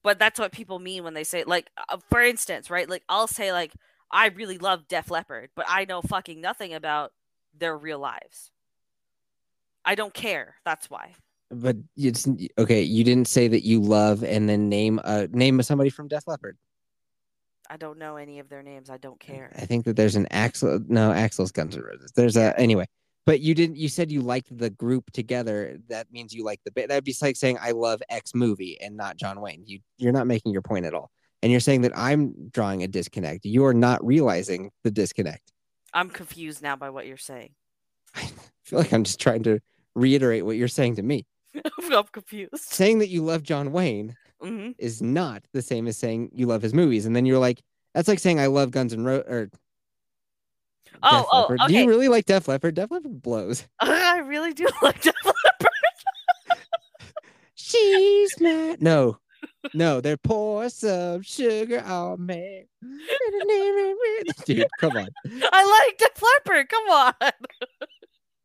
But 0.04 0.20
that's 0.20 0.40
what 0.40 0.52
people 0.52 0.80
mean 0.80 1.04
when 1.04 1.14
they 1.14 1.24
say 1.24 1.44
like 1.44 1.70
uh, 1.90 1.98
for 2.10 2.22
instance, 2.22 2.70
right? 2.70 2.90
Like 2.90 3.04
I'll 3.10 3.28
say 3.28 3.52
like 3.52 3.74
I 4.12 4.28
really 4.28 4.58
love 4.58 4.88
Def 4.88 5.12
Leppard, 5.12 5.50
but 5.56 5.66
I 5.68 5.86
know 5.86 6.02
fucking 6.02 6.42
nothing 6.42 6.74
about 6.74 7.12
their 7.58 7.78
real 7.78 8.00
lives. 8.00 8.52
I 9.86 9.96
don't 9.96 10.14
care. 10.14 10.56
That's 10.66 10.90
why. 10.90 11.16
But 11.52 11.78
it's 11.98 12.28
okay. 12.58 12.82
You 12.82 13.04
didn't 13.04 13.28
say 13.28 13.48
that 13.48 13.66
you 13.66 13.82
love 13.82 14.24
and 14.24 14.48
then 14.48 14.70
name 14.70 15.00
a 15.04 15.28
name 15.28 15.60
of 15.60 15.66
somebody 15.66 15.90
from 15.90 16.08
Def 16.08 16.28
Leppard. 16.28 16.58
I 17.70 17.78
don't 17.78 18.00
know 18.00 18.16
any 18.16 18.40
of 18.40 18.50
their 18.50 18.64
names. 18.64 18.90
I 18.90 18.98
don't 18.98 19.20
care. 19.20 19.52
I 19.56 19.66
think 19.66 19.86
that 19.86 19.96
there's 19.96 20.16
an 20.16 20.28
Axl 20.32 20.88
No, 20.90 21.12
Axl's 21.12 21.52
Guns 21.52 21.76
N' 21.76 21.84
Roses. 21.84 22.12
There's 22.16 22.36
a 22.36 22.60
anyway. 22.60 22.88
But 23.26 23.42
you 23.42 23.54
didn't. 23.54 23.78
You 23.78 23.90
said 23.90 24.12
you 24.12 24.22
liked 24.22 24.58
the 24.58 24.70
group 24.70 25.12
together. 25.12 25.78
That 25.90 26.12
means 26.12 26.34
you 26.34 26.44
like 26.44 26.62
the 26.66 26.72
bit. 26.72 26.90
That'd 26.90 27.04
be 27.04 27.16
like 27.22 27.36
saying 27.36 27.58
I 27.62 27.72
love 27.72 28.02
X 28.10 28.34
movie 28.34 28.80
and 28.82 28.98
not 28.98 29.18
John 29.18 29.40
Wayne. 29.42 29.64
You 29.66 29.80
you're 29.98 30.14
not 30.14 30.28
making 30.28 30.52
your 30.52 30.62
point 30.62 30.86
at 30.86 30.94
all. 30.94 31.12
And 31.42 31.52
you're 31.52 31.62
saying 31.62 31.82
that 31.82 31.94
I'm 31.96 32.50
drawing 32.50 32.84
a 32.84 32.88
disconnect. 32.88 33.46
You 33.46 33.66
are 33.66 33.74
not 33.74 34.06
realizing 34.06 34.72
the 34.84 34.92
disconnect. 34.92 35.54
I'm 35.94 36.10
confused 36.10 36.62
now 36.62 36.76
by 36.76 36.90
what 36.90 37.08
you're 37.08 37.18
saying. 37.18 37.52
I 38.16 38.30
feel 38.64 38.80
like 38.80 38.94
I'm 38.94 39.04
just 39.04 39.20
trying 39.20 39.44
to 39.44 39.60
reiterate 39.96 40.46
what 40.46 40.58
you're 40.58 40.68
saying 40.68 40.96
to 40.96 41.04
me. 41.04 41.26
I'm 41.92 42.04
confused. 42.12 42.58
Saying 42.58 43.00
that 43.00 43.10
you 43.10 43.24
love 43.24 43.44
John 43.44 43.72
Wayne 43.72 44.16
hmm 44.42 44.70
is 44.78 45.02
not 45.02 45.44
the 45.54 45.62
same 45.62 45.88
as 45.88 45.98
saying 45.98 46.30
you 46.34 46.46
love 46.46 46.62
his 46.62 46.74
movies. 46.74 47.06
And 47.06 47.16
then 47.16 47.26
you're 47.26 47.40
like, 47.40 47.62
that's 47.94 48.08
like 48.08 48.20
saying 48.20 48.40
I 48.40 48.48
love 48.48 48.72
Guns 48.72 48.94
and 48.94 49.06
Roses 49.06 49.30
or 49.30 49.50
Oh, 51.04 51.18
Def 51.18 51.26
oh, 51.32 51.42
Leppard. 51.42 51.60
Do 51.68 51.74
you 51.74 51.88
really 51.88 52.08
like 52.08 52.26
Def 52.26 52.48
Leppard? 52.48 52.76
Def 52.76 52.92
Leppard 52.92 53.22
blows. 53.22 53.66
I 53.80 54.20
really 54.20 54.54
do 54.54 54.68
like 54.82 55.02
Def 55.02 55.16
Leppard. 55.26 55.70
She's 57.56 58.40
mad. 58.40 58.82
No, 58.82 59.20
no, 59.74 60.02
they're 60.02 60.18
pour 60.18 60.70
some 60.70 61.22
sugar 61.22 61.82
on 61.82 62.26
me. 62.26 62.66
Dude, 64.46 64.68
come 64.80 64.98
on. 64.98 65.08
I 65.52 65.86
like 65.88 65.98
Def 65.98 66.22
Leppard. 66.22 66.70
Come 66.70 66.90
on. 66.90 67.14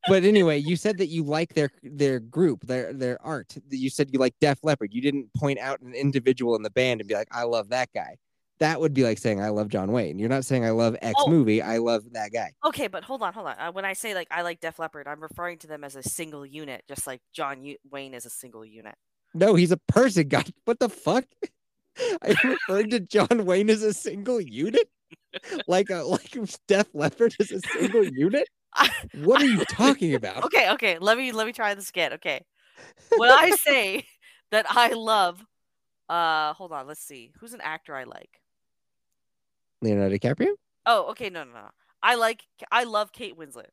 But 0.06 0.24
anyway, 0.24 0.58
you 0.58 0.76
said 0.76 0.98
that 0.98 1.06
you 1.06 1.24
like 1.24 1.54
their 1.54 1.70
their 1.82 2.20
group, 2.20 2.66
their 2.66 2.92
their 2.92 3.22
art. 3.22 3.56
You 3.70 3.88
said 3.88 4.10
you 4.12 4.18
like 4.18 4.34
Def 4.40 4.58
Leppard. 4.62 4.92
You 4.92 5.00
didn't 5.00 5.32
point 5.34 5.58
out 5.58 5.80
an 5.80 5.94
individual 5.94 6.56
in 6.56 6.62
the 6.62 6.70
band 6.70 7.00
and 7.00 7.08
be 7.08 7.14
like, 7.14 7.28
I 7.32 7.44
love 7.44 7.70
that 7.70 7.88
guy. 7.94 8.16
That 8.60 8.80
would 8.80 8.94
be 8.94 9.02
like 9.02 9.18
saying 9.18 9.40
I 9.42 9.48
love 9.48 9.68
John 9.68 9.90
Wayne. 9.90 10.18
You're 10.18 10.28
not 10.28 10.44
saying 10.44 10.64
I 10.64 10.70
love 10.70 10.96
X 11.02 11.14
Oh. 11.18 11.28
movie. 11.28 11.60
I 11.60 11.78
love 11.78 12.04
that 12.12 12.32
guy. 12.32 12.52
Okay, 12.64 12.86
but 12.86 13.02
hold 13.02 13.22
on, 13.22 13.32
hold 13.32 13.48
on. 13.48 13.56
Uh, 13.58 13.72
when 13.72 13.84
I 13.84 13.94
say 13.94 14.14
like 14.14 14.28
I 14.30 14.42
like 14.42 14.60
Def 14.60 14.78
Leppard, 14.78 15.08
I'm 15.08 15.20
referring 15.20 15.58
to 15.58 15.66
them 15.66 15.82
as 15.82 15.96
a 15.96 16.02
single 16.02 16.46
unit, 16.46 16.84
just 16.88 17.06
like 17.06 17.20
John 17.32 17.64
U- 17.64 17.76
Wayne 17.90 18.14
is 18.14 18.26
a 18.26 18.30
single 18.30 18.64
unit. 18.64 18.94
No, 19.34 19.54
he's 19.56 19.72
a 19.72 19.76
person. 19.88 20.28
God, 20.28 20.48
what 20.64 20.78
the 20.78 20.88
fuck? 20.88 21.24
I'm 22.22 22.36
referring 22.44 22.90
to 22.90 23.00
John 23.00 23.44
Wayne 23.44 23.70
as 23.70 23.82
a 23.82 23.92
single 23.92 24.40
unit, 24.40 24.88
like 25.68 25.90
a 25.90 26.02
like 26.04 26.30
Def 26.68 26.86
Leppard 26.94 27.34
is 27.40 27.50
a 27.50 27.60
single 27.60 28.04
unit. 28.04 28.48
What 29.22 29.42
are 29.42 29.46
you 29.46 29.64
talking 29.66 30.14
about? 30.14 30.44
Okay, 30.44 30.70
okay. 30.72 30.98
Let 30.98 31.16
me 31.18 31.32
let 31.32 31.46
me 31.46 31.52
try 31.52 31.74
this 31.74 31.90
again. 31.90 32.14
Okay. 32.14 32.40
When 33.16 33.30
I 33.30 33.50
say 33.50 34.04
that 34.50 34.66
I 34.68 34.92
love 34.92 35.44
uh 36.08 36.52
hold 36.54 36.72
on, 36.72 36.86
let's 36.86 37.02
see. 37.04 37.32
Who's 37.40 37.52
an 37.54 37.60
actor 37.60 37.94
I 37.94 38.04
like? 38.04 38.40
Leonardo 39.84 40.16
DiCaprio? 40.16 40.54
Oh, 40.86 41.10
okay, 41.10 41.30
no, 41.30 41.44
no, 41.44 41.52
no. 41.52 41.70
I 42.02 42.14
like 42.16 42.44
I 42.70 42.84
love 42.84 43.12
Kate 43.12 43.36
Winslet. 43.36 43.70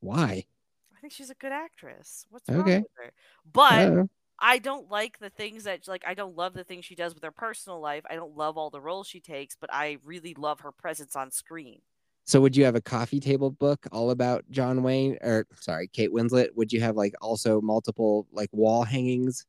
Why? 0.00 0.48
I 0.96 1.00
think 1.00 1.12
she's 1.12 1.30
a 1.30 1.34
good 1.34 1.52
actress. 1.52 2.26
What's 2.30 2.52
wrong 2.52 2.68
Okay. 2.68 2.82
with 2.82 2.90
her? 2.96 3.12
But 3.50 3.92
I 4.38 4.58
don't 4.58 4.90
like 4.90 5.18
the 5.18 5.30
things 5.30 5.64
that 5.64 5.86
like 5.88 6.04
I 6.06 6.14
don't 6.14 6.36
love 6.36 6.54
the 6.54 6.64
things 6.64 6.84
she 6.84 6.94
does 6.94 7.14
with 7.14 7.22
her 7.24 7.30
personal 7.32 7.80
life. 7.80 8.04
I 8.08 8.14
don't 8.14 8.36
love 8.36 8.56
all 8.56 8.70
the 8.70 8.80
roles 8.80 9.06
she 9.08 9.20
takes, 9.20 9.56
but 9.56 9.72
I 9.72 9.98
really 10.04 10.34
love 10.34 10.60
her 10.60 10.72
presence 10.72 11.16
on 11.16 11.30
screen. 11.30 11.82
so 12.24 12.40
would 12.40 12.56
you 12.56 12.64
have 12.64 12.76
a 12.76 12.80
coffee 12.80 13.20
table 13.20 13.50
book 13.50 13.86
all 13.90 14.10
about 14.10 14.44
John 14.50 14.82
Wayne 14.82 15.18
or 15.22 15.46
sorry, 15.60 15.88
Kate 15.88 16.10
Winslet? 16.12 16.54
Would 16.54 16.72
you 16.72 16.80
have 16.80 16.96
like 16.96 17.14
also 17.20 17.60
multiple 17.60 18.26
like 18.32 18.48
wall 18.52 18.84
hangings 18.84 19.44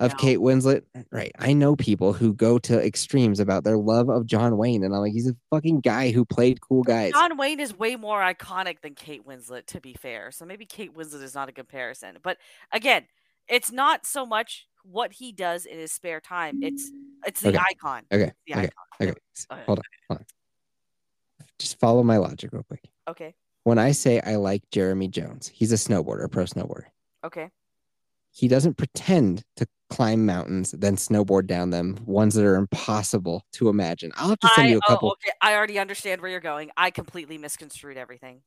of 0.00 0.10
No. 0.12 0.16
Kate 0.18 0.38
Winslet? 0.38 0.82
Right. 1.12 1.30
I 1.38 1.52
know 1.52 1.76
people 1.76 2.12
who 2.12 2.34
go 2.34 2.58
to 2.58 2.84
extremes 2.84 3.38
about 3.38 3.64
their 3.64 3.76
love 3.76 4.08
of 4.08 4.26
John 4.26 4.56
Wayne, 4.56 4.82
and 4.82 4.94
I'm 4.94 5.00
like, 5.00 5.12
he's 5.12 5.28
a 5.28 5.36
fucking 5.50 5.80
guy 5.80 6.10
who 6.10 6.24
played 6.24 6.60
cool 6.60 6.82
guys. 6.82 7.12
John 7.12 7.36
Wayne 7.36 7.60
is 7.60 7.78
way 7.78 7.96
more 7.96 8.20
iconic 8.20 8.80
than 8.80 8.94
Kate 8.94 9.26
Winslet, 9.26 9.66
to 9.66 9.80
be 9.80 9.94
fair. 9.94 10.32
So 10.32 10.44
maybe 10.44 10.66
Kate 10.66 10.94
Winslet 10.94 11.22
is 11.22 11.34
not 11.34 11.48
a 11.48 11.52
comparison. 11.52 12.18
But 12.22 12.38
again, 12.72 13.04
it's 13.48 13.70
not 13.70 14.06
so 14.06 14.26
much 14.26 14.66
what 14.82 15.12
he 15.12 15.30
does 15.32 15.66
in 15.66 15.78
his 15.78 15.92
spare 15.92 16.20
time. 16.20 16.62
It's 16.62 16.90
it's 17.26 17.40
the 17.42 17.50
Okay. 17.50 17.58
icon. 17.70 18.04
Okay. 18.10 18.32
The 18.46 18.52
Okay. 18.54 18.62
icon. 18.62 18.72
Okay. 19.02 19.10
Okay. 19.10 19.62
Hold 19.66 19.78
on. 19.80 19.84
Hold 20.08 20.20
on. 20.20 20.26
Just 21.58 21.78
follow 21.78 22.02
my 22.02 22.16
logic 22.16 22.50
real 22.52 22.62
quick. 22.62 22.88
Okay. 23.06 23.34
When 23.64 23.78
I 23.78 23.92
say 23.92 24.20
I 24.24 24.36
like 24.36 24.62
Jeremy 24.70 25.08
Jones, 25.08 25.48
he's 25.48 25.72
a 25.72 25.76
snowboarder, 25.76 26.24
a 26.24 26.28
pro 26.30 26.44
snowboarder. 26.44 26.86
Okay. 27.22 27.50
He 28.30 28.48
doesn't 28.48 28.78
pretend 28.78 29.42
to 29.56 29.66
climb 29.90 30.24
mountains, 30.24 30.70
then 30.72 30.96
snowboard 30.96 31.46
down 31.46 31.70
them, 31.70 31.98
ones 32.06 32.34
that 32.34 32.44
are 32.44 32.56
impossible 32.56 33.44
to 33.52 33.68
imagine. 33.68 34.12
I'll 34.16 34.30
have 34.30 34.38
to 34.40 34.48
send 34.54 34.68
I, 34.68 34.70
you 34.70 34.76
a 34.76 34.80
oh, 34.86 34.88
couple. 34.88 35.10
okay. 35.12 35.32
I 35.42 35.54
already 35.54 35.78
understand 35.78 36.22
where 36.22 36.30
you're 36.30 36.40
going. 36.40 36.70
I 36.76 36.90
completely 36.90 37.36
misconstrued 37.36 37.96
everything. 37.96 38.40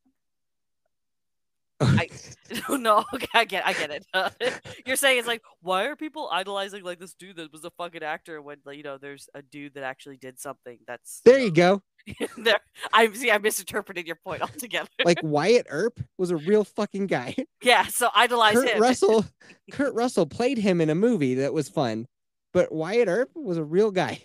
no, 2.69 3.03
okay, 3.13 3.27
I 3.33 3.45
get, 3.45 3.65
I 3.65 3.73
get 3.73 3.91
it. 3.91 4.65
you're 4.85 4.95
saying 4.95 5.19
it's 5.19 5.27
like, 5.27 5.41
why 5.61 5.85
are 5.85 5.95
people 5.95 6.29
idolizing 6.31 6.83
like 6.83 6.99
this 6.99 7.13
dude 7.13 7.37
that 7.37 7.51
was 7.51 7.63
a 7.63 7.71
fucking 7.71 8.03
actor 8.03 8.41
when 8.41 8.57
like, 8.65 8.77
you 8.77 8.83
know 8.83 8.97
there's 8.97 9.29
a 9.33 9.41
dude 9.41 9.75
that 9.75 9.83
actually 9.83 10.17
did 10.17 10.39
something 10.39 10.79
that's 10.87 11.21
there 11.25 11.39
you 11.39 11.51
go. 11.51 11.81
there. 12.37 12.59
I 12.91 13.11
see. 13.13 13.31
I 13.31 13.37
misinterpreted 13.37 14.05
your 14.05 14.17
point 14.17 14.41
altogether. 14.41 14.89
Like 15.03 15.19
Wyatt 15.23 15.67
Earp 15.69 15.99
was 16.17 16.31
a 16.31 16.37
real 16.37 16.63
fucking 16.63 17.07
guy. 17.07 17.35
yeah, 17.61 17.87
so 17.87 18.09
idolize 18.13 18.55
Kurt 18.55 18.69
him. 18.69 18.81
Russell, 18.81 19.25
Kurt 19.71 19.93
Russell 19.93 20.25
played 20.25 20.57
him 20.57 20.81
in 20.81 20.89
a 20.89 20.95
movie 20.95 21.35
that 21.35 21.53
was 21.53 21.69
fun, 21.69 22.07
but 22.51 22.71
Wyatt 22.71 23.07
Earp 23.07 23.29
was 23.35 23.57
a 23.57 23.63
real 23.63 23.91
guy. 23.91 24.21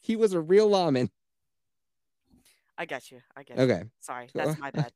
he 0.00 0.16
was 0.16 0.32
a 0.32 0.40
real 0.40 0.68
lawman. 0.68 1.10
I 2.78 2.84
got 2.86 3.10
you. 3.10 3.20
I 3.36 3.42
get 3.42 3.56
you. 3.56 3.62
Okay. 3.64 3.84
Sorry, 4.00 4.28
that's 4.34 4.58
my 4.58 4.68
uh, 4.68 4.72
bad. 4.72 4.92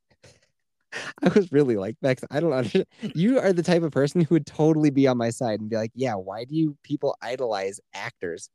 I 1.22 1.28
was 1.28 1.50
really 1.52 1.76
like, 1.76 1.96
Bex, 2.02 2.22
I 2.30 2.40
don't 2.40 2.52
understand. 2.52 2.86
You 3.14 3.38
are 3.38 3.52
the 3.52 3.62
type 3.62 3.82
of 3.82 3.92
person 3.92 4.20
who 4.22 4.34
would 4.34 4.46
totally 4.46 4.90
be 4.90 5.06
on 5.06 5.16
my 5.16 5.30
side 5.30 5.60
and 5.60 5.68
be 5.70 5.76
like, 5.76 5.92
yeah, 5.94 6.14
why 6.14 6.44
do 6.44 6.54
you 6.56 6.76
people 6.82 7.16
idolize 7.22 7.80
actors? 7.94 8.50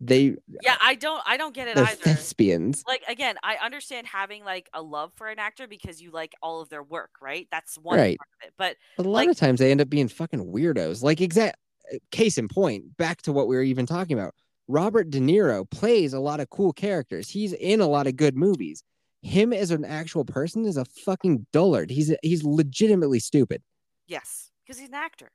They 0.00 0.34
Yeah, 0.62 0.76
I 0.82 0.94
don't. 0.94 1.22
I 1.26 1.38
don't 1.38 1.54
get 1.54 1.68
it 1.68 1.78
either. 1.78 1.96
thespians. 1.96 2.84
Like 2.86 3.02
again, 3.08 3.36
I 3.42 3.56
understand 3.64 4.06
having 4.06 4.44
like 4.44 4.68
a 4.74 4.82
love 4.82 5.12
for 5.16 5.26
an 5.28 5.38
actor 5.38 5.66
because 5.66 6.02
you 6.02 6.10
like 6.10 6.34
all 6.42 6.60
of 6.60 6.68
their 6.68 6.82
work, 6.82 7.10
right? 7.22 7.48
That's 7.50 7.76
one 7.78 7.98
Right. 7.98 8.18
part 8.18 8.28
of 8.42 8.46
it. 8.48 8.54
But 8.58 8.76
But 8.98 9.06
a 9.06 9.08
lot 9.08 9.20
like- 9.20 9.30
of 9.30 9.36
times 9.38 9.58
they 9.60 9.70
end 9.70 9.80
up 9.80 9.88
being 9.88 10.08
fucking 10.08 10.52
weirdos. 10.52 11.02
Like 11.02 11.22
exact 11.22 11.56
eh, 11.90 11.98
case 12.10 12.36
in 12.36 12.46
point, 12.48 12.96
back 12.98 13.22
to 13.22 13.32
what 13.32 13.48
we 13.48 13.56
were 13.56 13.62
even 13.62 13.86
talking 13.86 14.18
about. 14.18 14.34
Robert 14.68 15.08
De 15.10 15.18
Niro 15.20 15.68
plays 15.70 16.12
a 16.12 16.20
lot 16.20 16.40
of 16.40 16.50
cool 16.50 16.72
characters. 16.74 17.30
He's 17.30 17.52
in 17.54 17.80
a 17.80 17.86
lot 17.86 18.06
of 18.06 18.16
good 18.16 18.36
movies. 18.36 18.82
Him 19.22 19.52
as 19.52 19.70
an 19.70 19.84
actual 19.84 20.24
person 20.24 20.64
is 20.64 20.76
a 20.76 20.84
fucking 20.84 21.46
dullard. 21.52 21.90
He's 21.90 22.14
he's 22.22 22.44
legitimately 22.44 23.20
stupid. 23.20 23.62
yes, 24.06 24.50
because 24.64 24.78
he's 24.78 24.88
an 24.88 24.94
actor. 24.94 25.30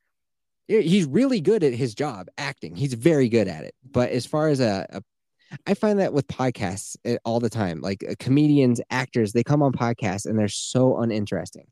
Yeah, 0.67 0.79
He's 0.79 1.05
really 1.05 1.41
good 1.41 1.63
at 1.63 1.73
his 1.73 1.93
job, 1.93 2.27
acting. 2.37 2.75
He's 2.75 2.93
very 2.93 3.27
good 3.27 3.47
at 3.47 3.65
it. 3.65 3.75
But 3.83 4.11
as 4.11 4.25
far 4.25 4.47
as 4.47 4.59
a, 4.59 4.85
a 4.89 5.01
I 5.67 5.73
find 5.73 5.99
that 5.99 6.13
with 6.13 6.27
podcasts 6.27 6.95
eh, 7.03 7.17
all 7.25 7.39
the 7.39 7.49
time, 7.49 7.81
like 7.81 8.05
uh, 8.09 8.15
comedians, 8.19 8.79
actors, 8.89 9.33
they 9.33 9.43
come 9.43 9.61
on 9.61 9.73
podcasts 9.73 10.25
and 10.25 10.39
they're 10.39 10.47
so 10.47 10.97
uninteresting. 10.99 11.67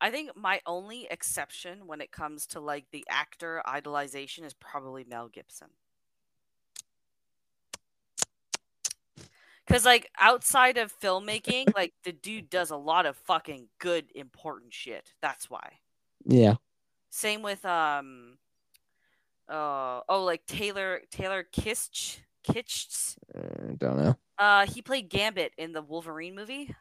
I 0.00 0.10
think 0.10 0.34
my 0.34 0.60
only 0.64 1.06
exception 1.10 1.86
when 1.86 2.00
it 2.00 2.10
comes 2.10 2.46
to 2.48 2.60
like 2.60 2.86
the 2.90 3.04
actor 3.10 3.62
idolization 3.66 4.44
is 4.44 4.54
probably 4.54 5.04
Mel 5.04 5.28
Gibson. 5.28 5.68
Cause 9.68 9.84
like 9.84 10.10
outside 10.18 10.78
of 10.78 10.92
filmmaking, 11.00 11.74
like 11.74 11.92
the 12.02 12.12
dude 12.12 12.50
does 12.50 12.70
a 12.70 12.76
lot 12.76 13.06
of 13.06 13.16
fucking 13.16 13.68
good 13.78 14.06
important 14.14 14.74
shit. 14.74 15.12
That's 15.22 15.48
why. 15.48 15.74
Yeah. 16.24 16.56
Same 17.10 17.42
with 17.42 17.64
um 17.64 18.38
uh 19.48 20.00
oh 20.08 20.24
like 20.24 20.46
Taylor 20.46 21.02
Taylor 21.10 21.44
Kitsch 21.44 22.18
Kitsch. 22.48 23.16
Uh, 23.34 23.74
don't 23.76 23.98
know. 23.98 24.16
Uh, 24.38 24.66
he 24.66 24.82
played 24.82 25.08
Gambit 25.08 25.52
in 25.58 25.72
the 25.72 25.82
Wolverine 25.82 26.34
movie. 26.34 26.74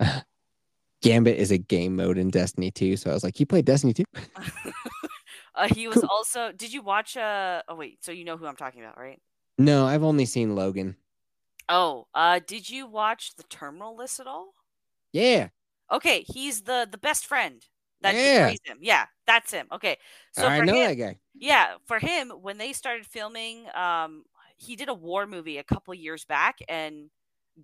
Gambit 1.02 1.36
is 1.36 1.50
a 1.50 1.58
game 1.58 1.96
mode 1.96 2.18
in 2.18 2.30
Destiny 2.30 2.70
2, 2.70 2.96
so 2.96 3.10
I 3.10 3.14
was 3.14 3.22
like, 3.22 3.38
"You 3.38 3.46
played 3.46 3.64
Destiny 3.64 3.92
2?" 3.92 4.04
uh, 5.54 5.68
he 5.68 5.86
was 5.86 5.98
cool. 5.98 6.08
also. 6.10 6.50
Did 6.52 6.72
you 6.72 6.82
watch? 6.82 7.16
Uh, 7.16 7.62
oh 7.68 7.74
wait, 7.74 8.04
so 8.04 8.10
you 8.10 8.24
know 8.24 8.36
who 8.36 8.46
I'm 8.46 8.56
talking 8.56 8.82
about, 8.82 8.98
right? 8.98 9.20
No, 9.58 9.86
I've 9.86 10.02
only 10.02 10.24
seen 10.24 10.54
Logan. 10.54 10.96
Oh, 11.68 12.06
uh, 12.14 12.40
did 12.46 12.70
you 12.70 12.86
watch 12.86 13.36
the 13.36 13.42
Terminal 13.44 13.96
List 13.96 14.20
at 14.20 14.26
all? 14.26 14.54
Yeah. 15.12 15.48
Okay, 15.90 16.24
he's 16.26 16.62
the 16.62 16.86
the 16.90 16.98
best 16.98 17.26
friend 17.26 17.64
that 18.02 18.14
yeah. 18.14 18.50
him. 18.50 18.78
Yeah, 18.80 19.06
that's 19.26 19.50
him. 19.50 19.66
Okay, 19.72 19.96
so 20.32 20.46
I 20.46 20.60
know 20.60 20.74
him, 20.74 20.88
that 20.88 20.94
guy. 20.94 21.18
Yeah, 21.34 21.74
for 21.86 21.98
him, 21.98 22.30
when 22.30 22.58
they 22.58 22.72
started 22.72 23.06
filming, 23.06 23.66
um, 23.74 24.24
he 24.56 24.76
did 24.76 24.88
a 24.88 24.94
war 24.94 25.26
movie 25.26 25.58
a 25.58 25.64
couple 25.64 25.94
years 25.94 26.24
back, 26.24 26.58
and 26.68 27.10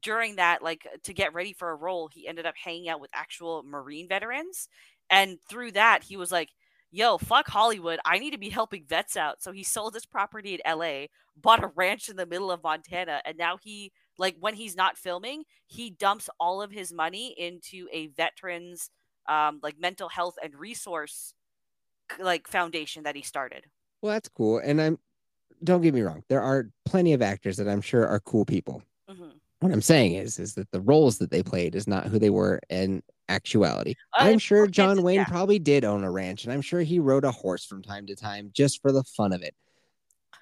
during 0.00 0.36
that, 0.36 0.62
like 0.62 0.86
to 1.04 1.12
get 1.12 1.34
ready 1.34 1.52
for 1.52 1.70
a 1.70 1.76
role, 1.76 2.08
he 2.08 2.26
ended 2.26 2.46
up 2.46 2.54
hanging 2.56 2.88
out 2.88 3.00
with 3.00 3.10
actual 3.12 3.62
Marine 3.62 4.08
veterans, 4.08 4.68
and 5.10 5.38
through 5.48 5.72
that, 5.72 6.02
he 6.02 6.16
was 6.16 6.32
like, 6.32 6.50
"Yo, 6.94 7.18
fuck 7.18 7.48
Hollywood! 7.48 7.98
I 8.04 8.18
need 8.18 8.30
to 8.30 8.38
be 8.38 8.50
helping 8.50 8.84
vets 8.88 9.16
out." 9.16 9.42
So 9.42 9.50
he 9.50 9.64
sold 9.64 9.94
his 9.94 10.06
property 10.06 10.54
in 10.54 10.60
L.A., 10.64 11.10
bought 11.36 11.64
a 11.64 11.72
ranch 11.74 12.08
in 12.08 12.16
the 12.16 12.26
middle 12.26 12.52
of 12.52 12.62
Montana, 12.62 13.20
and 13.24 13.36
now 13.36 13.56
he 13.60 13.92
like 14.16 14.36
when 14.38 14.54
he's 14.54 14.76
not 14.76 14.96
filming, 14.96 15.42
he 15.66 15.90
dumps 15.90 16.30
all 16.38 16.62
of 16.62 16.70
his 16.70 16.92
money 16.92 17.34
into 17.36 17.88
a 17.92 18.06
veterans 18.08 18.90
um, 19.28 19.58
like 19.62 19.78
mental 19.78 20.08
health 20.08 20.36
and 20.42 20.54
resource 20.54 21.34
like 22.20 22.46
foundation 22.46 23.02
that 23.02 23.16
he 23.16 23.22
started. 23.22 23.64
Well, 24.00 24.12
that's 24.12 24.28
cool. 24.28 24.58
And 24.58 24.80
I'm 24.80 24.98
don't 25.62 25.80
get 25.80 25.94
me 25.94 26.02
wrong, 26.02 26.22
there 26.28 26.42
are 26.42 26.70
plenty 26.84 27.12
of 27.12 27.22
actors 27.22 27.56
that 27.56 27.68
I'm 27.68 27.80
sure 27.80 28.06
are 28.06 28.20
cool 28.20 28.44
people. 28.44 28.82
Mm-hmm. 29.10 29.30
What 29.60 29.72
I'm 29.72 29.82
saying 29.82 30.14
is, 30.14 30.38
is 30.38 30.54
that 30.54 30.70
the 30.72 30.80
roles 30.80 31.18
that 31.18 31.30
they 31.30 31.42
played 31.42 31.74
is 31.74 31.86
not 31.86 32.06
who 32.06 32.18
they 32.18 32.30
were 32.30 32.60
in 32.68 33.02
actuality. 33.28 33.94
I'm 34.12 34.38
sure 34.38 34.66
John 34.66 35.02
Wayne 35.02 35.16
yeah. 35.16 35.24
probably 35.24 35.58
did 35.58 35.84
own 35.84 36.04
a 36.04 36.10
ranch, 36.10 36.44
and 36.44 36.52
I'm 36.52 36.62
sure 36.62 36.80
he 36.80 36.98
rode 36.98 37.24
a 37.24 37.30
horse 37.30 37.64
from 37.64 37.82
time 37.82 38.06
to 38.06 38.16
time 38.16 38.50
just 38.52 38.80
for 38.82 38.92
the 38.92 39.04
fun 39.04 39.32
of 39.32 39.42
it. 39.42 39.54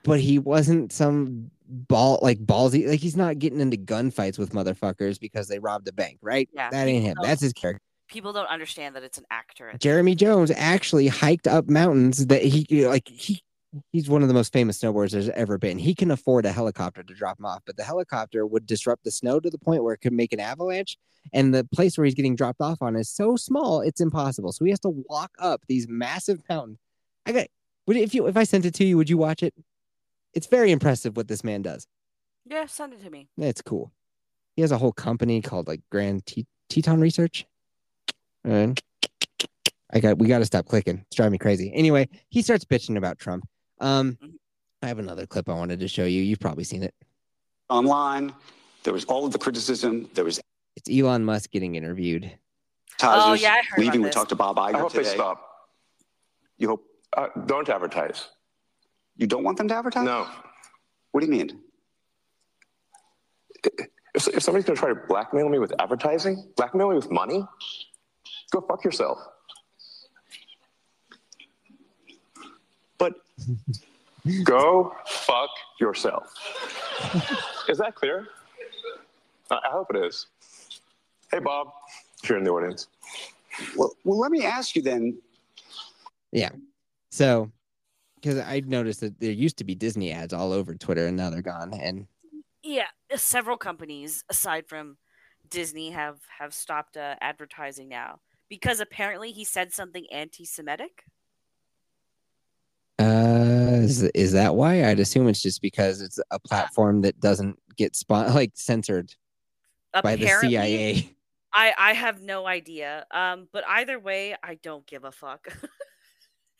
But 0.04 0.20
he 0.20 0.38
wasn't 0.38 0.92
some 0.92 1.50
ball 1.68 2.18
like 2.22 2.38
ballsy. 2.38 2.88
Like 2.88 3.00
he's 3.00 3.16
not 3.16 3.38
getting 3.38 3.60
into 3.60 3.76
gunfights 3.76 4.38
with 4.38 4.52
motherfuckers 4.52 5.20
because 5.20 5.48
they 5.48 5.58
robbed 5.58 5.86
a 5.88 5.92
bank, 5.92 6.18
right? 6.22 6.48
Yeah, 6.52 6.70
that 6.70 6.88
ain't 6.88 7.04
him. 7.04 7.16
That's 7.22 7.42
his 7.42 7.52
character 7.52 7.82
people 8.08 8.32
don't 8.32 8.48
understand 8.48 8.94
that 8.94 9.02
it's 9.02 9.18
an 9.18 9.24
actor. 9.30 9.72
Jeremy 9.78 10.14
Jones 10.14 10.52
actually 10.54 11.08
hiked 11.08 11.46
up 11.46 11.68
mountains 11.68 12.26
that 12.26 12.42
he 12.42 12.86
like 12.86 13.08
he 13.08 13.42
he's 13.90 14.08
one 14.08 14.22
of 14.22 14.28
the 14.28 14.34
most 14.34 14.52
famous 14.52 14.80
snowboarders 14.80 15.10
there's 15.10 15.28
ever 15.30 15.58
been. 15.58 15.78
He 15.78 15.94
can 15.94 16.10
afford 16.10 16.44
a 16.44 16.52
helicopter 16.52 17.02
to 17.02 17.14
drop 17.14 17.38
him 17.38 17.46
off, 17.46 17.62
but 17.66 17.76
the 17.76 17.84
helicopter 17.84 18.46
would 18.46 18.66
disrupt 18.66 19.04
the 19.04 19.10
snow 19.10 19.40
to 19.40 19.50
the 19.50 19.58
point 19.58 19.82
where 19.82 19.94
it 19.94 19.98
could 19.98 20.12
make 20.12 20.32
an 20.32 20.40
avalanche. 20.40 20.96
And 21.32 21.54
the 21.54 21.64
place 21.64 21.96
where 21.96 22.04
he's 22.04 22.14
getting 22.14 22.36
dropped 22.36 22.60
off 22.60 22.82
on 22.82 22.96
is 22.96 23.08
so 23.08 23.36
small, 23.36 23.80
it's 23.80 24.00
impossible. 24.00 24.52
So 24.52 24.64
he 24.64 24.70
has 24.70 24.80
to 24.80 24.90
walk 25.08 25.32
up 25.38 25.62
these 25.68 25.88
massive 25.88 26.42
mountains. 26.48 26.78
I 27.26 27.32
got 27.32 27.46
would 27.86 27.96
if 27.96 28.14
you 28.14 28.26
if 28.26 28.36
I 28.36 28.44
sent 28.44 28.64
it 28.64 28.74
to 28.74 28.84
you, 28.84 28.96
would 28.96 29.10
you 29.10 29.18
watch 29.18 29.42
it? 29.42 29.54
It's 30.34 30.46
very 30.46 30.72
impressive 30.72 31.16
what 31.16 31.28
this 31.28 31.44
man 31.44 31.62
does. 31.62 31.86
Yeah, 32.44 32.66
send 32.66 32.92
it 32.94 33.02
to 33.04 33.10
me. 33.10 33.28
It's 33.38 33.62
cool. 33.62 33.92
He 34.56 34.62
has 34.62 34.72
a 34.72 34.78
whole 34.78 34.92
company 34.92 35.40
called 35.40 35.68
like 35.68 35.80
Grand 35.90 36.22
Teton 36.68 37.00
Research. 37.00 37.46
And 38.44 38.80
I 39.92 40.00
got 40.00 40.18
we 40.18 40.26
got 40.26 40.38
to 40.38 40.44
stop 40.44 40.66
clicking. 40.66 41.04
It's 41.06 41.16
driving 41.16 41.32
me 41.32 41.38
crazy. 41.38 41.72
Anyway, 41.74 42.08
he 42.28 42.42
starts 42.42 42.64
bitching 42.64 42.96
about 42.96 43.18
Trump. 43.18 43.44
Um, 43.82 44.16
I 44.82 44.88
have 44.88 44.98
another 44.98 45.26
clip 45.26 45.48
I 45.48 45.54
wanted 45.54 45.80
to 45.80 45.88
show 45.88 46.04
you. 46.04 46.22
You've 46.22 46.40
probably 46.40 46.64
seen 46.64 46.82
it 46.82 46.94
online. 47.68 48.32
There 48.84 48.92
was 48.92 49.04
all 49.04 49.26
of 49.26 49.32
the 49.32 49.38
criticism. 49.38 50.08
There 50.14 50.24
was. 50.24 50.40
It's 50.76 50.88
Elon 50.90 51.24
Musk 51.24 51.50
getting 51.50 51.74
interviewed. 51.74 52.32
oh 53.02 53.34
yeah, 53.34 53.52
I 53.52 53.62
heard 53.68 53.78
leaving. 53.78 54.02
We 54.02 54.10
talked 54.10 54.30
to 54.30 54.36
Bob 54.36 54.56
Iger 54.56 54.74
I 54.74 54.78
hope 54.78 54.92
today. 54.92 55.04
they 55.04 55.14
stop. 55.14 55.48
You 56.56 56.68
hope? 56.68 56.84
Uh, 57.14 57.28
don't 57.46 57.68
advertise. 57.68 58.28
You 59.16 59.26
don't 59.26 59.44
want 59.44 59.58
them 59.58 59.68
to 59.68 59.74
advertise? 59.74 60.04
No. 60.04 60.26
What 61.10 61.20
do 61.20 61.26
you 61.26 61.32
mean? 61.32 61.60
If, 64.14 64.28
if 64.28 64.42
somebody's 64.42 64.64
going 64.64 64.76
to 64.76 64.80
try 64.80 64.88
to 64.88 65.00
blackmail 65.08 65.48
me 65.48 65.58
with 65.58 65.72
advertising, 65.78 66.50
blackmail 66.56 66.88
me 66.88 66.96
with 66.96 67.10
money, 67.10 67.44
Go 68.52 68.60
fuck 68.60 68.84
yourself. 68.84 69.18
But 72.98 73.14
go 74.44 74.94
fuck 75.06 75.50
yourself. 75.80 76.32
is 77.68 77.78
that 77.78 77.94
clear? 77.94 78.28
I 79.50 79.68
hope 79.70 79.88
it 79.94 80.04
is. 80.04 80.26
Hey, 81.30 81.40
Bob, 81.40 81.68
if 82.22 82.28
you're 82.28 82.38
in 82.38 82.44
the 82.44 82.50
audience. 82.50 82.88
Well, 83.76 83.94
well 84.04 84.18
let 84.18 84.30
me 84.30 84.44
ask 84.44 84.76
you 84.76 84.82
then. 84.82 85.18
Yeah. 86.30 86.50
So, 87.10 87.50
because 88.14 88.38
I 88.38 88.62
noticed 88.64 89.00
that 89.00 89.18
there 89.20 89.32
used 89.32 89.58
to 89.58 89.64
be 89.64 89.74
Disney 89.74 90.12
ads 90.12 90.32
all 90.32 90.52
over 90.52 90.74
Twitter 90.74 91.06
and 91.06 91.16
now 91.16 91.30
they're 91.30 91.42
gone. 91.42 91.74
And 91.74 92.06
yeah, 92.62 92.86
several 93.16 93.56
companies 93.56 94.24
aside 94.30 94.68
from 94.68 94.96
Disney 95.50 95.90
have 95.90 96.20
have 96.38 96.54
stopped 96.54 96.96
uh, 96.96 97.16
advertising 97.20 97.88
now 97.88 98.20
because 98.48 98.80
apparently 98.80 99.32
he 99.32 99.44
said 99.44 99.72
something 99.72 100.06
anti-Semitic. 100.10 101.04
Uh, 102.98 103.80
is, 103.82 104.02
is 104.02 104.32
that 104.32 104.54
why? 104.54 104.84
I'd 104.84 105.00
assume 105.00 105.28
it's 105.28 105.42
just 105.42 105.62
because 105.62 106.00
it's 106.00 106.20
a 106.30 106.38
platform 106.38 107.02
that 107.02 107.18
doesn't 107.20 107.58
get 107.76 107.96
spot 107.96 108.28
like 108.34 108.52
censored 108.54 109.14
apparently, 109.94 110.26
by 110.26 110.32
the 110.32 110.48
CIA. 110.48 111.16
I 111.52 111.74
I 111.78 111.92
have 111.94 112.22
no 112.22 112.46
idea. 112.46 113.06
Um, 113.10 113.48
but 113.52 113.64
either 113.68 113.98
way, 113.98 114.36
I 114.42 114.56
don't 114.56 114.86
give 114.86 115.04
a 115.04 115.12
fuck. 115.12 115.48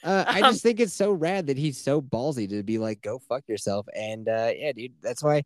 uh, 0.04 0.24
I 0.26 0.40
um, 0.42 0.52
just 0.52 0.62
think 0.62 0.80
it's 0.80 0.94
so 0.94 1.12
rad 1.12 1.46
that 1.46 1.58
he's 1.58 1.78
so 1.78 2.00
ballsy 2.00 2.48
to 2.48 2.62
be 2.62 2.78
like, 2.78 3.02
"Go 3.02 3.18
fuck 3.18 3.44
yourself," 3.48 3.86
and 3.94 4.28
uh, 4.28 4.50
yeah, 4.54 4.72
dude, 4.72 4.94
that's 5.00 5.22
why 5.22 5.42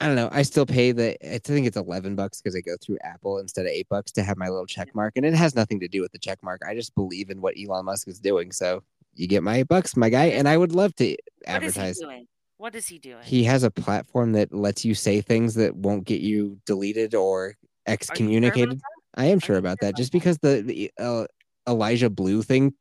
I 0.00 0.06
don't 0.06 0.16
know. 0.16 0.28
I 0.32 0.42
still 0.42 0.66
pay 0.66 0.92
the. 0.92 1.16
I 1.34 1.38
think 1.38 1.66
it's 1.66 1.76
eleven 1.76 2.16
bucks 2.16 2.40
because 2.40 2.56
I 2.56 2.60
go 2.60 2.76
through 2.80 2.98
Apple 3.04 3.38
instead 3.38 3.66
of 3.66 3.72
eight 3.72 3.88
bucks 3.88 4.12
to 4.12 4.22
have 4.22 4.36
my 4.36 4.48
little 4.48 4.66
check 4.66 4.94
mark, 4.94 5.14
and 5.16 5.24
it 5.24 5.34
has 5.34 5.54
nothing 5.54 5.80
to 5.80 5.88
do 5.88 6.00
with 6.00 6.12
the 6.12 6.18
check 6.18 6.42
mark. 6.42 6.62
I 6.66 6.74
just 6.74 6.94
believe 6.94 7.30
in 7.30 7.40
what 7.40 7.54
Elon 7.58 7.84
Musk 7.84 8.08
is 8.08 8.18
doing. 8.18 8.52
So 8.52 8.82
you 9.16 9.26
get 9.26 9.42
my 9.42 9.62
bucks, 9.64 9.96
my 9.96 10.08
guy, 10.08 10.26
and 10.26 10.48
I 10.48 10.56
would 10.56 10.72
love 10.72 10.94
to 10.96 11.16
advertise. 11.46 11.76
What 11.76 11.88
is 11.88 11.98
he 11.98 12.04
doing? 12.04 12.26
What 12.56 12.74
is 12.74 12.86
he 12.86 12.98
doing? 12.98 13.22
He 13.24 13.44
has 13.44 13.62
a 13.62 13.70
platform 13.70 14.32
that 14.32 14.52
lets 14.54 14.84
you 14.84 14.94
say 14.94 15.20
things 15.20 15.54
that 15.54 15.74
won't 15.74 16.04
get 16.04 16.20
you 16.20 16.58
deleted 16.66 17.14
or 17.14 17.56
excommunicated. 17.86 18.80
Sure 18.80 18.90
I 19.16 19.26
am 19.26 19.38
sure 19.38 19.56
about 19.56 19.80
that. 19.80 19.96
Just 19.96 20.12
because 20.12 20.38
the, 20.38 20.62
the 20.62 20.90
uh, 20.98 21.26
Eliza 21.66 22.10
Bleu 22.10 22.42
thing, 22.42 22.74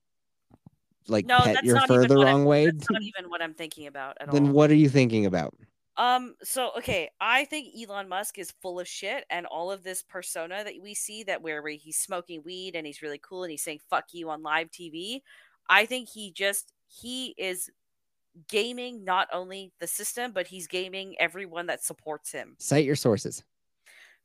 like 1.08 1.26
no, 1.26 1.40
pet 1.40 1.64
your 1.64 1.80
fur 1.82 2.08
the 2.08 2.16
wrong 2.16 2.42
I'm, 2.42 2.46
way. 2.46 2.66
That's 2.66 2.90
not 2.90 3.02
even 3.02 3.30
what 3.30 3.42
I'm 3.42 3.54
thinking 3.54 3.88
about 3.88 4.18
at 4.20 4.28
then 4.32 4.42
all. 4.42 4.46
Then 4.46 4.54
what 4.54 4.72
are 4.72 4.76
you 4.76 4.90
thinking 4.90 5.26
about? 5.26 5.54
Um, 5.96 6.34
so 6.42 6.72
okay, 6.78 7.10
I 7.22 7.46
think 7.46 7.74
Elon 7.80 8.10
Musk 8.10 8.40
is 8.40 8.52
full 8.62 8.80
of 8.80 8.88
shit, 8.88 9.26
and 9.30 9.46
all 9.46 9.72
of 9.72 9.84
this 9.84 10.02
persona 10.02 10.64
that 10.64 10.74
we 10.82 10.96
see 10.96 11.24
that 11.24 11.42
where, 11.42 11.62
where 11.62 11.74
he's 11.74 11.98
smoking 11.98 12.42
weed 12.44 12.76
and 12.76 12.88
he's 12.88 13.02
really 13.02 13.20
cool 13.20 13.44
and 13.44 13.52
he's 13.52 13.64
saying 13.64 13.80
"fuck 13.90 14.06
you" 14.12 14.30
on 14.30 14.42
live 14.42 14.72
TV. 14.72 15.22
I 15.70 15.86
think 15.86 16.09
he 16.09 16.32
just 16.32 16.74
he 16.88 17.36
is 17.38 17.70
gaming 18.47 19.03
not 19.03 19.28
only 19.32 19.72
the 19.80 19.88
system, 19.88 20.32
but 20.32 20.47
he's 20.47 20.68
gaming 20.68 21.16
everyone 21.20 21.68
that 21.68 21.84
supports 21.84 22.32
him. 22.32 22.55
Cite 22.59 22.86
your 22.86 22.95
sources. 22.95 23.43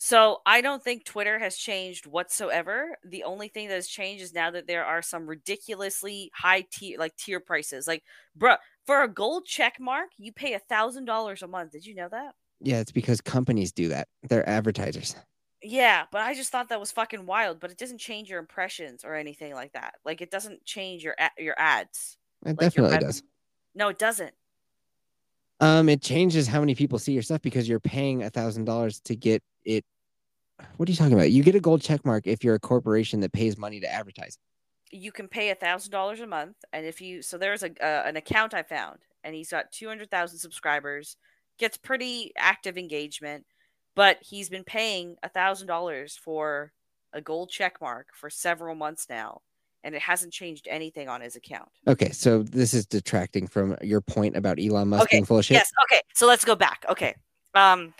So 0.01 0.39
I 0.47 0.61
don't 0.61 0.83
think 0.83 1.05
Twitter 1.05 1.41
has 1.41 1.57
changed 1.57 2.07
whatsoever. 2.07 2.97
The 3.05 3.25
only 3.25 3.49
thing 3.49 3.67
that 3.69 3.75
has 3.75 3.89
changed 3.89 4.23
is 4.23 4.33
now 4.33 4.51
that 4.53 4.69
there 4.69 4.85
are 4.85 5.03
some 5.03 5.27
ridiculously 5.27 6.31
high 6.35 6.67
tier 6.71 6.99
like 6.99 7.17
tier 7.17 7.41
prices. 7.41 7.89
Like, 7.89 8.05
bruh, 8.39 8.59
for 8.87 9.03
a 9.03 9.09
gold 9.09 9.45
check 9.45 9.81
mark, 9.81 10.11
you 10.17 10.33
pay 10.33 10.55
a 10.55 10.61
thousand 10.61 11.07
dollars 11.07 11.43
a 11.43 11.49
month. 11.49 11.73
Did 11.73 11.85
you 11.85 11.97
know 11.97 12.09
that? 12.11 12.35
Yeah, 12.61 12.79
it's 12.79 12.93
because 12.93 13.21
companies 13.21 13.73
do 13.73 13.89
that. 13.89 14.07
They're 14.23 14.49
advertisers. 14.49 15.17
Yeah, 15.63 16.05
but 16.13 16.21
I 16.21 16.35
just 16.35 16.53
thought 16.53 16.69
that 16.69 16.81
was 16.81 16.93
fucking 16.93 17.27
wild. 17.27 17.61
But 17.61 17.71
it 17.71 17.79
doesn't 17.79 17.99
change 17.99 18.31
your 18.31 18.39
impressions 18.39 19.05
or 19.05 19.15
anything 19.15 19.55
like 19.55 19.73
that. 19.73 19.95
Like 20.05 20.21
it 20.21 20.31
doesn't 20.31 20.65
change 20.65 21.03
your 21.03 21.17
your 21.37 21.55
ads. 21.59 22.17
It 22.45 22.51
like 22.51 22.59
definitely 22.59 22.99
does. 22.99 23.23
No, 23.75 23.89
it 23.89 23.99
doesn't. 23.99 24.33
Um, 25.61 25.89
it 25.89 26.01
changes 26.01 26.47
how 26.47 26.61
many 26.61 26.75
people 26.75 26.99
see 26.99 27.13
your 27.13 27.23
stuff 27.23 27.43
because 27.43 27.69
you're 27.69 27.81
paying 27.81 28.23
a 28.23 28.31
thousand 28.31 28.65
dollars 28.65 29.01
to 29.01 29.17
get 29.17 29.43
it. 29.65 29.85
What 30.77 30.89
are 30.89 30.93
you 30.93 30.97
talking 30.97 31.15
about? 31.15 31.31
You 31.31 31.43
get 31.43 31.55
a 31.55 31.61
gold 31.61 31.83
check 31.83 32.05
mark 32.05 32.27
if 32.27 32.45
you're 32.45 32.55
a 32.55 32.61
corporation 32.61 33.21
that 33.21 33.33
pays 33.33 33.59
money 33.59 33.81
to 33.81 33.93
advertise. 33.93 34.39
You 34.91 35.13
can 35.13 35.29
pay 35.29 35.51
a 35.51 35.55
thousand 35.55 35.91
dollars 35.91 36.21
a 36.21 36.27
month, 36.27 36.57
and 36.73 36.87
if 36.87 37.01
you 37.01 37.23
so 37.23 37.39
there's 37.39 37.63
a 37.63 37.71
uh, 37.85 38.03
an 38.07 38.17
account 38.17 38.55
I 38.55 38.63
found, 38.63 38.99
and 39.25 39.35
he's 39.35 39.51
got 39.51 39.73
two 39.73 39.89
hundred 39.89 40.11
thousand 40.11 40.39
subscribers, 40.39 41.17
gets 41.59 41.77
pretty 41.77 42.33
active 42.37 42.79
engagement, 42.79 43.45
but 43.99 44.19
he's 44.21 44.49
been 44.49 44.63
paying 44.63 45.17
a 45.25 45.29
thousand 45.29 45.67
dollars 45.67 46.17
for 46.17 46.73
a 47.13 47.21
gold 47.21 47.51
check 47.51 47.81
mark 47.81 48.07
for 48.15 48.31
several 48.31 48.77
months 48.77 49.09
now, 49.11 49.41
and 49.83 49.93
it 49.93 50.01
hasn't 50.01 50.33
changed 50.33 50.69
anything 50.71 51.09
on 51.09 51.21
his 51.21 51.35
account. 51.35 51.69
Okay, 51.89 52.13
so 52.13 52.45
this 52.45 52.75
is 52.75 52.87
detracting 52.87 53.49
from 53.49 53.77
your 53.83 54.01
point 54.01 54.37
about 54.37 54.61
Elon 54.61 54.87
Musk 54.87 55.03
okay. 55.03 55.17
being 55.17 55.25
full 55.25 55.39
of 55.39 55.45
shit. 55.45 55.57
Yes. 55.57 55.73
Okay. 55.91 56.01
So 56.15 56.29
let's 56.29 56.45
go 56.45 56.55
back. 56.55 56.85
Okay. 56.89 57.17
Um, 57.55 57.93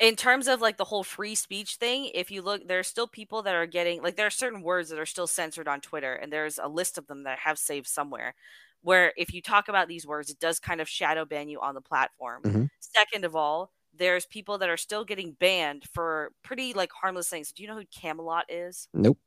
in 0.00 0.16
terms 0.16 0.48
of 0.48 0.60
like 0.60 0.78
the 0.78 0.84
whole 0.84 1.04
free 1.04 1.36
speech 1.36 1.76
thing, 1.76 2.10
if 2.12 2.32
you 2.32 2.42
look, 2.42 2.66
there 2.66 2.80
are 2.80 2.82
still 2.82 3.06
people 3.06 3.42
that 3.42 3.54
are 3.54 3.66
getting 3.66 4.02
like 4.02 4.16
there 4.16 4.26
are 4.26 4.30
certain 4.30 4.62
words 4.62 4.88
that 4.88 4.98
are 4.98 5.06
still 5.06 5.28
censored 5.28 5.68
on 5.68 5.80
Twitter, 5.80 6.14
and 6.14 6.32
there's 6.32 6.58
a 6.58 6.66
list 6.66 6.98
of 6.98 7.06
them 7.06 7.22
that 7.22 7.38
I 7.38 7.48
have 7.48 7.60
saved 7.60 7.86
somewhere. 7.86 8.34
Where 8.82 9.12
if 9.16 9.32
you 9.32 9.40
talk 9.42 9.68
about 9.68 9.86
these 9.86 10.08
words, 10.08 10.28
it 10.28 10.40
does 10.40 10.58
kind 10.58 10.80
of 10.80 10.88
shadow 10.88 11.24
ban 11.24 11.48
you 11.48 11.60
on 11.60 11.76
the 11.76 11.80
platform. 11.80 12.42
Mm-hmm. 12.42 12.64
Second 12.80 13.24
of 13.24 13.36
all, 13.36 13.70
there's 13.98 14.26
people 14.26 14.58
that 14.58 14.68
are 14.68 14.76
still 14.76 15.04
getting 15.04 15.32
banned 15.32 15.84
for 15.92 16.32
pretty 16.42 16.72
like 16.74 16.90
harmless 16.92 17.28
things. 17.28 17.52
Do 17.52 17.62
you 17.62 17.68
know 17.68 17.76
who 17.76 17.86
Camelot 17.86 18.46
is? 18.50 18.88
Nope. 18.92 19.18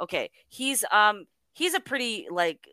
Okay, 0.00 0.30
he's 0.48 0.84
um 0.92 1.26
he's 1.54 1.74
a 1.74 1.80
pretty 1.80 2.26
like 2.30 2.66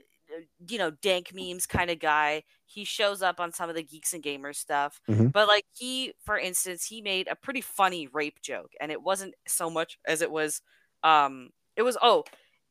you 0.68 0.78
know 0.78 0.92
dank 0.92 1.32
memes 1.34 1.66
kind 1.66 1.90
of 1.90 2.00
guy. 2.00 2.44
He 2.66 2.84
shows 2.84 3.22
up 3.22 3.40
on 3.40 3.52
some 3.52 3.70
of 3.70 3.76
the 3.76 3.84
geeks 3.84 4.14
and 4.14 4.24
gamers 4.24 4.58
stuff, 4.58 5.00
Mhm. 5.08 5.34
but 5.34 5.48
like 5.48 5.66
he, 5.76 6.14
for 6.24 6.38
instance, 6.38 6.86
he 6.86 7.02
made 7.02 7.28
a 7.28 7.36
pretty 7.36 7.62
funny 7.62 8.08
rape 8.08 8.42
joke, 8.42 8.74
and 8.80 8.92
it 8.92 9.02
wasn't 9.02 9.34
so 9.48 9.70
much 9.70 9.98
as 10.06 10.22
it 10.22 10.32
was 10.32 10.62
um 11.04 11.50
it 11.76 11.82
was 11.84 11.98
oh 12.02 12.24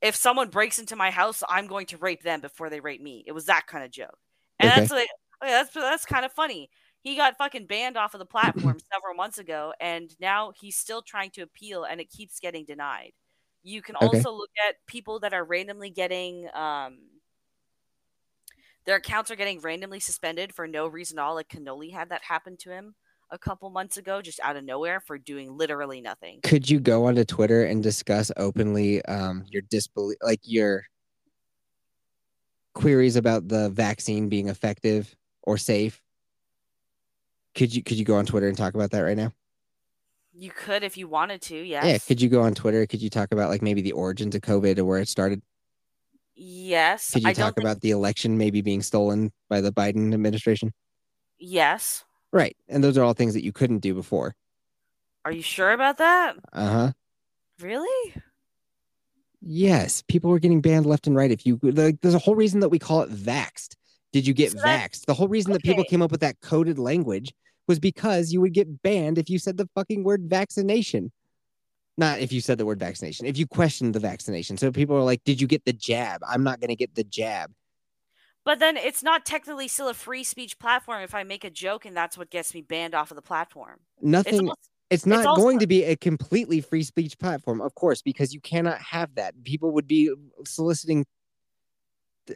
if 0.02 0.14
someone 0.16 0.50
breaks 0.50 0.78
into 0.78 0.96
my 0.96 1.10
house, 1.10 1.42
I'm 1.48 1.66
going 1.66 1.86
to 1.86 1.96
rape 1.98 2.22
them 2.22 2.40
before 2.40 2.68
they 2.70 2.80
rape 2.80 3.00
me. 3.00 3.24
It 3.26 3.32
was 3.32 3.46
that 3.46 3.66
kind 3.66 3.84
of 3.84 3.90
joke, 3.90 4.18
and 4.60 4.68
Okay. 4.68 4.70
that's 4.70 4.90
like 4.90 5.08
okay, 5.42 5.50
that's 5.52 5.74
that's 5.74 6.06
kind 6.06 6.24
of 6.24 6.32
funny. 6.32 6.70
He 7.04 7.16
got 7.16 7.38
fucking 7.38 7.68
banned 7.68 7.96
off 7.98 8.14
of 8.14 8.20
the 8.20 8.26
platform 8.26 8.78
several 8.92 9.14
months 9.14 9.38
ago, 9.38 9.74
and 9.80 10.14
now 10.20 10.52
he's 10.56 10.76
still 10.76 11.02
trying 11.02 11.30
to 11.32 11.42
appeal, 11.42 11.84
and 11.84 12.00
it 12.00 12.10
keeps 12.10 12.40
getting 12.40 12.66
denied. 12.66 13.12
You 13.62 13.82
can 13.82 13.96
Okay. 14.00 14.24
also 14.24 14.32
look 14.32 14.50
at 14.68 14.76
people 14.86 15.20
that 15.20 15.34
are 15.34 15.44
randomly 15.44 15.90
getting 15.90 16.48
um, 16.54 17.20
their 18.86 18.96
accounts 18.96 19.30
are 19.30 19.36
getting 19.36 19.60
randomly 19.60 20.00
suspended 20.00 20.54
for 20.54 20.66
no 20.66 20.86
reason 20.86 21.18
at 21.18 21.22
all. 21.22 21.34
Like 21.34 21.48
Cannoli 21.48 21.92
had 21.92 22.08
that 22.10 22.22
happen 22.24 22.56
to 22.58 22.70
him 22.70 22.94
a 23.30 23.38
couple 23.38 23.70
months 23.70 23.96
ago, 23.96 24.22
just 24.22 24.40
out 24.40 24.56
of 24.56 24.64
nowhere 24.64 25.00
for 25.00 25.18
doing 25.18 25.56
literally 25.56 26.00
nothing. 26.00 26.42
Could 26.42 26.68
you 26.68 26.78
go 26.78 27.06
onto 27.06 27.24
Twitter 27.24 27.64
and 27.64 27.82
discuss 27.82 28.30
openly 28.36 29.02
um, 29.06 29.44
your 29.50 29.62
disbelief, 29.62 30.18
like 30.22 30.40
your 30.44 30.84
queries 32.74 33.16
about 33.16 33.48
the 33.48 33.70
vaccine 33.70 34.28
being 34.28 34.48
effective 34.48 35.16
or 35.42 35.56
safe? 35.58 36.03
Could 37.54 37.74
you 37.74 37.82
could 37.82 37.96
you 37.98 38.04
go 38.04 38.16
on 38.16 38.26
Twitter 38.26 38.48
and 38.48 38.56
talk 38.56 38.74
about 38.74 38.90
that 38.92 39.00
right 39.00 39.16
now? 39.16 39.32
You 40.32 40.50
could 40.50 40.82
if 40.82 40.96
you 40.96 41.06
wanted 41.06 41.40
to, 41.42 41.56
yes. 41.56 41.84
Yeah. 41.84 41.98
Could 41.98 42.20
you 42.20 42.28
go 42.28 42.42
on 42.42 42.54
Twitter? 42.54 42.86
Could 42.86 43.00
you 43.00 43.10
talk 43.10 43.30
about 43.32 43.50
like 43.50 43.62
maybe 43.62 43.82
the 43.82 43.92
origins 43.92 44.34
of 44.34 44.40
COVID 44.42 44.78
or 44.78 44.84
where 44.84 44.98
it 45.00 45.08
started? 45.08 45.42
yes. 46.36 47.12
Could 47.12 47.22
you 47.22 47.28
I 47.28 47.32
talk 47.32 47.54
think- 47.54 47.64
about 47.64 47.80
the 47.80 47.92
election 47.92 48.36
maybe 48.36 48.60
being 48.60 48.82
stolen 48.82 49.32
by 49.48 49.60
the 49.60 49.70
Biden 49.72 50.12
administration? 50.12 50.72
Yes. 51.38 52.04
Right. 52.32 52.56
And 52.68 52.82
those 52.82 52.98
are 52.98 53.04
all 53.04 53.12
things 53.14 53.34
that 53.34 53.44
you 53.44 53.52
couldn't 53.52 53.78
do 53.78 53.94
before. 53.94 54.34
Are 55.24 55.30
you 55.30 55.42
sure 55.42 55.70
about 55.70 55.98
that? 55.98 56.34
Uh 56.52 56.68
huh. 56.70 56.92
Really? 57.60 58.14
Yes. 59.40 60.02
People 60.08 60.30
were 60.30 60.38
getting 60.40 60.60
banned 60.60 60.86
left 60.86 61.06
and 61.06 61.14
right. 61.14 61.30
If 61.30 61.46
you 61.46 61.60
like, 61.62 62.00
there's 62.00 62.14
a 62.14 62.18
whole 62.18 62.34
reason 62.34 62.60
that 62.60 62.70
we 62.70 62.78
call 62.80 63.02
it 63.02 63.10
vaxxed. 63.10 63.74
Did 64.14 64.28
you 64.28 64.32
get 64.32 64.52
So 64.52 64.58
vaxxed? 64.58 65.06
The 65.06 65.14
whole 65.14 65.26
reason 65.26 65.52
that 65.54 65.64
people 65.64 65.82
came 65.82 66.00
up 66.00 66.12
with 66.12 66.20
that 66.20 66.40
coded 66.40 66.78
language 66.78 67.34
was 67.66 67.80
because 67.80 68.32
you 68.32 68.40
would 68.42 68.52
get 68.52 68.80
banned 68.84 69.18
if 69.18 69.28
you 69.28 69.40
said 69.40 69.56
the 69.56 69.68
fucking 69.74 70.04
word 70.04 70.22
vaccination. 70.30 71.10
Not 71.96 72.20
if 72.20 72.32
you 72.32 72.40
said 72.40 72.56
the 72.56 72.64
word 72.64 72.78
vaccination, 72.78 73.26
if 73.26 73.36
you 73.36 73.48
questioned 73.48 73.92
the 73.92 73.98
vaccination. 73.98 74.56
So 74.56 74.70
people 74.70 74.96
are 74.96 75.02
like, 75.02 75.24
Did 75.24 75.40
you 75.40 75.48
get 75.48 75.64
the 75.64 75.72
jab? 75.72 76.22
I'm 76.28 76.44
not 76.44 76.60
going 76.60 76.68
to 76.68 76.76
get 76.76 76.94
the 76.94 77.02
jab. 77.02 77.50
But 78.44 78.60
then 78.60 78.76
it's 78.76 79.02
not 79.02 79.26
technically 79.26 79.66
still 79.66 79.88
a 79.88 79.94
free 79.94 80.22
speech 80.22 80.60
platform 80.60 81.02
if 81.02 81.12
I 81.12 81.24
make 81.24 81.42
a 81.42 81.50
joke 81.50 81.84
and 81.84 81.96
that's 81.96 82.16
what 82.16 82.30
gets 82.30 82.54
me 82.54 82.62
banned 82.62 82.94
off 82.94 83.10
of 83.10 83.16
the 83.16 83.22
platform. 83.22 83.80
It's 83.96 84.06
Nothing. 84.06 84.48
also, 84.48 84.54
It's 84.90 85.06
not 85.06 85.26
also- 85.26 85.42
going 85.42 85.58
to 85.58 85.66
be 85.66 85.82
a 85.82 85.96
completely 85.96 86.60
free 86.60 86.84
speech 86.84 87.18
platform, 87.18 87.60
of 87.60 87.74
course, 87.74 88.00
because 88.00 88.32
you 88.32 88.40
cannot 88.40 88.78
have 88.78 89.16
that. 89.16 89.34
People 89.42 89.72
would 89.72 89.88
be 89.88 90.14
soliciting. 90.46 91.04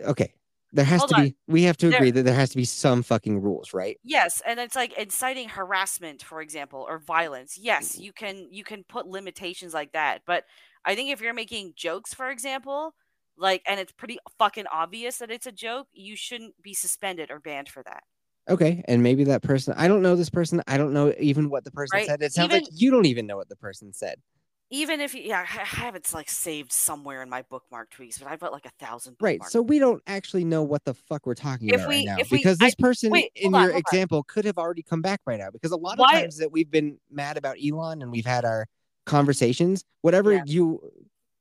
Okay, 0.02 0.32
there 0.72 0.84
has 0.84 1.00
Hold 1.00 1.10
to 1.10 1.14
on. 1.16 1.22
be. 1.24 1.36
We 1.46 1.62
have 1.64 1.76
to 1.78 1.90
There- 1.90 1.98
agree 1.98 2.10
that 2.10 2.24
there 2.24 2.34
has 2.34 2.50
to 2.50 2.56
be 2.56 2.64
some 2.64 3.02
fucking 3.02 3.40
rules, 3.42 3.72
right? 3.74 3.98
yes, 4.02 4.40
and 4.46 4.60
it's 4.60 4.76
like 4.76 4.92
inciting 4.98 5.48
harassment, 5.48 6.22
for 6.22 6.40
example, 6.40 6.86
or 6.88 6.98
violence. 6.98 7.58
Yes, 7.58 7.96
mm. 7.96 8.00
you 8.00 8.12
can 8.12 8.48
you 8.50 8.64
can 8.64 8.84
put 8.84 9.06
limitations 9.06 9.74
like 9.74 9.92
that, 9.92 10.22
but 10.26 10.44
I 10.84 10.94
think 10.94 11.10
if 11.10 11.20
you're 11.20 11.34
making 11.34 11.74
jokes, 11.76 12.14
for 12.14 12.30
example, 12.30 12.94
like 13.36 13.62
and 13.66 13.80
it's 13.80 13.92
pretty 13.92 14.18
fucking 14.38 14.66
obvious 14.72 15.18
that 15.18 15.30
it's 15.30 15.46
a 15.46 15.52
joke, 15.52 15.88
you 15.92 16.16
shouldn't 16.16 16.60
be 16.62 16.74
suspended 16.74 17.30
or 17.30 17.40
banned 17.40 17.68
for 17.68 17.82
that. 17.84 18.04
Okay, 18.48 18.82
and 18.88 19.02
maybe 19.02 19.24
that 19.24 19.42
person. 19.42 19.74
I 19.76 19.88
don't 19.88 20.00
know 20.00 20.16
this 20.16 20.30
person. 20.30 20.62
I 20.66 20.78
don't 20.78 20.94
know 20.94 21.12
even 21.18 21.50
what 21.50 21.64
the 21.64 21.70
person 21.70 21.98
Right, 21.98 22.06
said. 22.06 22.22
It 22.22 22.32
sounds 22.32 22.50
like 22.50 22.64
you 22.72 22.90
don't 22.90 23.04
even 23.04 23.26
know 23.26 23.36
what 23.36 23.48
the 23.50 23.56
person 23.56 23.92
said. 23.92 24.20
Even 24.70 25.00
if 25.00 25.14
you, 25.14 25.22
yeah, 25.22 25.46
I 25.48 25.60
I 25.60 25.64
have 25.64 25.94
it's 25.94 26.12
like 26.12 26.28
saved 26.28 26.72
somewhere 26.72 27.22
in 27.22 27.30
my 27.30 27.42
bookmark 27.48 27.90
tweets, 27.90 28.18
but 28.18 28.28
I've 28.28 28.38
got 28.40 28.52
like 28.52 28.66
a 28.66 28.84
thousand. 28.84 29.16
Right. 29.20 29.42
So 29.44 29.62
we 29.62 29.78
don't 29.78 30.02
actually 30.06 30.44
know 30.44 30.62
what 30.62 30.84
the 30.84 30.92
fuck 30.94 31.24
we're 31.26 31.34
talking 31.34 31.68
If 31.68 31.76
about 31.76 31.88
we- 31.88 31.96
right 31.96 32.04
now 32.06 32.16
if 32.18 32.30
we- 32.30 32.38
because 32.38 32.58
this 32.58 32.74
I- 32.78 32.82
person 32.82 33.10
wait, 33.10 33.32
in 33.34 33.54
on, 33.54 33.62
your 33.62 33.72
hold 33.72 33.74
on. 33.74 33.78
example 33.92 34.22
could 34.24 34.44
have 34.44 34.58
already 34.58 34.82
come 34.82 35.00
back 35.00 35.20
by 35.24 35.36
now 35.38 35.48
because 35.50 35.72
a 35.72 35.76
lot 35.76 35.94
of 35.94 36.00
Why- 36.00 36.20
times 36.20 36.36
that 36.36 36.52
we've 36.52 36.70
been 36.70 36.98
mad 37.10 37.36
about 37.38 37.56
Elon 37.64 38.02
and 38.02 38.12
we've 38.12 38.26
had 38.26 38.44
our 38.44 38.66
conversations, 39.06 39.84
whatever 40.02 40.34
Yeah. 40.34 40.42
you 40.46 40.80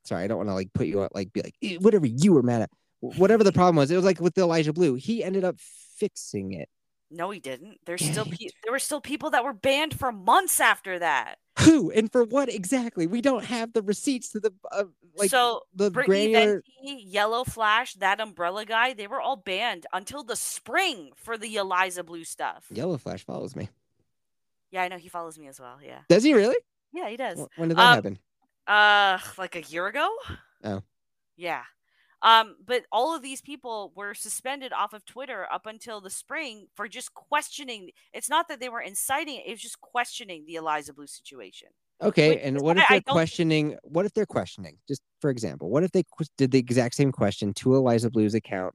sorry, 0.03 0.23
I 0.23 0.28
don't 0.28 0.38
want 0.38 0.47
to 0.49 0.53
like 0.53 0.71
put 0.71 0.88
you 0.88 1.01
out 1.03 1.13
like 1.13 1.34
be 1.34 1.41
like 1.41 1.55
"Eh, 1.61 1.75
whatever 1.82 2.05
you 2.07 2.32
were 2.32 2.43
mad 2.43 2.61
at. 2.61 2.69
Whatever 3.01 3.43
the 3.43 3.51
problem 3.51 3.75
was, 3.75 3.91
it 3.91 3.95
was 3.97 4.05
like 4.05 4.21
with 4.21 4.38
Eliza 4.38 4.71
Bleu. 4.71 4.95
He 4.95 5.21
ended 5.23 5.43
up 5.43 5.59
fixing 5.59 6.53
it. 6.53 6.69
No, 7.10 7.30
he 7.30 7.39
didn't. 7.39 7.80
There's 7.86 8.01
Yeah, 8.01 8.12
still 8.12 8.26
pe- 8.26 8.49
there 8.64 8.72
were 8.74 8.80
still 8.80 8.99
people 9.01 9.30
that 9.32 9.43
were 9.43 9.53
banned 9.53 9.97
for 9.97 10.12
months 10.12 10.60
after 10.60 10.99
that. 10.99 11.39
Who 11.62 11.89
and 11.91 12.12
for 12.12 12.24
what 12.26 12.49
exactly? 12.53 13.08
We 13.08 13.22
don't 13.22 13.45
have 13.45 13.74
the 13.74 13.82
receipts 13.82 14.30
to 14.34 14.39
the 14.39 14.53
uh, 14.72 14.84
like 15.16 15.30
so 15.30 15.62
the 15.74 15.89
Brittany 15.89 16.32
granular 16.34 16.64
Venti, 16.84 17.03
Yellow 17.03 17.43
Flash, 17.45 17.93
that 17.95 18.20
Umbrella 18.20 18.66
guy, 18.66 18.93
they 18.93 19.08
were 19.08 19.22
all 19.22 19.38
banned 19.38 19.86
until 19.93 20.24
the 20.24 20.36
spring 20.36 21.12
for 21.16 21.38
the 21.38 21.55
Eliza 21.55 22.03
Bleu 22.03 22.24
stuff. 22.26 22.66
Yellow 22.72 22.97
Flash 22.97 23.24
follows 23.26 23.55
me. 23.55 23.70
Yeah, 24.70 24.84
I 24.84 24.88
know 24.89 24.97
he 24.97 25.08
follows 25.10 25.39
me 25.39 25.47
as 25.47 25.60
well. 25.60 25.78
Yeah, 25.84 25.99
Does 26.10 26.24
he 26.24 26.34
really? 26.34 26.58
yeah, 26.93 27.08
he 27.10 27.16
does. 27.18 27.39
When 27.55 27.70
did 27.70 27.78
that 27.78 27.89
Um, 27.89 27.95
happen? 27.95 28.20
Uh, 28.68 29.18
like 29.38 29.55
a 29.55 29.62
year 29.62 29.88
ago. 29.88 30.10
Oh. 30.64 30.84
Yeah. 31.38 31.64
Um, 32.22 32.55
but 32.65 32.84
all 32.91 33.15
of 33.15 33.22
these 33.22 33.41
people 33.41 33.91
were 33.95 34.13
suspended 34.13 34.74
off 34.74 34.93
of 34.93 35.05
Twitter 35.05 35.47
up 35.51 35.65
until 35.65 36.01
the 36.01 36.09
spring 36.09 36.68
for 36.76 36.88
just 36.88 37.13
questioning. 37.13 37.91
It's 38.13 38.30
not 38.30 38.47
that 38.47 38.59
they 38.59 38.70
were 38.70 38.82
inciting 38.82 39.36
it; 39.36 39.43
it 39.45 39.51
was 39.51 39.61
just 39.61 39.80
questioning 39.82 40.45
the 40.45 40.55
Eliza 40.55 40.93
Bleu 40.93 41.07
situation. 41.07 41.70
Okay, 42.01 42.30
Which 42.30 42.39
and 42.43 42.61
what 42.61 42.78
if 42.78 42.86
they're 42.89 43.01
questioning? 43.01 43.78
What 43.84 44.05
if 44.05 44.13
they're 44.13 44.26
questioning? 44.26 44.78
Just 44.88 45.01
for 45.22 45.30
example, 45.30 45.70
what 45.70 45.84
if 45.84 45.91
they 45.91 46.03
did 46.38 46.51
the 46.51 46.59
exact 46.59 46.95
same 46.95 47.11
question 47.11 47.53
to 47.55 47.76
Eliza 47.76 48.09
Bleu's 48.09 48.34
account, 48.36 48.74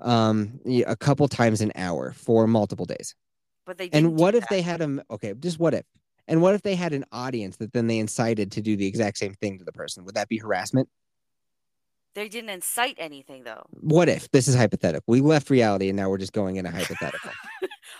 um, 0.00 0.60
a 0.66 0.96
couple 0.96 1.26
times 1.28 1.60
an 1.60 1.72
hour 1.76 2.12
for 2.12 2.46
multiple 2.46 2.86
days? 2.86 3.14
But 3.64 3.78
they 3.78 3.88
didn't 3.88 4.06
And 4.06 4.18
what 4.18 4.34
if 4.34 4.42
that. 4.42 4.50
they 4.50 4.62
had 4.62 4.80
a 4.80 5.04
okay? 5.10 5.34
Just 5.34 5.58
what 5.60 5.74
if? 5.74 5.84
And 6.28 6.40
what 6.40 6.54
if 6.54 6.62
they 6.62 6.74
had 6.74 6.92
an 6.92 7.04
audience 7.12 7.56
that 7.56 7.72
then 7.72 7.86
they 7.86 7.98
incited 7.98 8.52
to 8.52 8.60
do 8.60 8.76
the 8.76 8.86
exact 8.86 9.18
same 9.18 9.34
thing 9.34 9.58
to 9.58 9.64
the 9.64 9.72
person? 9.72 10.04
Would 10.04 10.14
that 10.14 10.28
be 10.28 10.38
harassment? 10.38 10.88
They 12.14 12.28
didn't 12.28 12.50
incite 12.50 12.96
anything 12.98 13.44
though. 13.44 13.64
What 13.80 14.08
if 14.08 14.30
this 14.32 14.46
is 14.48 14.54
hypothetical? 14.54 15.04
We 15.06 15.20
left 15.20 15.48
reality 15.50 15.88
and 15.88 15.96
now 15.96 16.10
we're 16.10 16.18
just 16.18 16.32
going 16.34 16.56
in 16.56 16.66
a 16.66 16.70
hypothetical. 16.78 17.30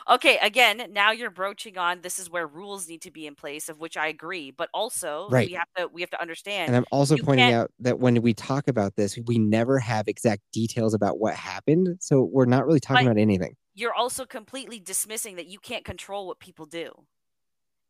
Okay, 0.08 0.38
again, 0.42 0.88
now 0.90 1.12
you're 1.12 1.30
broaching 1.30 1.78
on 1.78 2.00
this 2.02 2.18
is 2.18 2.28
where 2.28 2.46
rules 2.46 2.88
need 2.88 3.02
to 3.02 3.10
be 3.10 3.26
in 3.26 3.34
place, 3.34 3.68
of 3.68 3.78
which 3.80 3.96
I 3.96 4.08
agree. 4.08 4.50
But 4.50 4.68
also, 4.74 5.28
Right. 5.30 5.48
we 5.48 5.54
have 5.54 5.68
to 5.76 5.88
we 5.88 6.00
have 6.02 6.10
to 6.10 6.20
understand. 6.20 6.68
And 6.68 6.76
I'm 6.76 6.84
also 6.90 7.16
pointing 7.16 7.46
can't- 7.46 7.54
out 7.54 7.70
that 7.80 7.98
when 8.00 8.20
we 8.20 8.34
talk 8.34 8.68
about 8.68 8.96
this, 8.96 9.18
we 9.26 9.38
never 9.38 9.78
have 9.78 10.08
exact 10.08 10.42
details 10.52 10.92
about 10.94 11.18
what 11.18 11.34
happened. 11.34 11.96
So 12.00 12.22
we're 12.22 12.44
not 12.46 12.66
really 12.66 12.80
talking 12.80 13.06
Right. 13.06 13.12
about 13.12 13.20
anything. 13.20 13.56
you're 13.74 13.94
also 13.94 14.26
completely 14.26 14.78
dismissing 14.78 15.36
that 15.36 15.46
you 15.46 15.58
can't 15.58 15.82
control 15.82 16.26
what 16.26 16.38
people 16.38 16.66
do. 16.66 16.92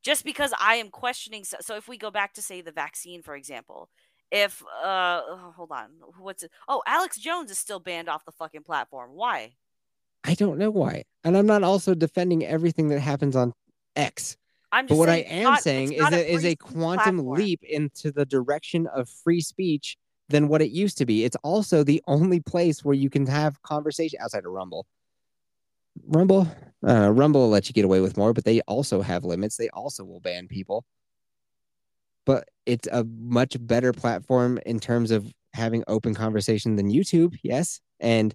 Just 0.05 0.25
because 0.25 0.53
I 0.61 0.77
am 0.77 0.91
questioning, 0.91 1.43
so, 1.45 1.57
so 1.61 1.75
if 1.77 1.89
we 1.89 1.97
go 1.99 2.09
back 2.11 2.35
to 2.35 2.43
say 2.43 2.61
the 2.61 2.71
vaccine, 2.71 3.21
for 3.23 3.35
example, 3.35 3.89
if 4.33 4.63
uh, 4.83 5.21
oh, 5.29 5.53
hold 5.55 5.71
on, 5.71 5.91
what's 6.19 6.43
it? 6.43 6.51
Oh, 6.67 6.83
Alex 6.87 7.19
Jones 7.19 7.51
is 7.51 7.59
still 7.59 7.79
banned 7.79 8.09
off 8.09 8.25
the 8.25 8.33
fucking 8.33 8.63
platform. 8.63 9.11
Why? 9.13 9.53
I 10.25 10.35
don't 10.35 10.59
know 10.59 10.71
why. 10.71 11.05
And 11.23 11.37
I'm 11.37 11.47
not 11.47 11.63
also 11.63 11.95
defending 11.95 12.45
everything 12.45 12.89
that 12.89 13.01
happens 13.01 13.37
on 13.37 13.53
X. 13.95 14.37
I'm 14.73 14.87
But 14.87 14.97
what 14.97 15.11
I 15.11 15.19
am 15.19 15.43
not- 15.45 15.63
saying 15.63 15.93
is 15.93 16.01
that 16.01 16.15
is 16.15 16.45
a 16.45 16.57
quantum 16.57 17.17
platform. 17.17 17.39
leap 17.39 17.63
into 17.63 18.11
the 18.11 18.25
direction 18.25 18.87
of 18.87 19.09
free 19.09 19.43
speech 19.43 19.99
than 20.29 20.49
what 20.49 20.63
it 20.63 20.71
used 20.71 20.97
to 20.99 21.05
be. 21.07 21.25
It's 21.25 21.37
also 21.43 21.85
the 21.85 22.03
only 22.07 22.41
place 22.41 22.83
where 22.83 22.95
you 22.95 23.11
can 23.11 23.27
have 23.27 23.61
conversation 23.63 24.19
outside 24.23 24.47
of 24.47 24.53
Rumble. 24.53 24.87
Rumble, 26.07 26.49
uh, 26.87 27.11
Rumble 27.13 27.43
will 27.43 27.49
let 27.51 27.69
you 27.69 27.75
get 27.75 27.85
away 27.85 28.01
with 28.01 28.17
more, 28.17 28.33
but 28.33 28.45
they 28.45 28.63
also 28.63 29.03
have 29.03 29.25
limits. 29.25 29.59
They 29.59 29.69
also 29.71 30.05
will 30.05 30.21
ban 30.21 30.49
people. 30.49 30.87
But 32.25 32.49
it's 32.67 32.89
a 32.89 33.05
much 33.05 33.57
better 33.61 33.93
platform 33.93 34.59
in 34.65 34.79
terms 34.79 35.11
of 35.11 35.33
having 35.55 35.85
open 35.89 36.15
conversation 36.15 36.77
than 36.77 36.91
YouTube, 36.91 37.37
yes, 37.43 37.81
and 38.01 38.35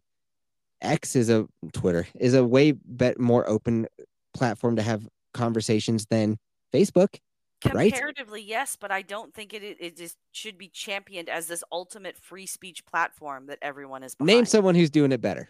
X 0.82 1.16
is 1.16 1.30
a 1.30 1.48
Twitter 1.74 2.08
is 2.20 2.34
a 2.34 2.46
way 2.46 2.72
bet 2.72 3.20
more 3.20 3.48
open 3.50 3.88
platform 4.34 4.76
to 4.76 4.82
have 4.82 5.08
conversations 5.34 6.06
than 6.10 6.38
Facebook. 6.74 7.20
Comparatively, 7.60 8.42
right? 8.42 8.48
yes, 8.48 8.78
but 8.80 8.92
I 8.92 9.02
don't 9.02 9.34
think 9.34 9.54
it 9.54 9.64
it 9.64 9.98
just 9.98 10.18
should 10.32 10.60
be 10.60 10.68
championed 10.68 11.28
as 11.28 11.48
this 11.48 11.64
ultimate 11.72 12.16
free 12.16 12.46
speech 12.46 12.86
platform 12.86 13.48
that 13.48 13.58
everyone 13.64 14.04
is. 14.04 14.14
Behind. 14.14 14.28
Name 14.28 14.46
someone 14.46 14.76
who's 14.76 14.92
doing 14.92 15.12
it 15.12 15.22
better. 15.22 15.50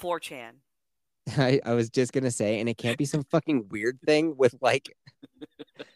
4chan. 0.00 0.52
I, 1.36 1.60
I 1.64 1.74
was 1.74 1.90
just 1.90 2.12
gonna 2.12 2.30
say, 2.30 2.60
and 2.60 2.68
it 2.68 2.76
can't 2.78 2.98
be 2.98 3.04
some 3.04 3.24
fucking 3.24 3.68
weird 3.70 3.98
thing 4.06 4.36
with 4.36 4.54
like, 4.60 4.94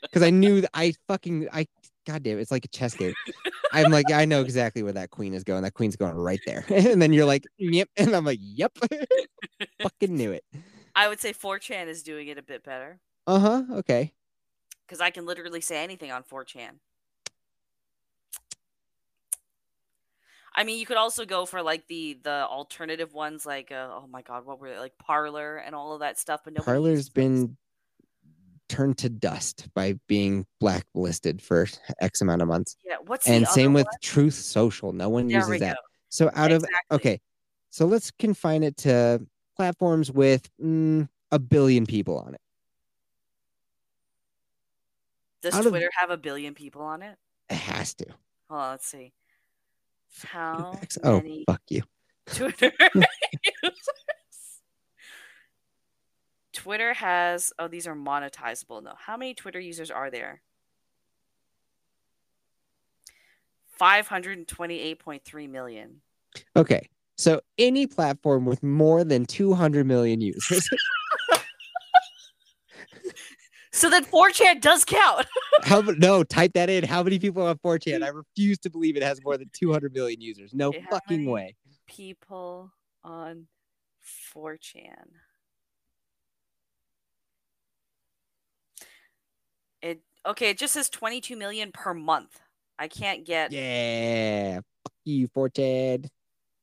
because 0.03 0.23
I 0.23 0.31
knew 0.31 0.63
that 0.63 0.71
I 0.75 0.95
fucking 1.09 1.49
I 1.53 1.67
goddamn, 2.07 2.39
it's 2.39 2.51
like 2.51 2.65
a 2.65 2.69
chess 2.69 2.95
game. 2.95 3.15
I'm 3.73 3.91
like, 3.91 4.11
I 4.13 4.25
know 4.25 4.41
exactly 4.41 4.83
where 4.83 4.93
that 4.93 5.11
queen 5.11 5.35
is 5.35 5.45
going. 5.45 5.63
That 5.63 5.75
queen's 5.75 5.97
going 5.97 6.15
right 6.15 6.41
there, 6.47 6.65
and 6.69 7.01
then 7.01 7.13
you're 7.13 7.27
like, 7.27 7.45
yep, 7.59 7.89
and 7.97 8.15
I'm 8.15 8.25
like, 8.25 8.41
yep, 8.41 8.77
fucking 9.83 10.15
knew 10.15 10.33
it. 10.33 10.45
I 10.95 11.09
would 11.09 11.21
say 11.21 11.33
4chan 11.33 11.87
is 11.87 12.03
doing 12.03 12.29
it 12.29 12.37
a 12.39 12.43
bit 12.43 12.63
better. 12.63 13.01
Uh 13.27 13.39
huh. 13.39 13.63
Okay. 13.73 14.13
Because 14.87 15.01
I 15.01 15.11
can 15.11 15.25
literally 15.25 15.63
say 15.63 15.83
anything 15.83 16.13
on 16.13 16.23
4chan. 16.23 16.81
I 20.55 20.65
mean, 20.65 20.79
you 20.79 20.87
could 20.87 20.97
also 20.97 21.25
go 21.25 21.47
for 21.47 21.63
like 21.63 21.87
the 21.87 22.19
the 22.23 22.47
alternative 22.47 23.15
ones, 23.15 23.47
like 23.47 23.73
uh, 23.73 23.89
oh 23.91 24.07
my 24.11 24.23
god, 24.23 24.45
what 24.45 24.61
were 24.61 24.71
they 24.71 24.79
like 24.79 24.97
Parler 24.99 25.57
and 25.57 25.75
all 25.75 25.95
of 25.95 26.01
that 26.01 26.19
stuff. 26.19 26.43
But 26.45 26.55
no, 26.55 26.63
Parler's 26.63 27.09
been 27.09 27.57
turned 28.69 28.99
to 28.99 29.09
dust 29.09 29.69
by 29.75 29.99
being 30.09 30.47
blacklisted 30.61 31.41
for 31.43 31.67
X 32.01 32.21
amount 32.21 32.43
of 32.43 32.49
months. 32.49 32.77
Yeah, 32.85 32.97
what's 33.07 33.27
and 33.29 33.47
same 33.49 33.73
with 33.73 33.87
one? 33.87 33.95
Truth 34.03 34.35
Social. 34.35 34.93
No 34.93 35.09
one 35.09 35.29
There 35.29 35.39
uses 35.39 35.61
that. 35.61 35.79
So 36.11 36.31
out 36.35 36.53
Exactly. 36.53 36.77
of 36.91 36.97
okay, 36.97 37.21
so 37.71 37.87
let's 37.87 38.11
confine 38.11 38.63
it 38.63 38.77
to 38.79 39.27
platforms 39.57 40.13
with 40.13 40.49
mm, 40.63 41.09
a 41.31 41.39
billion 41.39 41.87
people 41.87 42.19
on 42.19 42.35
it. 42.35 42.41
Does 45.41 45.55
out 45.55 45.65
of- 45.65 45.73
Twitter 45.73 45.91
have 45.97 46.11
a 46.11 46.19
billion 46.19 46.55
people 46.55 46.83
on 46.83 47.03
it? 47.03 47.17
It 47.49 47.57
has 47.57 47.95
to. 47.95 48.07
Well, 48.49 48.71
let's 48.71 48.87
see. 48.87 49.13
How 50.25 50.79
Oh, 51.03 51.23
fuck 51.47 51.63
you. 51.69 51.83
Twitter? 52.27 52.73
Twitter 56.53 56.95
has 56.95 57.53
oh 57.59 57.69
these 57.69 57.87
are 57.87 57.95
monetizable. 57.97 58.83
No, 58.83 58.93
how 58.97 59.17
many 59.17 59.35
Twitter 59.35 59.59
users 59.61 59.91
are 59.91 60.11
there? 60.11 60.43
Five 63.67 64.07
hundred 64.07 64.39
and 64.39 64.47
twenty-eight 64.47 64.99
point 65.01 65.25
three 65.25 65.47
million. 65.47 66.03
Okay. 66.57 66.89
So 67.17 67.41
any 67.59 67.87
platform 67.87 68.47
with 68.47 68.63
more 68.63 69.05
than 69.05 69.27
200 69.27 69.87
million 69.87 70.21
users. 70.21 70.67
So 73.83 73.91
then 73.91 74.05
4chan 74.05 74.61
does 74.61 74.85
count. 74.85 75.27
How 75.65 75.81
no, 75.81 76.23
type 76.23 76.53
that 76.53 76.71
in. 76.71 76.85
How 76.85 77.03
many 77.03 77.19
people 77.19 77.43
on 77.43 77.59
4chan? 77.59 78.05
I 78.05 78.11
refuse 78.11 78.57
to 78.59 78.71
believe 78.71 78.97
it 78.97 79.03
has 79.03 79.21
more 79.25 79.37
than 79.37 79.51
200 79.53 79.93
million 79.93 80.21
users. 80.21 80.55
No 80.55 80.69
Okay, 80.69 80.85
how 80.89 80.91
fucking 81.01 81.29
way. 81.29 81.57
People 81.89 82.71
on 83.03 83.49
4chan. 84.33 85.09
It 89.83 90.03
okay, 90.25 90.51
it 90.51 90.59
just 90.59 90.75
says 90.75 90.89
22 90.89 91.35
million 91.35 91.73
per 91.73 91.93
month. 91.93 92.39
I 92.79 92.87
can't 92.87 93.27
get 93.27 93.51
Yeah. 93.51 94.61
Fuck 94.85 94.95
you, 95.05 95.27
4chan. 95.27 96.07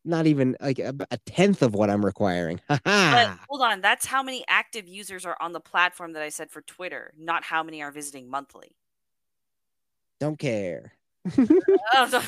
Not 0.10 0.26
even 0.26 0.57
like 0.60 0.80
a, 0.80 0.93
a 1.12 1.18
tenth 1.26 1.62
of 1.62 1.76
what 1.76 1.89
I'm 1.89 2.03
requiring. 2.03 2.60
But 2.68 3.38
hold 3.47 3.62
on, 3.62 3.82
that's 3.82 4.05
how 4.05 4.24
many 4.24 4.43
active 4.47 4.88
users 4.88 5.26
are 5.26 5.38
on 5.39 5.53
the 5.53 5.60
platform 5.60 6.14
that 6.14 6.24
I 6.24 6.30
said 6.30 6.49
for 6.49 6.62
Twitter, 6.62 7.14
not 7.18 7.43
how 7.43 7.62
many 7.64 7.82
are 7.84 7.91
visiting 7.91 8.30
monthly. 8.30 8.76
Don't 10.20 10.38
care. 10.39 10.93
Oh, 11.93 12.07
so, 12.10 12.22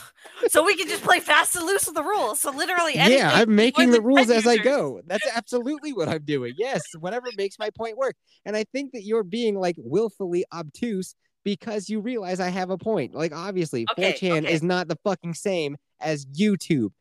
so 0.47 0.63
we 0.65 0.75
can 0.75 0.87
just 0.87 1.03
play 1.03 1.19
fast 1.19 1.55
and 1.55 1.65
loose 1.65 1.85
with 1.85 1.95
the 1.95 2.03
rules. 2.03 2.39
So 2.39 2.51
literally, 2.51 2.93
Yeah, 2.95 3.31
I'm 3.33 3.55
making 3.55 3.91
the 3.91 4.01
rules 4.01 4.27
10 4.27 4.37
as 4.37 4.47
I 4.47 4.57
go. 4.57 5.01
That's 5.07 5.27
absolutely 5.35 5.93
what 5.93 6.07
I'm 6.07 6.23
doing. 6.23 6.53
Yes, 6.57 6.81
whatever 6.99 7.27
makes 7.37 7.57
my 7.57 7.69
point 7.71 7.97
work. 7.97 8.15
And 8.45 8.55
I 8.55 8.65
think 8.71 8.91
that 8.93 9.03
you're 9.03 9.23
being 9.23 9.55
like 9.55 9.75
willfully 9.77 10.45
obtuse 10.53 11.15
because 11.43 11.89
you 11.89 11.99
realize 12.01 12.39
I 12.39 12.49
have 12.49 12.69
a 12.69 12.77
point. 12.77 13.15
Like 13.15 13.33
obviously, 13.33 13.87
Okay, 13.93 14.13
4chan 14.13 14.43
okay. 14.43 14.53
is 14.53 14.61
not 14.61 14.87
the 14.87 14.97
fucking 15.03 15.33
same 15.33 15.77
as 15.99 16.25
YouTube, 16.25 16.91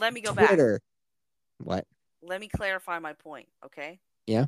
Let 0.00 0.12
me 0.12 0.20
go 0.20 0.32
back. 0.34 0.50
What? 1.58 1.86
Let 2.22 2.40
me 2.40 2.48
clarify 2.48 2.98
my 2.98 3.12
point, 3.12 3.48
okay? 3.64 4.00
Yeah. 4.26 4.46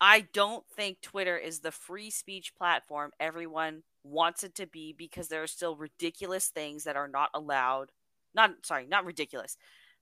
I 0.00 0.26
don't 0.32 0.64
think 0.76 1.00
Twitter 1.00 1.36
is 1.36 1.60
the 1.60 1.72
free 1.72 2.10
speech 2.10 2.54
platform 2.54 3.12
everyone 3.18 3.82
wants 4.04 4.44
it 4.44 4.54
to 4.56 4.66
be 4.66 4.92
because 4.92 5.28
there 5.28 5.42
are 5.42 5.48
still 5.48 5.76
ridiculous 5.76 6.48
things 6.48 6.84
that 6.84 6.96
are 6.96 7.08
not 7.08 7.30
allowed. 7.34 7.90
Not 8.34 8.52
sorry, 8.64 8.86
not 8.86 9.04
ridiculous. 9.04 9.56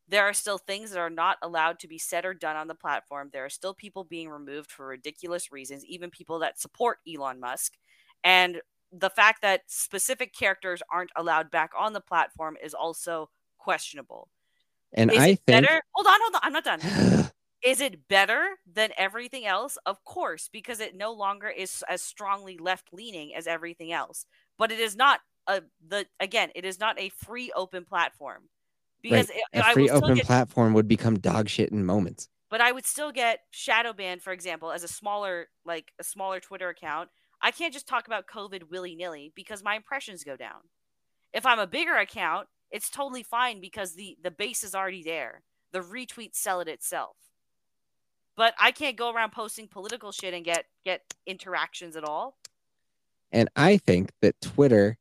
There 0.08 0.24
are 0.24 0.34
still 0.34 0.58
things 0.58 0.90
that 0.90 0.98
are 0.98 1.08
not 1.08 1.38
allowed 1.42 1.78
to 1.78 1.88
be 1.88 1.96
said 1.96 2.24
or 2.26 2.34
done 2.34 2.56
on 2.56 2.68
the 2.68 2.74
platform. 2.74 3.30
There 3.32 3.44
are 3.44 3.50
still 3.50 3.72
people 3.72 4.04
being 4.04 4.28
removed 4.28 4.70
for 4.70 4.88
ridiculous 4.88 5.50
reasons, 5.50 5.84
even 5.86 6.10
people 6.10 6.40
that 6.40 6.60
support 6.60 6.98
Elon 7.08 7.40
Musk. 7.40 7.72
And 8.22 8.60
the 8.92 9.10
fact 9.10 9.40
that 9.42 9.62
specific 9.66 10.34
characters 10.34 10.82
aren't 10.92 11.10
allowed 11.16 11.50
back 11.50 11.70
on 11.78 11.94
the 11.94 12.00
platform 12.00 12.56
is 12.62 12.74
also 12.74 13.30
questionable. 13.58 14.28
And 14.94 15.12
Is 15.12 15.18
I 15.18 15.26
think 15.26 15.46
better? 15.46 15.82
Hold 15.92 16.06
on, 16.06 16.20
hold 16.22 16.34
on. 16.36 16.40
I'm 16.42 16.52
not 16.52 16.64
done. 16.64 16.80
Is 17.64 17.80
it 17.80 18.08
better 18.08 18.56
than 18.70 18.90
everything 18.96 19.46
else? 19.46 19.78
Of 19.86 20.04
course, 20.04 20.48
because 20.52 20.80
it 20.80 20.94
no 20.94 21.12
longer 21.12 21.48
is 21.48 21.82
as 21.88 22.02
strongly 22.02 22.58
left 22.58 22.92
leaning 22.92 23.34
as 23.34 23.46
everything 23.46 23.90
else. 23.90 24.26
But 24.58 24.70
it 24.70 24.78
is 24.78 24.96
not 24.96 25.20
a 25.46 25.62
the 25.88 26.06
again, 26.20 26.50
it 26.54 26.66
is 26.66 26.78
not 26.78 27.00
a 27.00 27.08
free 27.08 27.50
open 27.56 27.86
platform. 27.86 28.50
Because 29.00 29.30
right. 29.30 29.38
it, 29.54 29.58
a 29.60 29.72
free 29.72 29.88
open 29.88 30.14
get, 30.16 30.26
platform 30.26 30.74
would 30.74 30.88
become 30.88 31.18
dog 31.18 31.48
shit 31.48 31.70
in 31.70 31.86
moments. 31.86 32.28
but 32.50 32.60
I 32.60 32.70
would 32.70 32.86
still 32.86 33.12
get 33.12 33.40
shadow 33.50 33.92
banned, 33.92 34.22
for 34.22 34.32
example, 34.32 34.70
as 34.70 34.84
a 34.84 34.88
smaller 34.88 35.48
like 35.64 35.90
a 35.98 36.04
smaller 36.04 36.40
Twitter 36.40 36.68
account. 36.68 37.08
I 37.40 37.50
can't 37.50 37.72
just 37.72 37.88
talk 37.88 38.06
about 38.06 38.26
COVID 38.26 38.70
willy 38.70 38.94
nilly 38.94 39.32
because 39.34 39.64
my 39.64 39.74
impressions 39.74 40.22
go 40.22 40.36
down. 40.36 40.60
If 41.32 41.46
I'm 41.46 41.58
a 41.58 41.66
bigger 41.66 41.96
account, 41.96 42.46
it's 42.74 42.90
totally 42.90 43.22
fine 43.22 43.60
because 43.60 43.94
the 43.94 44.18
the 44.22 44.32
base 44.32 44.64
is 44.64 44.74
already 44.74 45.04
there. 45.04 45.42
The 45.72 45.78
retweets 45.78 46.34
sell 46.34 46.60
it 46.60 46.66
itself. 46.66 47.16
But 48.36 48.52
I 48.60 48.72
can't 48.72 48.96
go 48.96 49.12
around 49.12 49.30
posting 49.30 49.68
political 49.68 50.10
shit 50.10 50.34
and 50.34 50.44
get 50.44 50.66
get 50.84 51.02
interactions 51.24 51.94
at 51.94 52.02
all. 52.02 52.36
And 53.30 53.48
I 53.54 53.76
think 53.76 54.10
that 54.22 54.40
Twitter 54.40 54.98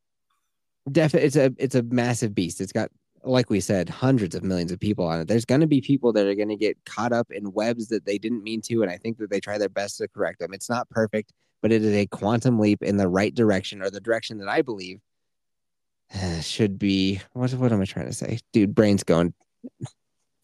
definitely 0.90 1.28
it's 1.28 1.36
a 1.36 1.52
it's 1.58 1.76
a 1.76 1.82
massive 1.82 2.36
beast. 2.36 2.62
It's 2.62 2.72
got 2.72 2.92
like 3.24 3.50
we 3.50 3.60
said, 3.60 3.90
hundreds 3.90 4.36
of 4.36 4.44
millions 4.44 4.72
of 4.72 4.80
people 4.80 5.08
on 5.08 5.22
it. 5.22 5.28
There's 5.28 5.46
going 5.46 5.62
to 5.62 5.68
be 5.68 5.82
people 5.82 6.14
that 6.14 6.28
are 6.28 6.36
going 6.36 6.50
to 6.50 6.58
get 6.58 6.78
caught 6.86 7.14
up 7.14 7.32
in 7.32 7.54
webs 7.54 7.88
that 7.88 8.06
they 8.06 8.18
didn't 8.20 8.44
mean 8.44 8.62
to, 8.64 8.84
and 8.84 8.92
I 8.92 8.98
think 8.98 9.18
that 9.18 9.32
they 9.32 9.40
try 9.40 9.58
their 9.58 9.70
best 9.70 9.98
to 9.98 10.10
correct 10.10 10.40
them. 10.40 10.54
It's 10.54 10.70
not 10.70 10.90
perfect, 10.90 11.32
but 11.62 11.72
it 11.72 11.84
is 11.84 11.96
a 11.96 12.06
quantum 12.06 12.60
leap 12.60 12.84
in 12.84 12.98
the 12.98 13.08
right 13.08 13.34
direction, 13.34 13.82
or 13.82 13.90
the 13.90 14.02
direction 14.02 14.38
that 14.40 14.50
I 14.50 14.62
believe 14.62 15.00
should 16.42 16.78
be. 16.80 17.22
What 17.34 17.52
what 17.54 17.72
am 17.72 17.82
I 17.82 17.86
trying 17.86 18.08
to 18.08 18.14
say, 18.14 18.40
dude? 18.52 18.76
Brain's 18.76 19.04
going, 19.04 19.34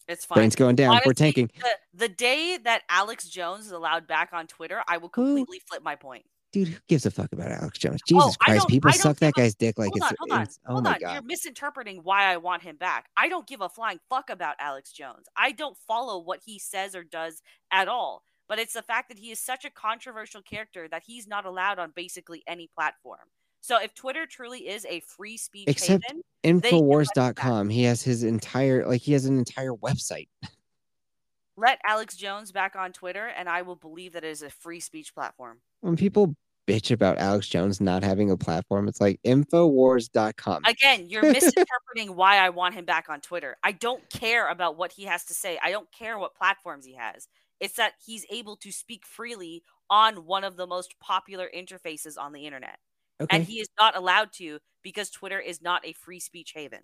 It's 0.08 0.24
fine. 0.24 0.36
brain's 0.36 0.56
going 0.56 0.76
down. 0.76 1.00
We're 1.06 1.12
tanking, 1.12 1.50
The, 1.58 1.70
the 1.94 2.08
day 2.08 2.58
that 2.64 2.82
Alex 2.88 3.28
Jones 3.28 3.66
is 3.66 3.72
allowed 3.72 4.06
back 4.06 4.30
on 4.32 4.46
Twitter, 4.46 4.82
I 4.88 4.96
will 4.98 5.08
completely 5.08 5.60
flip 5.68 5.82
my 5.82 5.94
point. 5.96 6.24
dude. 6.52 6.68
Who 6.68 6.78
gives 6.88 7.06
a 7.06 7.10
fuck 7.12 7.32
about 7.32 7.52
Alex 7.52 7.78
Jones? 7.78 8.00
Oh, 8.02 8.06
Jesus 8.08 8.36
Oh, 8.40 8.44
Christ, 8.44 8.68
people 8.68 8.90
suck 8.92 9.18
that 9.18 9.28
a- 9.36 9.40
guy's 9.40 9.54
dick 9.54 9.78
like 9.78 9.90
hold 9.90 9.96
it's. 9.98 10.06
on, 10.06 10.16
hold 10.18 10.32
on, 10.32 10.42
it's- 10.42 10.58
oh 10.66 10.72
hold 10.72 10.84
my 10.84 10.94
on. 10.94 11.00
god. 11.00 11.12
You're 11.14 11.22
misinterpreting 11.22 12.00
why 12.02 12.24
I 12.24 12.38
want 12.38 12.62
him 12.62 12.76
back. 12.76 13.08
I 13.16 13.28
don't 13.28 13.46
give 13.46 13.60
a 13.60 13.68
flying 13.68 14.00
fuck 14.08 14.30
about 14.30 14.56
Alex 14.58 14.90
Jones. 14.92 15.26
I 15.36 15.52
don't 15.52 15.76
follow 15.86 16.18
what 16.18 16.40
he 16.44 16.58
says 16.58 16.94
or 16.96 17.04
does 17.04 17.40
at 17.70 17.86
all. 17.88 18.24
But 18.48 18.58
it's 18.58 18.72
the 18.72 18.82
fact 18.82 19.10
that 19.10 19.18
he 19.20 19.30
is 19.30 19.38
such 19.38 19.64
a 19.64 19.70
controversial 19.70 20.42
character 20.42 20.88
that 20.88 21.04
he's 21.06 21.28
not 21.28 21.46
allowed 21.46 21.78
on 21.78 21.92
basically 21.94 22.42
any 22.48 22.68
platform. 22.74 23.20
So 23.60 23.80
if 23.80 23.94
Twitter 23.94 24.26
truly 24.26 24.68
is 24.68 24.86
a 24.86 25.00
free 25.00 25.36
speech 25.36 25.68
Except 25.68 26.04
haven, 26.06 26.22
they 26.42 26.50
can 26.50 26.60
let 26.60 26.72
him 26.72 26.84
back. 27.14 27.36
Infowars.com. 27.36 27.68
He 27.68 27.82
has 27.84 28.02
his 28.02 28.24
entire 28.24 28.86
like 28.86 29.02
he 29.02 29.12
has 29.12 29.26
an 29.26 29.38
entire 29.38 29.72
website. 29.72 30.28
let 31.56 31.78
Alex 31.84 32.16
Jones 32.16 32.52
back 32.52 32.74
on 32.74 32.92
Twitter, 32.92 33.26
and 33.26 33.48
I 33.48 33.62
will 33.62 33.76
believe 33.76 34.14
that 34.14 34.24
it 34.24 34.30
is 34.30 34.42
a 34.42 34.50
free 34.50 34.80
speech 34.80 35.14
platform. 35.14 35.58
When 35.80 35.96
people 35.96 36.34
bitch 36.66 36.90
about 36.90 37.18
Alex 37.18 37.48
Jones 37.48 37.80
not 37.80 38.02
having 38.02 38.30
a 38.30 38.36
platform, 38.36 38.88
it's 38.88 39.00
like 39.00 39.20
Infowars.com. 39.24 40.64
Again, 40.64 41.06
you're 41.08 41.22
misinterpreting 41.32 42.16
why 42.16 42.38
I 42.38 42.48
want 42.48 42.74
him 42.74 42.84
back 42.84 43.08
on 43.08 43.20
Twitter. 43.20 43.56
I 43.62 43.72
don't 43.72 44.08
care 44.08 44.48
about 44.48 44.78
what 44.78 44.92
he 44.92 45.04
has 45.04 45.24
to 45.26 45.34
say. 45.34 45.58
I 45.62 45.70
don't 45.70 45.90
care 45.92 46.18
what 46.18 46.34
platforms 46.34 46.86
he 46.86 46.94
has. 46.94 47.28
It's 47.60 47.74
that 47.74 47.92
he's 48.04 48.24
able 48.30 48.56
to 48.56 48.72
speak 48.72 49.04
freely 49.04 49.62
on 49.90 50.24
one 50.24 50.44
of 50.44 50.56
the 50.56 50.66
most 50.66 50.98
popular 50.98 51.50
interfaces 51.54 52.16
on 52.18 52.32
the 52.32 52.46
internet. 52.46 52.78
Okay. 53.20 53.36
And 53.36 53.44
he 53.44 53.60
is 53.60 53.68
not 53.78 53.96
allowed 53.96 54.32
to 54.34 54.58
because 54.82 55.10
Twitter 55.10 55.38
is 55.38 55.60
not 55.60 55.84
a 55.84 55.92
free 55.92 56.20
speech 56.20 56.52
haven. 56.54 56.80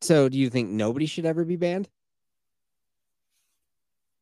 So, 0.00 0.28
do 0.28 0.38
you 0.38 0.50
think 0.50 0.70
nobody 0.70 1.06
should 1.06 1.26
ever 1.26 1.44
be 1.44 1.56
banned? 1.56 1.88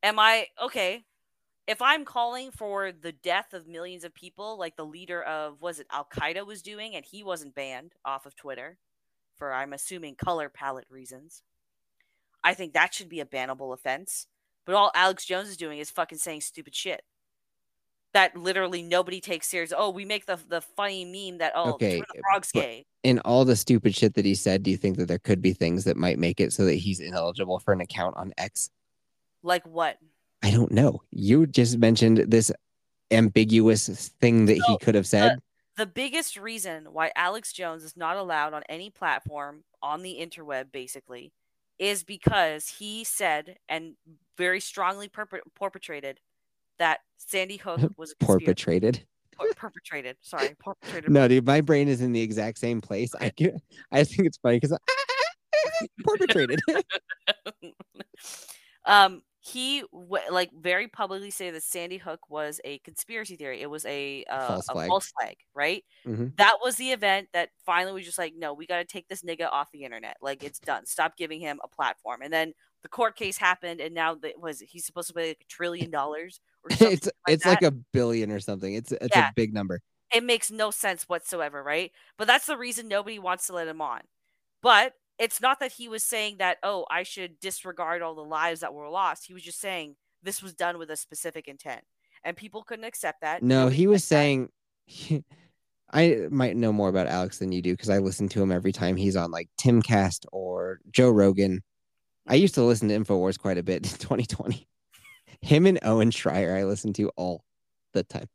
Am 0.02 0.18
I 0.18 0.46
okay? 0.62 1.04
If 1.66 1.80
I'm 1.82 2.04
calling 2.04 2.50
for 2.50 2.92
the 2.92 3.12
death 3.12 3.54
of 3.54 3.66
millions 3.66 4.04
of 4.04 4.14
people, 4.14 4.58
like 4.58 4.76
the 4.76 4.84
leader 4.84 5.22
of 5.22 5.60
was 5.60 5.80
it 5.80 5.86
Al 5.90 6.06
Qaeda 6.14 6.46
was 6.46 6.62
doing, 6.62 6.94
and 6.94 7.04
he 7.04 7.22
wasn't 7.22 7.54
banned 7.54 7.92
off 8.04 8.26
of 8.26 8.36
Twitter 8.36 8.78
for 9.36 9.52
I'm 9.52 9.72
assuming 9.72 10.14
color 10.14 10.48
palette 10.48 10.86
reasons, 10.88 11.42
I 12.42 12.54
think 12.54 12.72
that 12.74 12.94
should 12.94 13.08
be 13.08 13.20
a 13.20 13.26
bannable 13.26 13.74
offense. 13.74 14.26
But 14.64 14.74
all 14.74 14.92
Alex 14.94 15.24
Jones 15.24 15.48
is 15.48 15.56
doing 15.56 15.78
is 15.78 15.90
fucking 15.90 16.18
saying 16.18 16.42
stupid 16.42 16.74
shit 16.74 17.02
that 18.14 18.36
literally 18.36 18.82
nobody 18.82 19.20
takes 19.20 19.48
serious. 19.48 19.72
Oh, 19.76 19.90
we 19.90 20.04
make 20.04 20.24
the 20.24 20.38
the 20.48 20.60
funny 20.60 21.04
meme 21.04 21.38
that 21.38 21.52
oh, 21.54 21.72
okay, 21.74 22.00
the 22.00 22.22
frog's 22.22 22.50
gay. 22.50 22.86
In 23.02 23.18
all 23.20 23.44
the 23.44 23.56
stupid 23.56 23.94
shit 23.94 24.14
that 24.14 24.24
he 24.24 24.34
said, 24.34 24.62
do 24.62 24.70
you 24.70 24.76
think 24.78 24.96
that 24.96 25.06
there 25.06 25.18
could 25.18 25.42
be 25.42 25.52
things 25.52 25.84
that 25.84 25.96
might 25.96 26.18
make 26.18 26.40
it 26.40 26.52
so 26.52 26.64
that 26.64 26.74
he's 26.74 27.00
ineligible 27.00 27.58
for 27.58 27.72
an 27.74 27.80
account 27.80 28.16
on 28.16 28.32
X? 28.38 28.70
Like 29.42 29.66
what? 29.66 29.98
I 30.42 30.50
don't 30.50 30.72
know. 30.72 31.02
You 31.10 31.46
just 31.46 31.76
mentioned 31.78 32.18
this 32.28 32.50
ambiguous 33.10 34.08
thing 34.20 34.46
that 34.46 34.58
so, 34.58 34.64
he 34.68 34.78
could 34.78 34.94
have 34.94 35.06
said. 35.06 35.38
The, 35.76 35.84
the 35.84 35.86
biggest 35.86 36.36
reason 36.36 36.92
why 36.92 37.12
Alex 37.16 37.52
Jones 37.52 37.82
is 37.82 37.96
not 37.96 38.16
allowed 38.16 38.54
on 38.54 38.62
any 38.68 38.90
platform 38.90 39.64
on 39.82 40.02
the 40.02 40.18
interweb, 40.20 40.72
basically, 40.72 41.32
is 41.78 42.04
because 42.04 42.68
he 42.68 43.04
said 43.04 43.56
and 43.68 43.94
very 44.36 44.60
strongly 44.60 45.08
perpetrated 45.08 46.20
that 46.78 47.00
Sandy 47.18 47.56
Hook 47.56 47.80
was 47.96 48.14
perpetrated. 48.20 49.04
perpetrated. 49.56 50.16
Sorry, 50.20 50.54
perpetrated. 50.58 51.10
no, 51.10 51.28
dude, 51.28 51.46
my 51.46 51.60
brain 51.60 51.88
is 51.88 52.00
in 52.00 52.12
the 52.12 52.20
exact 52.20 52.58
same 52.58 52.80
place. 52.80 53.14
I 53.20 53.32
I 53.92 54.04
think 54.04 54.26
it's 54.26 54.38
funny 54.38 54.60
because 54.60 54.78
perpetrated. 56.04 56.60
um, 58.84 59.22
he 59.40 59.82
w- 59.92 60.30
like 60.30 60.50
very 60.58 60.88
publicly 60.88 61.30
say 61.30 61.50
that 61.50 61.62
Sandy 61.62 61.98
Hook 61.98 62.30
was 62.30 62.62
a 62.64 62.78
conspiracy 62.78 63.36
theory. 63.36 63.60
It 63.60 63.68
was 63.68 63.84
a, 63.84 64.24
uh, 64.30 64.46
false, 64.48 64.66
flag. 64.72 64.88
false 64.88 65.12
flag, 65.20 65.36
right? 65.54 65.84
Mm-hmm. 66.06 66.28
That 66.38 66.56
was 66.62 66.76
the 66.76 66.92
event 66.92 67.28
that 67.34 67.50
finally 67.66 67.92
was 67.92 68.06
just 68.06 68.16
like, 68.16 68.32
no, 68.34 68.54
we 68.54 68.66
got 68.66 68.78
to 68.78 68.86
take 68.86 69.06
this 69.08 69.22
nigga 69.22 69.50
off 69.52 69.70
the 69.70 69.84
internet. 69.84 70.16
Like 70.22 70.42
it's 70.42 70.58
done. 70.58 70.86
Stop 70.86 71.18
giving 71.18 71.40
him 71.40 71.60
a 71.62 71.68
platform. 71.68 72.22
And 72.22 72.32
then 72.32 72.54
the 72.84 72.88
court 72.88 73.16
case 73.16 73.36
happened, 73.38 73.80
and 73.80 73.94
now 73.94 74.14
that 74.14 74.38
was 74.38 74.60
he's 74.60 74.84
supposed 74.84 75.08
to 75.08 75.14
pay 75.14 75.28
like 75.28 75.40
a 75.40 75.52
trillion 75.52 75.90
dollars 75.90 76.38
or 76.62 76.70
something. 76.76 76.92
it's 76.92 77.06
like 77.06 77.14
it's 77.28 77.44
that. 77.44 77.50
like 77.50 77.62
a 77.62 77.72
billion 77.72 78.30
or 78.30 78.38
something. 78.38 78.74
It's 78.74 78.92
it's 78.92 79.16
yeah. 79.16 79.30
a 79.30 79.32
big 79.34 79.52
number. 79.52 79.80
It 80.14 80.22
makes 80.22 80.50
no 80.50 80.70
sense 80.70 81.08
whatsoever, 81.08 81.62
right? 81.62 81.90
But 82.18 82.28
that's 82.28 82.46
the 82.46 82.58
reason 82.58 82.86
nobody 82.86 83.18
wants 83.18 83.48
to 83.48 83.54
let 83.54 83.66
him 83.66 83.80
on. 83.80 84.02
But 84.62 84.92
it's 85.18 85.40
not 85.40 85.60
that 85.60 85.72
he 85.72 85.88
was 85.88 86.02
saying 86.02 86.36
that, 86.38 86.58
oh, 86.62 86.84
I 86.90 87.02
should 87.02 87.40
disregard 87.40 88.02
all 88.02 88.14
the 88.14 88.22
lives 88.22 88.60
that 88.60 88.74
were 88.74 88.88
lost. 88.88 89.26
He 89.26 89.34
was 89.34 89.42
just 89.42 89.60
saying 89.60 89.96
this 90.22 90.42
was 90.42 90.54
done 90.54 90.78
with 90.78 90.90
a 90.90 90.96
specific 90.96 91.48
intent. 91.48 91.82
And 92.22 92.36
people 92.36 92.62
couldn't 92.62 92.84
accept 92.84 93.22
that. 93.22 93.42
No, 93.42 93.60
Nobody 93.60 93.76
he 93.76 93.86
was 93.86 94.04
saying 94.04 94.50
he, 94.86 95.24
I 95.92 96.26
might 96.30 96.56
know 96.56 96.72
more 96.72 96.88
about 96.88 97.06
Alex 97.06 97.38
than 97.38 97.52
you 97.52 97.62
do 97.62 97.72
because 97.72 97.90
I 97.90 97.98
listen 97.98 98.28
to 98.30 98.42
him 98.42 98.50
every 98.50 98.72
time 98.72 98.96
he's 98.96 99.16
on 99.16 99.30
like 99.30 99.48
Timcast 99.60 100.26
or 100.32 100.80
Joe 100.90 101.10
Rogan. 101.10 101.62
I 102.26 102.34
used 102.34 102.54
to 102.54 102.62
listen 102.62 102.88
to 102.88 102.98
InfoWars 102.98 103.38
quite 103.38 103.58
a 103.58 103.62
bit 103.62 103.76
in 103.76 103.82
2020. 103.98 104.66
Him 105.40 105.66
and 105.66 105.78
Owen 105.82 106.10
Shroyer, 106.10 106.56
I 106.58 106.64
listened 106.64 106.94
to 106.96 107.10
all 107.16 107.44
the 107.92 108.02
time. 108.02 108.28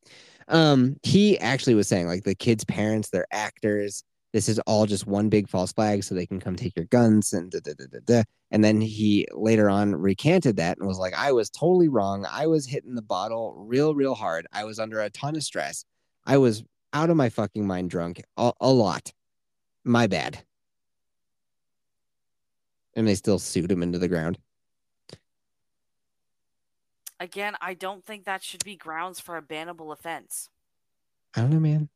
Um, 0.47 0.97
he 1.03 1.39
actually 1.39 1.75
was 1.75 1.87
saying 1.87 2.07
like 2.07 2.23
the 2.23 2.35
kids' 2.35 2.65
parents, 2.65 3.09
they're 3.09 3.27
actors 3.31 4.03
this 4.33 4.47
is 4.47 4.59
all 4.59 4.85
just 4.85 5.07
one 5.07 5.29
big 5.29 5.49
false 5.49 5.71
flag 5.73 6.03
so 6.03 6.13
they 6.13 6.25
can 6.25 6.39
come 6.39 6.55
take 6.55 6.75
your 6.75 6.85
guns 6.85 7.33
and 7.33 7.51
da, 7.51 7.59
da, 7.59 7.73
da, 7.73 7.85
da, 7.91 7.99
da. 8.05 8.23
and 8.51 8.63
then 8.63 8.79
he 8.79 9.27
later 9.33 9.69
on 9.69 9.95
recanted 9.95 10.57
that 10.57 10.77
and 10.77 10.87
was 10.87 10.99
like 10.99 11.13
i 11.15 11.31
was 11.31 11.49
totally 11.49 11.87
wrong 11.87 12.25
i 12.31 12.45
was 12.47 12.65
hitting 12.65 12.95
the 12.95 13.01
bottle 13.01 13.53
real 13.57 13.93
real 13.95 14.15
hard 14.15 14.45
i 14.53 14.63
was 14.63 14.79
under 14.79 15.01
a 15.01 15.09
ton 15.09 15.35
of 15.35 15.43
stress 15.43 15.85
i 16.25 16.37
was 16.37 16.63
out 16.93 17.09
of 17.09 17.17
my 17.17 17.29
fucking 17.29 17.65
mind 17.65 17.89
drunk 17.89 18.21
a, 18.37 18.51
a 18.61 18.71
lot 18.71 19.11
my 19.83 20.07
bad 20.07 20.43
and 22.95 23.07
they 23.07 23.15
still 23.15 23.39
sued 23.39 23.71
him 23.71 23.83
into 23.83 23.99
the 23.99 24.07
ground 24.07 24.37
again 27.19 27.55
i 27.61 27.73
don't 27.73 28.05
think 28.05 28.25
that 28.25 28.43
should 28.43 28.63
be 28.63 28.75
grounds 28.75 29.19
for 29.19 29.37
a 29.37 29.41
bannable 29.41 29.91
offense 29.91 30.49
i 31.35 31.41
don't 31.41 31.51
know 31.51 31.59
man 31.59 31.89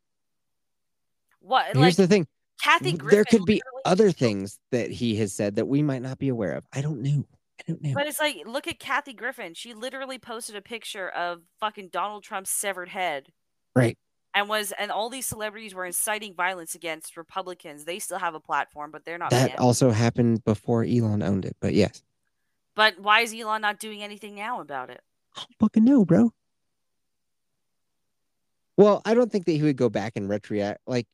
what? 1.43 1.65
Here's 1.73 1.77
like, 1.77 1.95
the 1.95 2.07
thing. 2.07 2.27
Kathy 2.61 2.93
Griffin 2.93 3.15
there 3.15 3.25
could 3.25 3.45
be 3.45 3.61
other 3.83 4.11
things 4.11 4.59
that 4.71 4.89
he 4.89 5.15
has 5.17 5.33
said 5.33 5.55
that 5.57 5.67
we 5.67 5.83
might 5.83 6.01
not 6.01 6.17
be 6.17 6.29
aware 6.29 6.53
of. 6.53 6.63
I 6.71 6.81
don't 6.81 7.01
know. 7.01 7.25
I 7.59 7.63
don't 7.67 7.81
know. 7.83 7.93
But 7.93 8.07
it's 8.07 8.19
like, 8.19 8.37
look 8.45 8.67
at 8.67 8.79
Kathy 8.79 9.13
Griffin. 9.13 9.53
She 9.53 9.73
literally 9.73 10.17
posted 10.17 10.55
a 10.55 10.61
picture 10.61 11.09
of 11.09 11.41
fucking 11.59 11.89
Donald 11.89 12.23
Trump's 12.23 12.49
severed 12.49 12.89
head. 12.89 13.27
Right. 13.75 13.97
And 14.35 14.49
was 14.49 14.73
and 14.79 14.91
all 14.91 15.09
these 15.09 15.27
celebrities 15.27 15.75
were 15.75 15.85
inciting 15.85 16.33
violence 16.33 16.73
against 16.73 17.17
Republicans. 17.17 17.85
They 17.85 17.99
still 17.99 18.17
have 18.17 18.33
a 18.33 18.39
platform, 18.39 18.89
but 18.91 19.05
they're 19.05 19.19
not. 19.19 19.29
That 19.29 19.49
banned. 19.49 19.59
also 19.59 19.91
happened 19.91 20.43
before 20.43 20.83
Elon 20.83 21.21
owned 21.21 21.45
it. 21.45 21.55
But 21.59 21.73
yes. 21.73 22.01
But 22.75 22.99
why 22.99 23.21
is 23.21 23.33
Elon 23.33 23.61
not 23.61 23.79
doing 23.79 24.01
anything 24.01 24.33
now 24.33 24.59
about 24.59 24.89
it? 24.89 25.01
I 25.35 25.41
don't 25.41 25.55
fucking 25.59 25.85
know, 25.85 26.03
bro. 26.03 26.31
Well, 28.75 29.03
I 29.05 29.13
don't 29.13 29.31
think 29.31 29.45
that 29.45 29.51
he 29.51 29.61
would 29.61 29.77
go 29.77 29.89
back 29.89 30.13
and 30.15 30.27
retract. 30.27 30.81
Like 30.87 31.07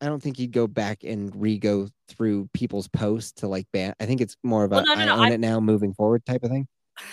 I 0.00 0.06
don't 0.06 0.22
think 0.22 0.36
he'd 0.36 0.52
go 0.52 0.66
back 0.66 1.04
and 1.04 1.34
re-go 1.40 1.88
through 2.08 2.48
people's 2.52 2.88
posts 2.88 3.32
to 3.40 3.48
like 3.48 3.66
ban. 3.72 3.94
I 4.00 4.06
think 4.06 4.20
it's 4.20 4.36
more 4.42 4.64
of 4.64 4.72
a 4.72 4.76
well, 4.76 4.84
no, 4.84 4.94
no, 4.94 5.06
no, 5.06 5.14
I 5.14 5.18
own 5.18 5.24
I... 5.26 5.30
it 5.34 5.40
now, 5.40 5.60
moving 5.60 5.92
forward 5.94 6.24
type 6.24 6.42
of 6.42 6.50
thing. 6.50 6.66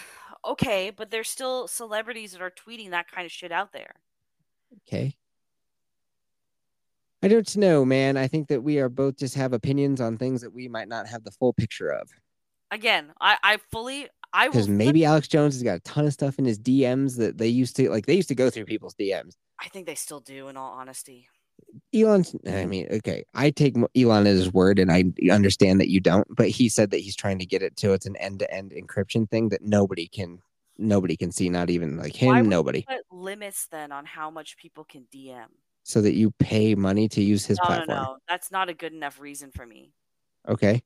Okay, 0.48 0.92
but 0.96 1.10
there's 1.10 1.28
still 1.28 1.68
celebrities 1.68 2.34
that 2.34 2.42
are 2.44 2.52
tweeting 2.52 2.92
that 2.92 3.10
kind 3.10 3.26
of 3.26 3.32
shit 3.32 3.52
out 3.52 3.74
there. 3.74 3.96
Okay. 4.88 5.16
I 7.24 7.28
don't 7.28 7.58
know, 7.58 7.86
man. 7.86 8.18
I 8.18 8.28
think 8.28 8.48
that 8.50 8.62
we 8.62 8.80
are 8.80 8.90
both 8.90 9.18
just 9.18 9.36
have 9.36 9.54
opinions 9.54 10.00
on 10.02 10.18
things 10.18 10.42
that 10.42 10.54
we 10.54 10.68
might 10.68 10.88
not 10.88 11.08
have 11.08 11.24
the 11.24 11.32
full 11.32 11.54
picture 11.54 11.90
of. 11.90 12.10
Again, 12.72 13.14
I, 13.22 13.38
I 13.42 13.58
fully 13.72 14.08
I 14.34 14.48
because 14.48 14.68
maybe 14.68 15.06
Alex 15.06 15.28
Jones 15.28 15.56
has 15.56 15.64
got 15.64 15.78
a 15.78 15.80
ton 15.82 16.06
of 16.06 16.14
stuff 16.14 16.40
in 16.40 16.46
his 16.46 16.60
DMs 16.60 17.18
that 17.18 17.38
they 17.38 17.48
used 17.48 17.76
to 17.78 17.90
like. 17.90 18.06
They 18.06 18.16
used 18.16 18.28
to 18.28 18.36
go 18.36 18.50
through 18.50 18.66
people's 18.66 18.96
DMs. 18.96 19.36
I 19.60 19.70
think 19.70 19.86
they 19.86 19.96
still 19.96 20.20
do, 20.20 20.50
in 20.50 20.58
all 20.58 20.74
honesty. 20.74 21.28
Elon's, 21.94 22.36
I 22.48 22.66
mean, 22.66 22.88
okay, 22.92 23.24
I 23.34 23.50
take 23.50 23.76
Elon 23.96 24.28
at 24.28 24.34
his 24.34 24.52
word 24.52 24.78
and 24.80 24.92
I 24.92 25.06
understand 25.32 25.80
that 25.80 25.90
you 25.90 26.00
don't, 26.00 26.28
but 26.36 26.50
he 26.50 26.68
said 26.68 26.92
that 26.92 27.00
he's 27.00 27.16
trying 27.16 27.40
to 27.40 27.46
get 27.46 27.62
it 27.62 27.78
to 27.78 27.94
it's 27.94 28.06
an 28.06 28.18
end 28.18 28.40
to 28.40 28.54
end 28.54 28.72
encryption 28.72 29.30
thing 29.30 29.50
that 29.50 29.62
nobody 29.62 30.08
can 30.08 30.40
nobody 30.78 31.16
can 31.16 31.32
see, 31.32 31.50
not 31.50 31.70
even 31.70 31.98
like 31.98 32.16
him, 32.16 32.30
Why 32.30 32.42
nobody. 32.42 32.84
put 32.88 33.06
limits 33.12 33.68
then 33.72 33.92
on 33.92 34.06
how 34.06 34.30
much 34.30 34.58
people 34.58 34.84
can 34.84 35.08
DM. 35.14 35.48
So 35.88 36.02
that 36.02 36.16
you 36.16 36.32
pay 36.40 36.74
money 36.74 37.08
to 37.10 37.22
use 37.22 37.46
his 37.46 37.60
no, 37.60 37.66
platform. 37.66 37.98
No, 37.98 38.04
no, 38.04 38.18
that's 38.28 38.52
not 38.52 38.70
a 38.70 38.74
good 38.74 38.92
enough 38.92 39.20
reason 39.20 39.52
for 39.52 39.68
me. 39.68 39.94
Okay. 40.48 40.82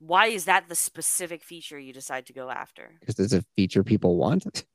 Why 0.00 0.26
is 0.26 0.44
that 0.44 0.68
the 0.68 0.74
specific 0.74 1.42
feature 1.42 1.78
you 1.78 1.94
decide 1.94 2.26
to 2.26 2.34
go 2.34 2.50
after? 2.50 2.92
Because 3.00 3.18
it's 3.18 3.32
a 3.32 3.42
feature 3.56 3.82
people 3.84 4.16
want. 4.16 4.66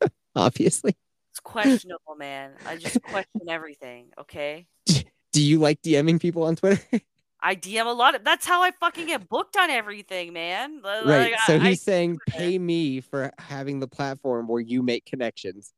Obviously. 0.36 0.96
It's 1.32 1.40
questionable, 1.40 2.14
man. 2.16 2.52
I 2.66 2.76
just 2.76 3.02
question 3.02 3.42
everything. 3.48 4.06
Okay. 4.18 4.66
Do 5.32 5.42
you 5.42 5.58
like 5.58 5.82
DMing 5.82 6.20
people 6.20 6.44
on 6.44 6.56
Twitter? 6.56 6.82
I 7.42 7.56
DM 7.56 7.84
a 7.84 7.90
lot. 7.90 8.14
Of, 8.14 8.24
that's 8.24 8.46
how 8.46 8.62
I 8.62 8.70
fucking 8.70 9.06
get 9.06 9.28
booked 9.28 9.58
on 9.58 9.68
everything, 9.68 10.32
man. 10.32 10.80
Like, 10.82 11.04
right. 11.04 11.34
so 11.46 11.56
I, 11.56 11.58
he's 11.58 11.82
I, 11.82 11.92
saying, 11.92 12.18
pay 12.26 12.58
me 12.58 13.02
for 13.02 13.32
having 13.38 13.80
the 13.80 13.86
platform 13.86 14.48
where 14.48 14.62
you 14.62 14.82
make 14.82 15.04
connections. 15.04 15.74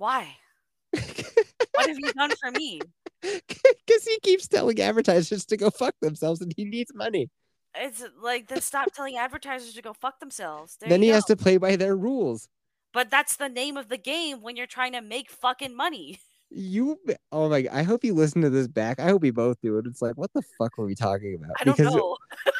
Why? 0.00 0.34
what 0.92 1.88
have 1.88 1.98
you 1.98 2.10
done 2.14 2.32
for 2.40 2.50
me? 2.52 2.80
Because 3.22 4.04
he 4.04 4.18
keeps 4.22 4.48
telling 4.48 4.80
advertisers 4.80 5.44
to 5.44 5.58
go 5.58 5.68
fuck 5.68 5.94
themselves 6.00 6.40
and 6.40 6.54
he 6.56 6.64
needs 6.64 6.90
money. 6.94 7.28
It's 7.74 8.02
like, 8.22 8.48
then 8.48 8.62
stop 8.62 8.94
telling 8.94 9.18
advertisers 9.18 9.74
to 9.74 9.82
go 9.82 9.92
fuck 9.92 10.20
themselves. 10.20 10.78
There 10.80 10.88
then 10.88 11.02
he 11.02 11.08
go. 11.08 11.14
has 11.16 11.26
to 11.26 11.36
play 11.36 11.58
by 11.58 11.76
their 11.76 11.94
rules. 11.94 12.48
But 12.94 13.10
that's 13.10 13.36
the 13.36 13.50
name 13.50 13.76
of 13.76 13.90
the 13.90 13.98
game 13.98 14.40
when 14.40 14.56
you're 14.56 14.66
trying 14.66 14.92
to 14.92 15.02
make 15.02 15.30
fucking 15.30 15.76
money. 15.76 16.18
You, 16.48 16.98
oh 17.30 17.50
my! 17.50 17.68
I 17.70 17.82
hope 17.82 18.04
you 18.04 18.14
listen 18.14 18.40
to 18.40 18.48
this 18.48 18.68
back. 18.68 18.98
I 18.98 19.08
hope 19.08 19.20
we 19.20 19.30
both 19.30 19.60
do 19.60 19.76
it. 19.76 19.86
It's 19.86 20.00
like, 20.00 20.16
what 20.16 20.32
the 20.32 20.42
fuck 20.58 20.78
were 20.78 20.86
we 20.86 20.94
talking 20.94 21.34
about? 21.34 21.50
I 21.60 21.64
don't 21.64 21.76
because 21.76 21.94
know. 21.94 22.16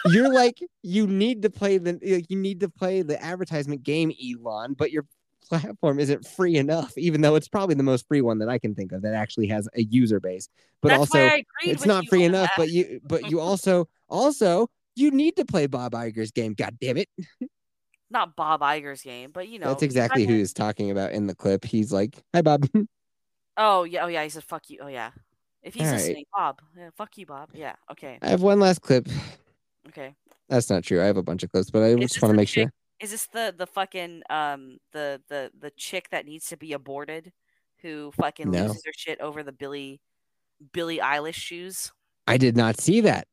you're 0.07 0.33
like, 0.35 0.61
you 0.83 1.07
need 1.07 1.41
to 1.43 1.51
play 1.51 1.79
the, 1.79 1.99
like, 2.03 2.27
you 2.29 2.37
need 2.37 2.61
to 2.61 2.69
play 2.69 3.01
the 3.01 3.21
advertisement 3.21 3.83
game, 3.83 4.13
Elon, 4.13 4.75
but 4.75 4.93
your 4.93 5.07
platform 5.49 5.99
isn't 5.99 6.27
free 6.27 6.57
enough, 6.57 6.97
even 6.97 7.21
though 7.21 7.35
it's 7.35 7.49
probably 7.49 7.75
the 7.75 7.83
most 7.83 8.07
free 8.09 8.21
one 8.21 8.39
that 8.39 8.49
I 8.49 8.59
can 8.59 8.75
think 8.75 8.93
of 8.93 9.03
that 9.03 9.15
actually 9.15 9.49
has 9.49 9.69
a 9.75 9.83
user 9.83 10.21
base. 10.21 10.49
But 10.83 10.91
That's 10.91 11.01
also, 11.01 11.31
it's 11.63 11.87
not 11.87 12.07
free 12.09 12.25
enough. 12.25 12.51
That. 12.51 12.57
But 12.57 12.71
you, 12.71 13.01
but 13.05 13.31
you 13.31 13.41
also, 13.41 13.89
also, 14.09 14.69
you 14.97 15.11
need 15.11 15.37
to 15.37 15.45
play 15.45 15.67
Bob 15.67 15.93
Iger's 15.93 16.31
game. 16.31 16.55
God 16.55 16.77
damn 16.81 16.97
it! 16.97 17.09
not 18.11 18.37
Bob 18.37 18.61
Iger's 18.61 19.03
game, 19.03 19.31
but 19.33 19.49
you 19.49 19.59
know 19.59 19.69
That's 19.69 19.83
exactly 19.83 20.27
who 20.27 20.35
he's 20.35 20.53
talking 20.53 20.91
about 20.91 21.13
in 21.13 21.27
the 21.27 21.35
clip. 21.35 21.65
He's 21.65 21.93
like, 21.93 22.23
"Hi, 22.35 22.43
Bob." 22.43 22.69
Oh 23.57 23.83
yeah, 23.83 24.05
oh 24.05 24.07
yeah. 24.07 24.23
He 24.23 24.31
said, 24.31 24.45
"Fuck 24.45 24.71
you." 24.71 24.79
Oh 24.81 24.87
yeah. 24.87 25.11
If 25.63 25.75
he's 25.75 25.83
All 25.83 25.89
right. 25.89 25.97
listening, 25.97 26.25
Bob. 26.33 26.63
Yeah, 26.79 26.89
fuck 26.97 27.19
you, 27.19 27.27
Bob. 27.27 27.51
Yeah. 27.53 27.75
Okay. 27.91 28.19
I 28.23 28.29
have 28.29 28.41
one 28.41 28.59
last 28.59 28.81
clip. 28.81 29.07
Okay. 29.89 30.15
That's 30.49 30.71
not 30.71 30.83
true. 30.83 31.03
I 31.03 31.05
have 31.05 31.19
a 31.19 31.23
bunch 31.23 31.43
of 31.43 31.51
clips, 31.51 31.71
but 31.71 31.83
I 31.83 31.89
Is 31.89 32.13
just 32.13 32.23
want 32.23 32.33
to 32.33 32.37
make 32.37 32.49
sure. 32.49 32.73
Is 33.01 33.11
this 33.13 33.27
the 33.27 33.55
the 33.57 33.67
fucking 33.67 34.23
um 34.31 34.79
the 34.93 35.21
the 35.29 35.51
the 35.59 35.71
chick 35.71 36.09
that 36.11 36.27
needs 36.27 36.49
to 36.49 36.57
be 36.57 36.73
aborted, 36.75 37.33
who 37.83 38.13
fucking 38.13 38.51
No. 38.51 38.67
loses 38.67 38.83
her 38.85 38.93
shit 38.95 39.21
over 39.21 39.43
the 39.43 39.53
Billie 39.53 40.01
Billie 40.73 40.99
Eilish 40.99 41.35
shoes? 41.35 41.91
I 42.27 42.37
did 42.37 42.57
not 42.57 42.79
see 42.79 43.01
that. 43.03 43.27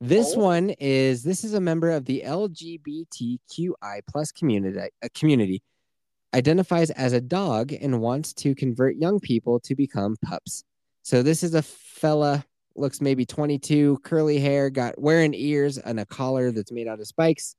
This 0.00 0.34
Oh. 0.34 0.40
one 0.40 0.70
is 0.80 1.22
this 1.22 1.44
is 1.44 1.52
a 1.52 1.60
member 1.60 1.90
of 1.90 2.06
the 2.06 2.22
LGBTQI 2.24 4.00
plus 4.08 4.32
community. 4.32 4.88
A 5.02 5.10
community 5.10 5.62
identifies 6.32 6.90
as 6.92 7.12
a 7.12 7.20
dog 7.20 7.72
and 7.72 8.00
wants 8.00 8.32
to 8.32 8.54
convert 8.54 8.96
young 8.96 9.20
people 9.20 9.60
to 9.60 9.74
become 9.74 10.16
pups. 10.24 10.64
So 11.02 11.22
this 11.22 11.42
is 11.42 11.54
a 11.54 11.62
fella 11.62 12.44
looks 12.76 13.00
maybe 13.00 13.26
22, 13.26 13.98
curly 14.04 14.38
hair, 14.38 14.70
got 14.70 14.98
wearing 14.98 15.34
ears 15.34 15.76
and 15.76 16.00
a 16.00 16.06
collar 16.06 16.52
that's 16.52 16.72
made 16.72 16.86
out 16.88 17.00
of 17.00 17.06
spikes. 17.06 17.56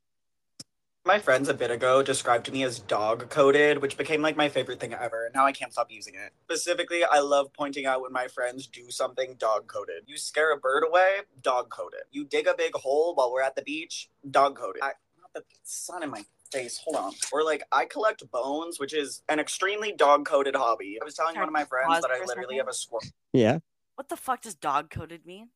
My 1.04 1.18
friends 1.18 1.48
a 1.48 1.54
bit 1.54 1.72
ago 1.72 2.00
described 2.00 2.52
me 2.52 2.62
as 2.62 2.78
dog 2.78 3.28
coded, 3.28 3.82
which 3.82 3.96
became 3.96 4.22
like 4.22 4.36
my 4.36 4.48
favorite 4.48 4.78
thing 4.78 4.94
ever. 4.94 5.32
Now 5.34 5.44
I 5.44 5.50
can't 5.50 5.72
stop 5.72 5.90
using 5.90 6.14
it. 6.14 6.32
Specifically, 6.44 7.02
I 7.02 7.18
love 7.18 7.52
pointing 7.52 7.86
out 7.86 8.02
when 8.02 8.12
my 8.12 8.28
friends 8.28 8.68
do 8.68 8.88
something 8.88 9.34
dog 9.36 9.66
coded. 9.66 10.04
You 10.06 10.16
scare 10.16 10.52
a 10.52 10.56
bird 10.56 10.84
away, 10.86 11.22
dog 11.42 11.70
coded. 11.70 12.02
You 12.12 12.24
dig 12.24 12.46
a 12.46 12.54
big 12.56 12.74
hole 12.74 13.16
while 13.16 13.32
we're 13.32 13.42
at 13.42 13.56
the 13.56 13.62
beach, 13.62 14.10
dog 14.30 14.56
coded. 14.56 14.80
I, 14.80 14.92
not 15.20 15.32
the 15.34 15.42
sun 15.64 16.04
in 16.04 16.10
my 16.10 16.24
face. 16.52 16.78
Hold 16.84 16.96
on. 16.96 17.12
Or 17.32 17.42
like 17.42 17.64
I 17.72 17.84
collect 17.84 18.30
bones, 18.30 18.78
which 18.78 18.94
is 18.94 19.22
an 19.28 19.40
extremely 19.40 19.90
dog 19.90 20.24
coded 20.24 20.54
hobby. 20.54 20.98
I 21.02 21.04
was 21.04 21.14
telling 21.14 21.34
one 21.34 21.48
of 21.48 21.52
my 21.52 21.64
friends 21.64 22.00
that 22.02 22.12
I 22.12 22.24
literally 22.24 22.54
second. 22.54 22.58
have 22.58 22.68
a 22.68 22.74
squirrel. 22.74 23.02
Yeah. 23.32 23.58
What 23.96 24.08
the 24.08 24.16
fuck 24.16 24.42
does 24.42 24.54
dog 24.54 24.90
coded 24.90 25.26
mean? 25.26 25.48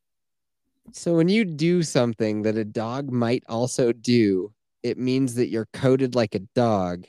So 0.91 1.15
when 1.15 1.29
you 1.29 1.45
do 1.45 1.85
something 1.85 2.43
that 2.43 2.57
a 2.57 2.65
dog 2.65 3.13
might 3.13 3.45
also 3.49 3.93
do, 3.93 4.53
it 4.87 4.99
means 4.99 5.35
that 5.35 5.49
you're 5.49 5.69
coded 5.73 6.15
like 6.15 6.35
a 6.35 6.41
dog. 6.55 7.07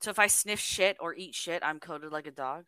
So 0.00 0.10
if 0.10 0.18
I 0.18 0.26
sniff 0.28 0.58
shit 0.58 0.96
or 0.98 1.14
eat 1.14 1.34
shit, 1.34 1.62
I'm 1.62 1.78
coded 1.78 2.10
like 2.12 2.26
a 2.26 2.30
dog. 2.30 2.64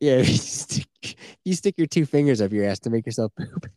Yeah, 0.00 0.16
you 0.22 0.24
stick, 0.24 1.16
you 1.44 1.54
stick 1.54 1.74
your 1.76 1.86
two 1.86 2.06
fingers 2.06 2.40
up 2.40 2.52
your 2.52 2.64
ass 2.64 2.78
to 2.80 2.90
make 2.90 3.04
yourself 3.06 3.32
poop. 3.36 3.66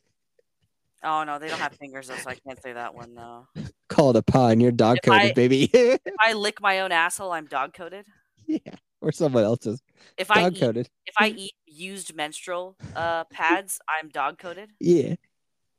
Oh 1.07 1.24
no, 1.24 1.38
they 1.38 1.47
don't 1.49 1.59
have 1.59 1.74
fingers 1.74 2.07
though, 2.07 2.16
so 2.16 2.32
I 2.32 2.34
can't 2.34 2.59
say 2.63 2.74
that 2.74 2.95
one 2.95 3.13
though. 3.13 3.45
Call 3.89 4.09
it 4.09 4.16
a 4.16 4.24
paw 4.24 4.47
and 4.47 4.59
you're 4.59 4.72
dog 4.72 4.97
coded, 5.03 5.36
baby. 5.36 5.70
If 5.74 5.99
I 6.20 6.34
lick 6.34 6.59
my 6.59 6.80
own 6.80 6.91
asshole, 6.91 7.32
I'm 7.32 7.45
dog 7.45 7.74
coded. 7.76 8.07
yeah. 8.47 8.57
Or 9.01 9.11
someone 9.11 9.43
else's. 9.43 9.84
If 10.18 10.32
I 10.32 10.41
Dog 10.41 10.53
eat, 10.55 10.59
coded. 10.61 10.89
if 11.05 11.13
I 11.20 11.28
eat 11.28 11.53
used 11.68 12.16
menstrual 12.16 12.76
uh 12.95 13.26
pads, 13.26 13.78
I'm 13.88 14.09
dog 14.09 14.39
coded. 14.39 14.72
Yeah. 14.80 15.13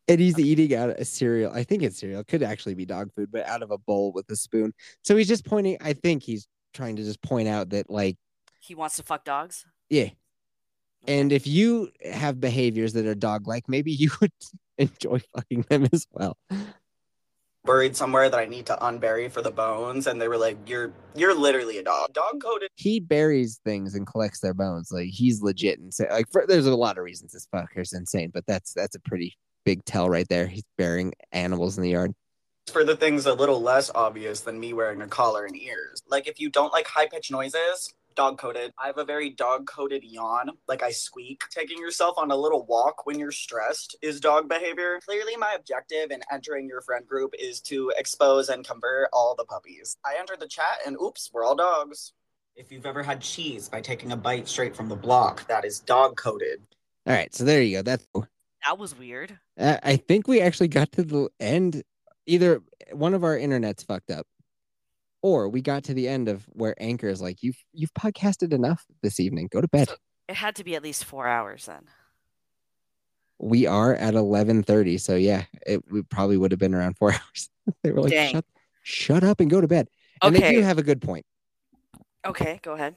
And 0.09 0.21
he's 0.21 0.37
uh, 0.37 0.43
eating 0.43 0.75
out 0.75 0.91
of 0.91 0.97
a 0.97 1.05
cereal. 1.05 1.53
I 1.53 1.65
think 1.65 1.83
it's 1.83 1.99
cereal. 1.99 2.23
Could 2.25 2.43
actually 2.43 2.75
be 2.75 2.87
dog 2.87 3.13
food, 3.15 3.31
but 3.33 3.47
out 3.47 3.63
of 3.63 3.71
a 3.71 3.79
bowl 3.79 4.13
with 4.13 4.31
a 4.31 4.37
spoon. 4.37 4.73
So 5.03 5.17
he's 5.17 5.29
just 5.29 5.45
pointing. 5.45 5.79
I 5.81 5.93
think 5.95 6.23
he's 6.23 6.47
trying 6.75 6.97
to 6.97 7.03
just 7.03 7.23
point 7.23 7.49
out 7.49 7.71
that, 7.71 7.91
like, 7.91 8.17
He 8.61 8.75
wants 8.75 8.97
to 8.97 9.03
fuck 9.03 9.25
dogs. 9.25 9.65
yeah. 9.91 10.11
And 11.09 11.31
if 11.31 11.47
you 11.47 11.91
have 12.13 12.41
behaviors 12.41 12.93
that 12.95 13.07
are 13.07 13.15
dog 13.15 13.47
like, 13.47 13.69
maybe 13.69 13.93
you 13.93 14.11
would 14.21 14.33
enjoy 14.79 15.21
fucking 15.35 15.65
them 15.69 15.87
as 15.93 16.05
well. 16.11 16.37
Buried 17.65 17.97
somewhere 17.97 18.29
that 18.29 18.39
I 18.39 18.47
need 18.47 18.67
to 18.67 18.77
unbury 18.77 19.31
for 19.31 19.43
the 19.43 19.51
bones, 19.51 20.07
and 20.07 20.21
they 20.21 20.29
were 20.29 20.39
like, 20.39 20.57
"You're 20.69 20.93
you're 21.17 21.35
literally 21.35 21.79
a 21.79 21.83
dog, 21.83 22.13
dog 22.13 22.41
coded." 22.41 22.71
He 22.77 23.01
buries 23.01 23.61
things 23.65 23.97
and 23.97 24.07
collects 24.07 24.39
their 24.39 24.55
bones. 24.55 24.91
Like 24.93 25.09
he's 25.09 25.43
legit 25.43 25.81
and 25.81 25.93
say, 25.93 26.07
like, 26.09 26.27
for, 26.31 26.45
there's 26.47 26.67
a 26.67 26.77
lot 26.77 26.97
of 26.97 27.03
reasons 27.03 27.33
this 27.33 27.49
fucker's 27.53 27.93
insane, 27.93 28.31
but 28.33 28.45
that's 28.47 28.73
that's 28.73 28.95
a 28.95 29.01
pretty 29.01 29.37
big 29.67 29.85
tell 29.85 30.09
right 30.09 30.29
there. 30.29 30.47
He's 30.47 30.65
burying 30.79 31.13
animals 31.33 31.77
in 31.77 31.83
the 31.83 31.91
yard. 31.91 32.15
for 32.73 32.83
the 32.85 32.97
things 32.97 33.27
a 33.27 33.35
little 33.35 33.61
less 33.61 33.91
obvious 33.95 34.41
than 34.41 34.59
me 34.59 34.73
wearing 34.73 35.03
a 35.03 35.07
collar 35.07 35.45
and 35.45 35.57
ears. 35.57 36.03
Like 36.09 36.27
if 36.27 36.41
you 36.41 36.49
don't 36.51 36.73
like 36.73 36.87
high 36.87 37.07
pitched 37.07 37.31
noises, 37.31 37.95
dog 38.17 38.39
coded. 38.39 38.73
I 38.83 38.87
have 38.87 38.99
a 38.99 39.05
very 39.05 39.31
dog 39.31 39.67
coded 39.67 40.03
yawn, 40.03 40.51
like 40.67 40.83
I 40.83 40.91
squeak. 40.91 41.43
Taking 41.51 41.79
yourself 41.79 42.17
on 42.17 42.31
a 42.31 42.37
little 42.37 42.65
walk 42.65 43.07
when 43.07 43.19
you're 43.19 43.31
stressed 43.31 43.95
is 44.03 44.21
dog 44.21 44.49
behavior. 44.49 44.99
Clearly, 45.05 45.37
my 45.37 45.53
objective 45.55 46.11
in 46.11 46.23
entering 46.33 46.67
your 46.67 46.81
friend 46.81 47.07
group 47.07 47.35
is 47.39 47.61
to 47.63 47.93
expose 47.99 48.49
and 48.49 48.67
convert 48.67 49.11
all 49.13 49.35
the 49.37 49.45
puppies. 49.45 49.97
I 50.05 50.17
entered 50.19 50.41
the 50.41 50.49
chat 50.49 50.79
and 50.87 50.97
oops, 51.01 51.31
we're 51.33 51.45
all 51.45 51.55
dogs. 51.55 52.13
If 52.57 52.73
you've 52.73 52.87
ever 52.87 53.03
had 53.03 53.21
cheese 53.21 53.69
by 53.69 53.83
taking 53.83 54.13
a 54.13 54.17
bite 54.17 54.49
straight 54.49 54.75
from 54.75 54.89
the 54.89 54.97
block, 54.97 55.47
that 55.47 55.65
is 55.65 55.81
dog 55.81 56.17
coded. 56.17 56.63
All 57.07 57.15
right, 57.15 57.33
so 57.35 57.45
there 57.45 57.63
you 57.63 57.77
go. 57.77 57.83
That's 57.83 58.07
That 58.65 58.79
was 58.79 58.99
weird. 58.99 59.39
I 59.59 59.97
think 59.97 60.27
we 60.27 60.41
actually 60.41 60.69
got 60.69 60.93
to 60.93 61.03
the 61.03 61.29
end. 61.41 61.83
Either 62.27 62.63
one 62.93 63.15
of 63.15 63.23
our 63.23 63.37
internets 63.37 63.85
fucked 63.87 64.11
up, 64.11 64.27
or 65.23 65.49
we 65.49 65.61
got 65.61 65.85
to 65.85 65.95
the 65.95 66.09
end 66.09 66.29
of 66.29 66.45
where 66.51 66.75
Anchor 66.83 67.09
is 67.09 67.23
like, 67.23 67.43
"You've 67.43 67.63
you've 67.73 67.95
podcasted 67.95 68.53
enough 68.53 68.85
this 69.03 69.21
evening. 69.21 69.49
Go 69.51 69.61
to 69.61 69.69
bed." 69.69 69.89
It 70.29 70.35
had 70.35 70.57
to 70.57 70.65
be 70.65 70.75
at 70.75 70.83
least 70.83 71.05
four 71.05 71.29
hours 71.29 71.67
then. 71.67 71.85
We 73.39 73.67
are 73.67 73.95
at 73.95 74.15
eleven 74.15 74.63
thirty, 74.63 74.99
so 74.99 75.15
yeah, 75.15 75.45
it 75.67 75.83
we 75.91 76.03
probably 76.03 76.37
would 76.37 76.51
have 76.51 76.59
been 76.59 76.75
around 76.75 76.97
four 76.99 77.13
hours. 77.13 77.51
they 77.85 77.93
were 77.93 78.03
like, 78.03 78.11
Dang. 78.13 78.33
"Shut, 78.33 78.45
shut 78.83 79.25
up 79.25 79.41
and 79.41 79.49
go 79.49 79.61
to 79.61 79.69
bed." 79.69 79.89
And 80.23 80.35
they 80.35 80.51
do 80.51 80.63
have 80.63 80.79
a 80.79 80.83
good 80.83 81.03
point. 81.03 81.27
Okay, 82.27 82.59
go 82.63 82.73
ahead. 82.73 82.97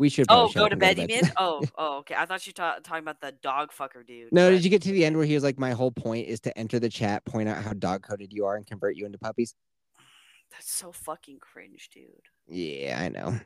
We 0.00 0.08
should. 0.08 0.24
Oh, 0.30 0.48
go 0.54 0.66
to 0.66 0.76
bed, 0.76 0.98
you 0.98 1.06
mean? 1.06 1.20
Oh, 1.36 1.62
oh, 1.76 1.98
okay. 1.98 2.14
I 2.16 2.24
thought 2.24 2.46
you 2.46 2.52
were 2.52 2.54
ta- 2.54 2.78
talking 2.82 3.02
about 3.04 3.20
the 3.20 3.32
dog 3.42 3.70
fucker 3.70 4.04
dude. 4.04 4.32
no, 4.32 4.46
but- 4.46 4.52
did 4.52 4.64
you 4.64 4.70
get 4.70 4.80
to 4.82 4.92
the 4.92 5.04
end 5.04 5.14
where 5.14 5.26
he 5.26 5.34
was 5.34 5.44
like, 5.44 5.58
"My 5.58 5.72
whole 5.72 5.90
point 5.92 6.26
is 6.26 6.40
to 6.40 6.58
enter 6.58 6.78
the 6.80 6.88
chat, 6.88 7.22
point 7.26 7.50
out 7.50 7.62
how 7.62 7.74
dog 7.74 8.02
coded 8.02 8.32
you 8.32 8.46
are, 8.46 8.56
and 8.56 8.66
convert 8.66 8.96
you 8.96 9.04
into 9.04 9.18
puppies." 9.18 9.54
That's 10.52 10.72
so 10.72 10.90
fucking 10.90 11.38
cringe, 11.40 11.90
dude. 11.92 12.06
Yeah, 12.48 12.98
I 12.98 13.10
know. 13.10 13.38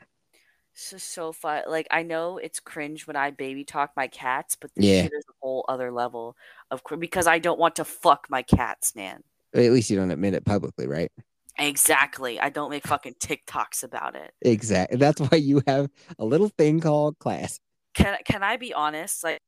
This 0.75 0.93
is 0.93 1.03
so 1.03 1.33
fun. 1.33 1.65
Like 1.67 1.89
I 1.91 2.05
know 2.05 2.39
it's 2.39 2.61
cringe 2.61 3.07
when 3.09 3.17
I 3.17 3.33
baby 3.33 3.65
talk 3.65 3.91
my 3.97 4.07
cats, 4.07 4.57
but 4.61 4.71
this 4.77 4.85
Yeah. 4.85 5.03
shit 5.03 5.13
is 5.13 5.25
a 5.29 5.33
whole 5.43 5.65
other 5.69 5.91
level 5.91 6.37
of 6.71 6.85
cr- 6.85 6.95
because 6.97 7.27
I 7.27 7.41
don't 7.41 7.59
want 7.59 7.75
to 7.77 7.85
fuck 7.85 8.27
my 8.31 8.43
cats, 8.43 8.95
man. 8.95 9.25
At 9.55 9.73
least 9.73 9.91
you 9.91 9.97
don't 9.97 10.13
admit 10.13 10.35
it 10.35 10.45
publicly, 10.45 10.87
right? 10.87 11.11
Exactly. 11.59 12.41
I 12.41 12.49
don't 12.51 12.71
make 12.71 12.87
fucking 12.87 13.15
TikToks 13.21 13.85
about 13.85 14.17
it. 14.17 14.33
Exactly. 14.43 14.97
That's 14.99 15.21
why 15.21 15.37
you 15.39 15.63
have 15.67 15.89
a 16.19 16.25
little 16.25 16.49
thing 16.49 16.81
called 16.81 17.19
class. 17.19 17.61
Can 17.95 18.17
can 18.25 18.43
I 18.43 18.57
be 18.57 18.73
honest? 18.75 19.23
Like 19.23 19.39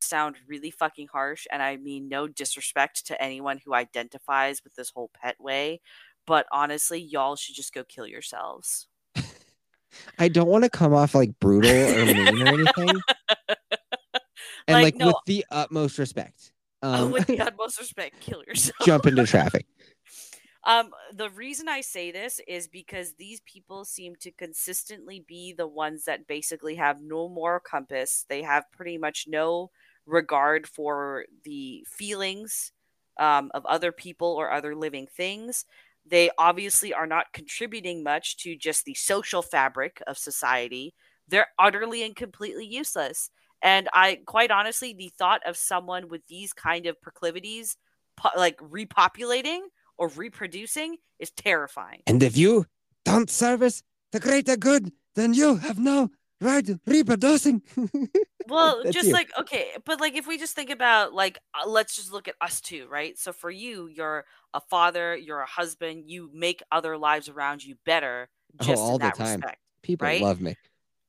sound 0.00 0.36
really 0.46 0.70
fucking 0.70 1.08
harsh 1.08 1.46
and 1.50 1.62
I 1.62 1.76
mean 1.78 2.08
no 2.08 2.28
disrespect 2.28 3.06
to 3.06 3.20
anyone 3.22 3.58
who 3.64 3.74
identifies 3.74 4.62
with 4.62 4.74
this 4.74 4.90
whole 4.90 5.10
pet 5.20 5.36
way, 5.40 5.80
but 6.26 6.46
honestly, 6.52 7.00
y'all 7.00 7.36
should 7.36 7.54
just 7.54 7.72
go 7.72 7.82
kill 7.84 8.06
yourselves. 8.06 8.88
I 10.18 10.28
don't 10.28 10.48
want 10.48 10.64
to 10.64 10.70
come 10.70 10.92
off 10.92 11.14
like 11.14 11.38
brutal 11.40 11.70
or 11.70 12.04
mean 12.04 12.42
or 12.42 12.48
anything. 12.48 13.00
And 14.68 14.74
Like, 14.74 14.82
like, 14.82 14.96
no. 14.96 15.06
with 15.06 15.16
the 15.26 15.44
utmost 15.50 15.98
respect. 15.98 16.52
Oh, 16.82 17.06
Um, 17.06 17.10
with 17.12 17.26
the 17.26 17.40
utmost 17.40 17.78
respect, 17.78 18.20
kill 18.20 18.42
yourself. 18.46 18.76
jump 18.84 19.06
into 19.06 19.24
traffic. 19.26 19.64
Um, 20.66 20.90
the 21.14 21.30
reason 21.30 21.68
I 21.68 21.80
say 21.80 22.10
this 22.10 22.40
is 22.48 22.66
because 22.66 23.14
these 23.14 23.40
people 23.46 23.84
seem 23.84 24.16
to 24.16 24.32
consistently 24.32 25.24
be 25.26 25.52
the 25.56 25.66
ones 25.68 26.04
that 26.06 26.26
basically 26.26 26.74
have 26.74 27.00
no 27.00 27.28
moral 27.28 27.60
compass. 27.60 28.26
They 28.28 28.42
have 28.42 28.64
pretty 28.72 28.98
much 28.98 29.26
no 29.28 29.70
regard 30.06 30.66
for 30.66 31.24
the 31.44 31.86
feelings 31.88 32.72
um, 33.18 33.50
of 33.54 33.64
other 33.66 33.92
people 33.92 34.28
or 34.34 34.50
other 34.50 34.74
living 34.74 35.06
things. 35.06 35.64
They 36.04 36.30
obviously 36.36 36.92
are 36.92 37.06
not 37.06 37.32
contributing 37.32 38.02
much 38.02 38.36
to 38.38 38.56
just 38.56 38.84
the 38.84 38.94
social 38.94 39.42
fabric 39.42 40.02
of 40.08 40.18
society. 40.18 40.94
They're 41.28 41.48
utterly 41.58 42.02
and 42.04 42.14
completely 42.16 42.66
useless. 42.66 43.30
And 43.62 43.88
I, 43.92 44.20
quite 44.26 44.50
honestly, 44.50 44.92
the 44.92 45.12
thought 45.16 45.42
of 45.46 45.56
someone 45.56 46.08
with 46.08 46.26
these 46.28 46.52
kind 46.52 46.86
of 46.86 47.00
proclivities, 47.00 47.76
po- 48.16 48.30
like 48.36 48.58
repopulating 48.58 49.60
or 49.98 50.08
reproducing, 50.08 50.96
is 51.18 51.30
terrifying. 51.30 52.02
And 52.06 52.22
if 52.22 52.36
you 52.36 52.66
don't 53.04 53.30
service 53.30 53.82
the 54.12 54.20
greater 54.20 54.56
good, 54.56 54.92
then 55.14 55.34
you 55.34 55.56
have 55.56 55.78
no 55.78 56.10
right 56.40 56.68
reproducing. 56.86 57.62
Well, 58.48 58.84
just 58.92 59.08
you. 59.08 59.12
like 59.12 59.36
okay, 59.36 59.70
but 59.84 60.00
like 60.00 60.14
if 60.14 60.28
we 60.28 60.38
just 60.38 60.54
think 60.54 60.70
about 60.70 61.12
like 61.12 61.40
uh, 61.54 61.68
let's 61.68 61.96
just 61.96 62.12
look 62.12 62.28
at 62.28 62.36
us 62.40 62.60
two, 62.60 62.86
right? 62.88 63.18
So 63.18 63.32
for 63.32 63.50
you, 63.50 63.88
you're 63.88 64.24
a 64.54 64.60
father, 64.60 65.16
you're 65.16 65.40
a 65.40 65.46
husband, 65.46 66.04
you 66.06 66.30
make 66.32 66.62
other 66.70 66.96
lives 66.96 67.28
around 67.28 67.64
you 67.64 67.74
better 67.84 68.28
Oh, 68.60 68.74
all 68.76 68.94
in 68.96 69.02
the 69.02 69.10
time. 69.10 69.40
respect. 69.40 69.58
People 69.82 70.06
right? 70.06 70.22
love 70.22 70.40
me. 70.40 70.56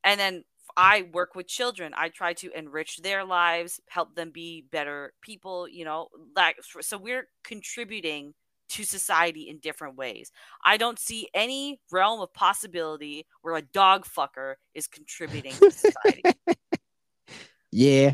And 0.03 0.19
then 0.19 0.43
I 0.75 1.07
work 1.13 1.35
with 1.35 1.47
children. 1.47 1.93
I 1.95 2.09
try 2.09 2.33
to 2.33 2.51
enrich 2.57 2.97
their 2.97 3.23
lives, 3.23 3.79
help 3.89 4.15
them 4.15 4.31
be 4.31 4.65
better 4.71 5.13
people, 5.21 5.67
you 5.67 5.85
know, 5.85 6.07
like 6.35 6.57
so 6.81 6.97
we're 6.97 7.27
contributing 7.43 8.33
to 8.69 8.83
society 8.83 9.49
in 9.49 9.59
different 9.59 9.97
ways. 9.97 10.31
I 10.63 10.77
don't 10.77 10.99
see 10.99 11.29
any 11.33 11.79
realm 11.91 12.21
of 12.21 12.33
possibility 12.33 13.25
where 13.41 13.55
a 13.55 13.61
dog 13.61 14.05
fucker 14.05 14.55
is 14.73 14.87
contributing 14.87 15.53
to 15.53 15.71
society. 15.71 16.23
yeah. 17.71 18.13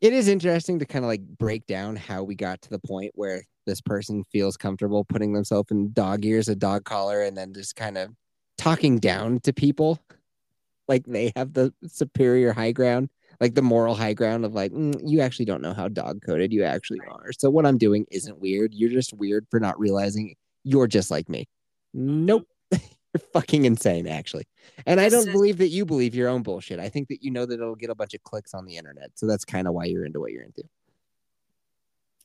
It 0.00 0.12
is 0.12 0.28
interesting 0.28 0.78
to 0.80 0.86
kind 0.86 1.04
of 1.04 1.08
like 1.08 1.26
break 1.26 1.66
down 1.66 1.96
how 1.96 2.22
we 2.22 2.34
got 2.34 2.60
to 2.62 2.70
the 2.70 2.78
point 2.78 3.12
where 3.14 3.42
this 3.66 3.80
person 3.80 4.24
feels 4.24 4.56
comfortable 4.56 5.04
putting 5.04 5.32
themselves 5.32 5.70
in 5.70 5.92
dog 5.92 6.24
ears, 6.24 6.48
a 6.48 6.54
dog 6.54 6.84
collar, 6.84 7.22
and 7.22 7.36
then 7.36 7.52
just 7.54 7.76
kind 7.76 7.98
of 7.98 8.10
talking 8.58 8.98
down 8.98 9.40
to 9.40 9.52
people 9.52 9.98
like 10.88 11.04
they 11.06 11.32
have 11.34 11.52
the 11.52 11.72
superior 11.86 12.52
high 12.52 12.72
ground 12.72 13.08
like 13.40 13.54
the 13.54 13.62
moral 13.62 13.94
high 13.94 14.12
ground 14.12 14.44
of 14.44 14.54
like 14.54 14.72
mm, 14.72 14.94
you 15.04 15.20
actually 15.20 15.44
don't 15.44 15.62
know 15.62 15.72
how 15.72 15.88
dog 15.88 16.22
coded 16.24 16.52
you 16.52 16.64
actually 16.64 17.00
are. 17.08 17.32
So 17.32 17.50
what 17.50 17.66
i'm 17.66 17.78
doing 17.78 18.06
isn't 18.10 18.38
weird. 18.40 18.74
You're 18.74 18.90
just 18.90 19.12
weird 19.12 19.46
for 19.50 19.60
not 19.60 19.78
realizing 19.78 20.34
you're 20.64 20.86
just 20.86 21.10
like 21.10 21.28
me. 21.28 21.48
Nope. 21.94 22.48
You're 22.72 23.20
fucking 23.32 23.64
insane 23.64 24.06
actually. 24.06 24.46
And 24.84 25.00
i 25.00 25.08
don't 25.08 25.32
believe 25.32 25.58
that 25.58 25.68
you 25.68 25.84
believe 25.84 26.14
your 26.14 26.28
own 26.28 26.42
bullshit. 26.42 26.78
I 26.78 26.88
think 26.88 27.08
that 27.08 27.22
you 27.22 27.30
know 27.30 27.46
that 27.46 27.54
it'll 27.54 27.74
get 27.74 27.90
a 27.90 27.94
bunch 27.94 28.14
of 28.14 28.22
clicks 28.22 28.52
on 28.52 28.66
the 28.66 28.76
internet. 28.76 29.10
So 29.14 29.26
that's 29.26 29.44
kind 29.44 29.66
of 29.66 29.74
why 29.74 29.84
you're 29.84 30.04
into 30.04 30.20
what 30.20 30.32
you're 30.32 30.42
into. 30.42 30.64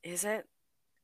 Is 0.03 0.23
it? 0.23 0.45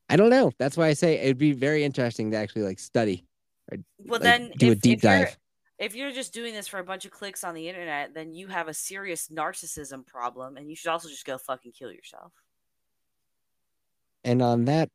I 0.09 0.15
don't 0.15 0.29
know. 0.29 0.51
That's 0.57 0.77
why 0.77 0.87
i 0.87 0.93
say 0.93 1.15
it'd 1.19 1.37
be 1.37 1.51
very 1.51 1.83
interesting 1.83 2.31
to 2.31 2.37
actually 2.37 2.63
like 2.63 2.79
study 2.79 3.25
or 3.71 3.77
well 3.99 4.19
like, 4.19 4.21
then 4.21 4.51
do 4.57 4.71
if, 4.71 4.77
a 4.77 4.81
deep 4.81 5.01
dive 5.01 5.37
if 5.79 5.95
you're 5.95 6.11
just 6.11 6.33
doing 6.33 6.53
this 6.53 6.67
for 6.67 6.79
a 6.79 6.83
bunch 6.83 7.05
of 7.05 7.11
clicks 7.11 7.43
on 7.43 7.53
the 7.53 7.67
internet, 7.69 8.13
then 8.13 8.33
you 8.33 8.47
have 8.47 8.67
a 8.67 8.73
serious 8.73 9.27
narcissism 9.29 10.05
problem, 10.05 10.57
and 10.57 10.69
you 10.69 10.75
should 10.75 10.89
also 10.89 11.07
just 11.09 11.25
go 11.25 11.37
fucking 11.37 11.71
kill 11.71 11.91
yourself. 11.91 12.31
and 14.23 14.41
on 14.41 14.65
that 14.65 14.89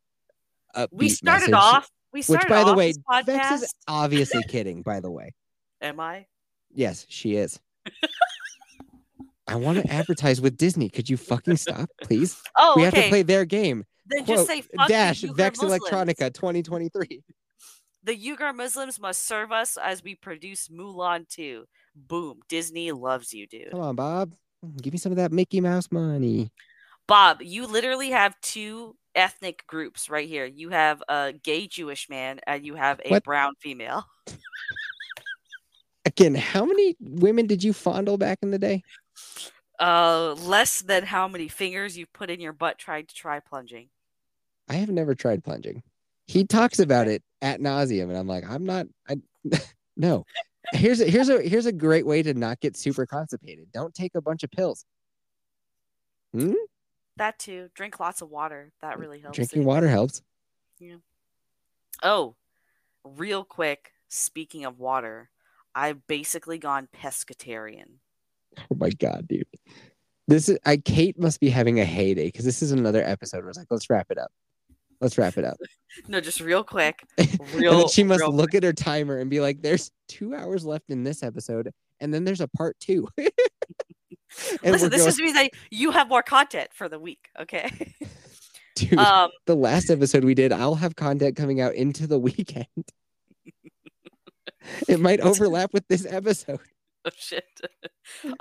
We 0.90 1.08
started 1.08 1.50
message- 1.50 1.54
off. 1.54 1.90
We 2.12 2.18
which 2.18 2.26
started 2.26 2.48
by 2.50 2.64
the 2.64 2.74
way 2.74 2.88
this 2.88 2.98
podcast. 2.98 3.24
vex 3.24 3.62
is 3.62 3.74
obviously 3.88 4.42
kidding 4.42 4.82
by 4.82 5.00
the 5.00 5.10
way 5.10 5.32
Am 5.80 5.98
I? 5.98 6.26
Yes, 6.74 7.06
she 7.08 7.36
is. 7.36 7.58
I 9.48 9.56
want 9.56 9.78
to 9.82 9.90
advertise 9.92 10.40
with 10.40 10.56
Disney. 10.56 10.88
Could 10.88 11.08
you 11.10 11.16
fucking 11.16 11.56
stop, 11.56 11.88
please? 12.02 12.40
Oh, 12.56 12.74
we 12.76 12.82
have 12.82 12.94
to 12.94 13.08
play 13.08 13.22
their 13.22 13.44
game. 13.44 13.84
Then 14.06 14.24
just 14.24 14.46
say 14.46 14.62
dash 14.88 15.22
Vex 15.22 15.60
Muslims. 15.60 15.82
Electronica 15.82 16.32
2023. 16.32 17.22
The 18.04 18.16
Uyghur 18.16 18.54
Muslims 18.54 18.98
must 19.00 19.26
serve 19.26 19.52
us 19.52 19.76
as 19.76 20.02
we 20.02 20.14
produce 20.14 20.68
Mulan 20.68 21.28
2. 21.28 21.64
Boom. 21.94 22.40
Disney 22.48 22.90
loves 22.90 23.32
you, 23.32 23.46
dude. 23.46 23.70
Come 23.70 23.80
on, 23.80 23.94
Bob. 23.96 24.34
Give 24.80 24.92
me 24.92 24.98
some 24.98 25.12
of 25.12 25.16
that 25.16 25.32
Mickey 25.32 25.60
Mouse 25.60 25.90
money. 25.90 26.50
Bob, 27.06 27.42
you 27.42 27.66
literally 27.66 28.10
have 28.10 28.40
two 28.40 28.96
ethnic 29.14 29.66
groups 29.66 30.08
right 30.08 30.28
here. 30.28 30.46
You 30.46 30.70
have 30.70 31.02
a 31.08 31.32
gay 31.32 31.66
Jewish 31.66 32.08
man 32.08 32.40
and 32.46 32.64
you 32.64 32.74
have 32.74 33.00
a 33.04 33.10
What? 33.10 33.24
brown 33.24 33.52
female. 33.60 34.04
Again, 36.04 36.34
how 36.34 36.64
many 36.64 36.96
women 37.00 37.46
did 37.46 37.62
you 37.62 37.72
fondle 37.72 38.18
back 38.18 38.38
in 38.42 38.50
the 38.50 38.58
day? 38.58 38.82
Uh, 39.78 40.34
less 40.40 40.82
than 40.82 41.04
how 41.04 41.28
many 41.28 41.48
fingers 41.48 41.96
you 41.96 42.06
put 42.06 42.30
in 42.30 42.40
your 42.40 42.52
butt 42.52 42.78
trying 42.78 43.06
to 43.06 43.14
try 43.14 43.40
plunging. 43.40 43.88
I 44.68 44.74
have 44.74 44.90
never 44.90 45.14
tried 45.14 45.44
plunging. 45.44 45.82
He 46.26 46.44
talks 46.44 46.78
about 46.78 47.08
it 47.08 47.22
at 47.40 47.60
nauseum, 47.60 48.04
and 48.04 48.16
I'm 48.16 48.26
like, 48.26 48.48
I'm 48.48 48.64
not. 48.64 48.86
I 49.08 49.16
no. 49.96 50.24
Here's 50.72 51.00
a 51.00 51.06
here's 51.06 51.28
a 51.28 51.42
here's 51.42 51.66
a 51.66 51.72
great 51.72 52.06
way 52.06 52.22
to 52.22 52.34
not 52.34 52.60
get 52.60 52.76
super 52.76 53.04
constipated. 53.04 53.66
Don't 53.72 53.94
take 53.94 54.14
a 54.14 54.20
bunch 54.20 54.42
of 54.44 54.50
pills. 54.50 54.84
Hmm? 56.32 56.54
That 57.16 57.38
too. 57.38 57.68
Drink 57.74 58.00
lots 58.00 58.22
of 58.22 58.30
water. 58.30 58.72
That 58.80 58.98
really 58.98 59.18
helps. 59.18 59.36
Drinking 59.36 59.64
water 59.64 59.88
helps. 59.88 60.22
Yeah. 60.78 60.96
Oh, 62.02 62.36
real 63.04 63.44
quick. 63.44 63.92
Speaking 64.08 64.64
of 64.64 64.78
water, 64.78 65.30
I've 65.74 66.06
basically 66.06 66.58
gone 66.58 66.88
pescatarian. 66.94 67.98
Oh 68.58 68.76
my 68.76 68.90
god, 68.90 69.26
dude. 69.28 69.46
This 70.28 70.48
is 70.48 70.58
I 70.64 70.76
Kate 70.76 71.18
must 71.18 71.40
be 71.40 71.50
having 71.50 71.80
a 71.80 71.84
heyday 71.84 72.26
because 72.26 72.44
this 72.44 72.62
is 72.62 72.72
another 72.72 73.02
episode 73.02 73.40
where 73.40 73.48
it's 73.48 73.58
like, 73.58 73.68
let's 73.70 73.90
wrap 73.90 74.06
it 74.10 74.18
up. 74.18 74.30
Let's 75.02 75.18
wrap 75.18 75.36
it 75.36 75.44
up. 75.44 75.58
No, 76.08 76.22
just 76.22 76.40
real 76.40 76.64
quick. 76.64 77.04
and 77.18 77.38
Real. 77.54 77.80
then 77.80 77.88
she 77.88 78.02
must 78.02 78.24
look 78.24 78.54
at 78.54 78.62
her 78.62 78.72
timer 78.72 79.18
and 79.18 79.28
be 79.28 79.40
like, 79.40 79.60
there's 79.60 79.90
two 80.08 80.34
hours 80.34 80.64
left 80.64 80.88
in 80.88 81.04
this 81.04 81.22
episode, 81.22 81.70
and 82.00 82.14
then 82.14 82.24
there's 82.24 82.40
a 82.40 82.48
part 82.48 82.80
two. 82.80 83.06
and 83.18 83.28
Listen, 84.64 84.88
this 84.88 85.00
going, 85.00 85.04
just 85.04 85.18
means 85.18 85.34
that 85.34 85.50
you 85.70 85.90
have 85.90 86.08
more 86.08 86.22
content 86.22 86.70
for 86.72 86.88
the 86.88 86.98
week. 86.98 87.28
Okay. 87.38 87.94
dude, 88.74 88.98
um. 88.98 89.28
the 89.44 89.54
last 89.54 89.90
episode 89.90 90.24
we 90.24 90.34
did, 90.34 90.50
I'll 90.50 90.76
have 90.76 90.96
content 90.96 91.36
coming 91.36 91.60
out 91.60 91.74
into 91.74 92.06
the 92.06 92.18
weekend. 92.18 92.66
it 94.88 94.98
might 94.98 95.20
overlap 95.20 95.74
with 95.74 95.86
this 95.88 96.06
episode. 96.08 96.60
Oh 97.04 97.10
shit. 97.14 97.44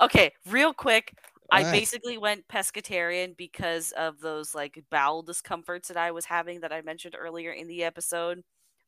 okay, 0.00 0.32
real 0.48 0.72
quick. 0.72 1.12
I 1.50 1.64
Alright. 1.64 1.72
basically 1.80 2.18
went 2.18 2.48
pescatarian 2.48 3.36
because 3.36 3.92
of 3.92 4.20
those 4.20 4.54
like 4.54 4.82
bowel 4.90 5.22
discomforts 5.22 5.88
that 5.88 5.96
I 5.96 6.10
was 6.10 6.24
having 6.24 6.60
that 6.60 6.72
I 6.72 6.82
mentioned 6.82 7.16
earlier 7.18 7.52
in 7.52 7.68
the 7.68 7.84
episode. 7.84 8.42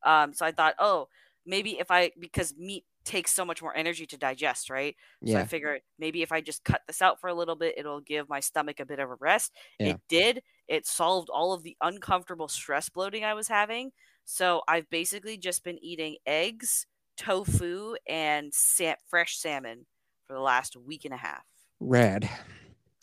Um, 0.05 0.33
so 0.33 0.47
I 0.47 0.53
thought, 0.53 0.75
oh, 0.79 1.09
maybe 1.47 1.79
if 1.79 1.91
I 1.91 2.13
because 2.19 2.55
meat 2.57 2.85
takes 3.05 3.33
so 3.33 3.45
much 3.45 3.61
more 3.61 3.77
energy 3.77 4.07
to 4.07 4.17
digest, 4.17 4.71
right? 4.71 4.97
Yeah. 5.21 5.35
So 5.35 5.41
I 5.41 5.45
figured 5.45 5.83
maybe 5.99 6.23
if 6.23 6.33
I 6.33 6.41
just 6.41 6.65
cut 6.65 6.83
this 6.87 7.03
out 7.03 7.21
for 7.21 7.29
a 7.29 7.35
little 7.35 7.57
bit, 7.57 7.75
it'll 7.77 8.01
give 8.01 8.29
my 8.29 8.41
stomach 8.41 8.81
a 8.81 8.87
bit 8.87 8.99
of 8.99 9.11
a 9.11 9.17
rest. 9.21 9.53
Yeah. 9.79 9.89
It 9.89 10.01
did. 10.09 10.43
It 10.69 10.87
solved 10.87 11.29
all 11.29 11.53
of 11.53 11.63
the 11.63 11.77
uncomfortable 11.83 12.49
stress 12.49 12.89
bloating 12.89 13.25
I 13.25 13.35
was 13.35 13.49
having. 13.49 13.93
So 14.25 14.63
I've 14.67 14.89
basically 14.89 15.37
just 15.37 15.65
been 15.65 15.79
eating 15.85 16.17
eggs, 16.25 16.87
tofu, 17.19 17.95
and 18.09 18.53
sa- 18.55 18.95
fresh 19.07 19.37
salmon 19.37 19.87
for 20.27 20.33
the 20.33 20.41
last 20.41 20.77
week 20.77 21.05
and 21.05 21.13
a 21.13 21.19
half. 21.19 21.45
Rad. 21.85 22.29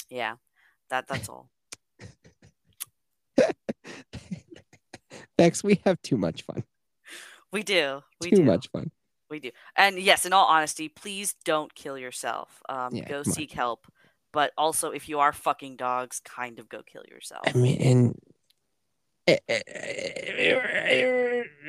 Yeah, 0.10 0.36
that 0.90 1.08
that's 1.08 1.30
all. 1.30 1.50
Bex, 5.38 5.64
we 5.64 5.80
have 5.86 6.02
too 6.02 6.18
much 6.18 6.44
fun. 6.44 6.64
We 7.52 7.64
do. 7.64 8.02
We 8.20 8.30
too 8.30 8.38
do. 8.38 8.44
much 8.44 8.70
fun. 8.72 8.92
We 9.30 9.40
do. 9.40 9.52
And 9.76 9.98
yes, 10.00 10.26
in 10.26 10.34
all 10.34 10.46
honesty, 10.46 10.90
please 10.90 11.36
don't 11.46 11.74
kill 11.74 11.98
yourself. 11.98 12.62
Um, 12.70 12.94
Yeah, 12.96 13.06
go 13.08 13.24
come 13.24 13.32
on. 13.32 13.34
seek 13.34 13.52
help. 13.52 13.88
But 14.34 14.52
also, 14.58 14.92
if 14.92 15.10
you 15.10 15.20
are 15.20 15.34
fucking 15.34 15.76
dogs, 15.76 16.22
kind 16.24 16.60
of 16.60 16.70
go 16.70 16.82
kill 16.84 17.04
yourself. 17.10 17.44
I 17.48 17.54
mean, 17.54 17.82
and 17.82 18.20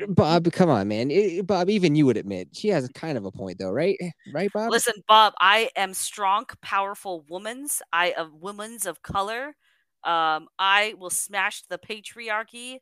Bob, 0.07 0.51
come 0.51 0.69
on, 0.69 0.87
man. 0.87 1.11
Bob, 1.45 1.69
even 1.69 1.95
you 1.95 2.05
would 2.05 2.17
admit 2.17 2.49
she 2.53 2.69
has 2.69 2.87
kind 2.89 3.17
of 3.17 3.25
a 3.25 3.31
point, 3.31 3.59
though, 3.59 3.71
right? 3.71 3.97
Right, 4.33 4.51
Bob? 4.51 4.71
Listen, 4.71 4.95
Bob, 5.07 5.33
I 5.39 5.69
am 5.75 5.93
strong, 5.93 6.45
powerful 6.61 7.25
woman's. 7.29 7.81
I 7.91 8.13
of 8.13 8.33
women's 8.33 8.85
of 8.85 9.01
color. 9.01 9.55
Um, 10.03 10.47
I 10.59 10.95
will 10.97 11.09
smash 11.09 11.63
the 11.69 11.77
patriarchy. 11.77 12.79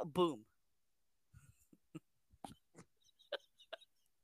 Uh, 0.00 0.04
boom. 0.04 0.40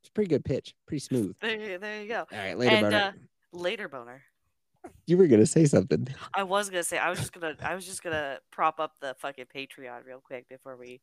It's 0.01 0.11
pretty 0.14 0.28
good 0.28 0.45
pitch, 0.45 0.74
pretty 0.86 1.01
smooth. 1.01 1.36
There, 1.41 1.78
there 1.78 2.03
you 2.03 2.09
go. 2.09 2.26
All 2.32 2.38
right, 2.38 2.57
later, 2.57 2.76
and 2.76 2.84
boner. 2.86 2.97
uh, 2.97 3.12
later 3.53 3.88
boner. 3.88 4.22
You 5.07 5.16
were 5.16 5.26
gonna 5.26 5.47
say 5.47 5.64
something. 5.64 6.09
I 6.35 6.45
was 6.45 6.70
gonna 6.70 6.85
say 6.85 6.99
I 6.99 7.11
was 7.11 7.18
just 7.18 7.33
gonna 7.33 7.57
I 7.62 7.74
was 7.74 7.85
just 7.85 8.03
gonna 8.03 8.39
prop 8.51 8.78
up 8.78 8.93
the 9.01 9.14
fucking 9.18 9.47
Patreon 9.55 10.07
real 10.07 10.20
quick 10.20 10.49
before 10.49 10.76
we 10.76 11.01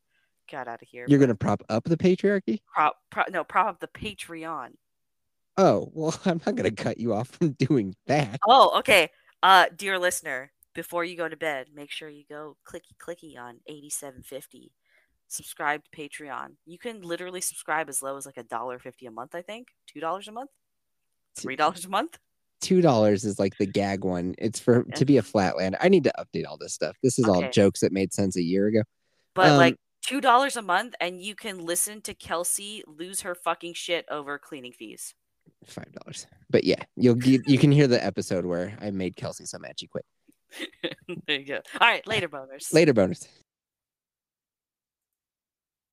got 0.50 0.66
out 0.66 0.82
of 0.82 0.88
here. 0.88 1.04
You're 1.08 1.18
gonna 1.18 1.34
prop 1.34 1.62
up 1.68 1.84
the 1.84 1.96
patriarchy? 1.96 2.60
prop, 2.72 2.96
prop 3.10 3.30
no 3.30 3.44
prop 3.44 3.66
up 3.66 3.80
the 3.80 3.88
Patreon. 3.88 4.70
Oh, 5.56 5.90
well, 5.94 6.18
I'm 6.24 6.40
not 6.46 6.54
gonna 6.54 6.70
cut 6.70 6.98
you 6.98 7.12
off 7.14 7.28
from 7.28 7.52
doing 7.52 7.94
that. 8.06 8.38
Oh, 8.46 8.78
okay. 8.78 9.10
Uh, 9.42 9.66
dear 9.76 9.98
listener, 9.98 10.50
before 10.74 11.04
you 11.04 11.16
go 11.16 11.28
to 11.28 11.36
bed, 11.36 11.68
make 11.74 11.90
sure 11.90 12.08
you 12.08 12.24
go 12.28 12.56
clicky 12.66 12.96
clicky 12.98 13.38
on 13.38 13.60
8750. 13.66 14.72
Subscribe 15.28 15.82
to 15.84 15.90
Patreon. 15.90 16.52
You 16.64 16.78
can 16.78 17.02
literally 17.02 17.42
subscribe 17.42 17.88
as 17.90 18.02
low 18.02 18.16
as 18.16 18.24
like 18.24 18.38
a 18.38 18.42
dollar 18.42 18.78
fifty 18.78 19.06
a 19.06 19.10
month. 19.10 19.34
I 19.34 19.42
think 19.42 19.68
two 19.86 20.00
dollars 20.00 20.28
a 20.28 20.32
month, 20.32 20.50
three 21.36 21.56
dollars 21.56 21.84
a 21.84 21.90
month. 21.90 22.18
Two 22.60 22.80
dollars 22.80 23.24
is 23.24 23.38
like 23.38 23.56
the 23.58 23.66
gag 23.66 24.04
one. 24.04 24.34
It's 24.38 24.58
for 24.58 24.82
to 24.82 25.04
be 25.04 25.16
a 25.16 25.22
flatland. 25.22 25.76
I 25.80 25.88
need 25.88 26.04
to 26.04 26.12
update 26.18 26.44
all 26.46 26.56
this 26.58 26.74
stuff. 26.74 26.96
This 27.02 27.18
is 27.18 27.26
all 27.26 27.48
jokes 27.50 27.80
that 27.80 27.92
made 27.92 28.12
sense 28.12 28.36
a 28.36 28.42
year 28.42 28.66
ago. 28.66 28.82
But 29.34 29.50
Um, 29.50 29.56
like 29.58 29.76
two 30.04 30.20
dollars 30.20 30.56
a 30.56 30.62
month, 30.62 30.94
and 31.00 31.20
you 31.20 31.34
can 31.34 31.58
listen 31.58 32.00
to 32.02 32.14
Kelsey 32.14 32.82
lose 32.86 33.20
her 33.20 33.34
fucking 33.34 33.74
shit 33.74 34.04
over 34.10 34.38
cleaning 34.38 34.72
fees. 34.72 35.14
five 35.66 35.92
dollars. 35.92 36.26
But 36.50 36.64
yeah, 36.64 36.82
you'll 36.96 37.14
get, 37.14 37.48
you 37.48 37.58
can 37.58 37.70
hear 37.70 37.86
the 37.86 38.04
episode 38.04 38.44
where 38.44 38.76
I 38.80 38.90
made 38.90 39.16
Kelsey 39.16 39.44
so 39.44 39.58
mad 39.58 39.78
she 39.78 39.86
quit. 39.86 40.04
there 41.26 41.38
you 41.38 41.44
go. 41.44 41.60
All 41.80 41.86
right, 41.86 42.06
later, 42.06 42.28
boners. 42.28 42.72
Later, 42.72 42.92
bonus. 42.92 43.28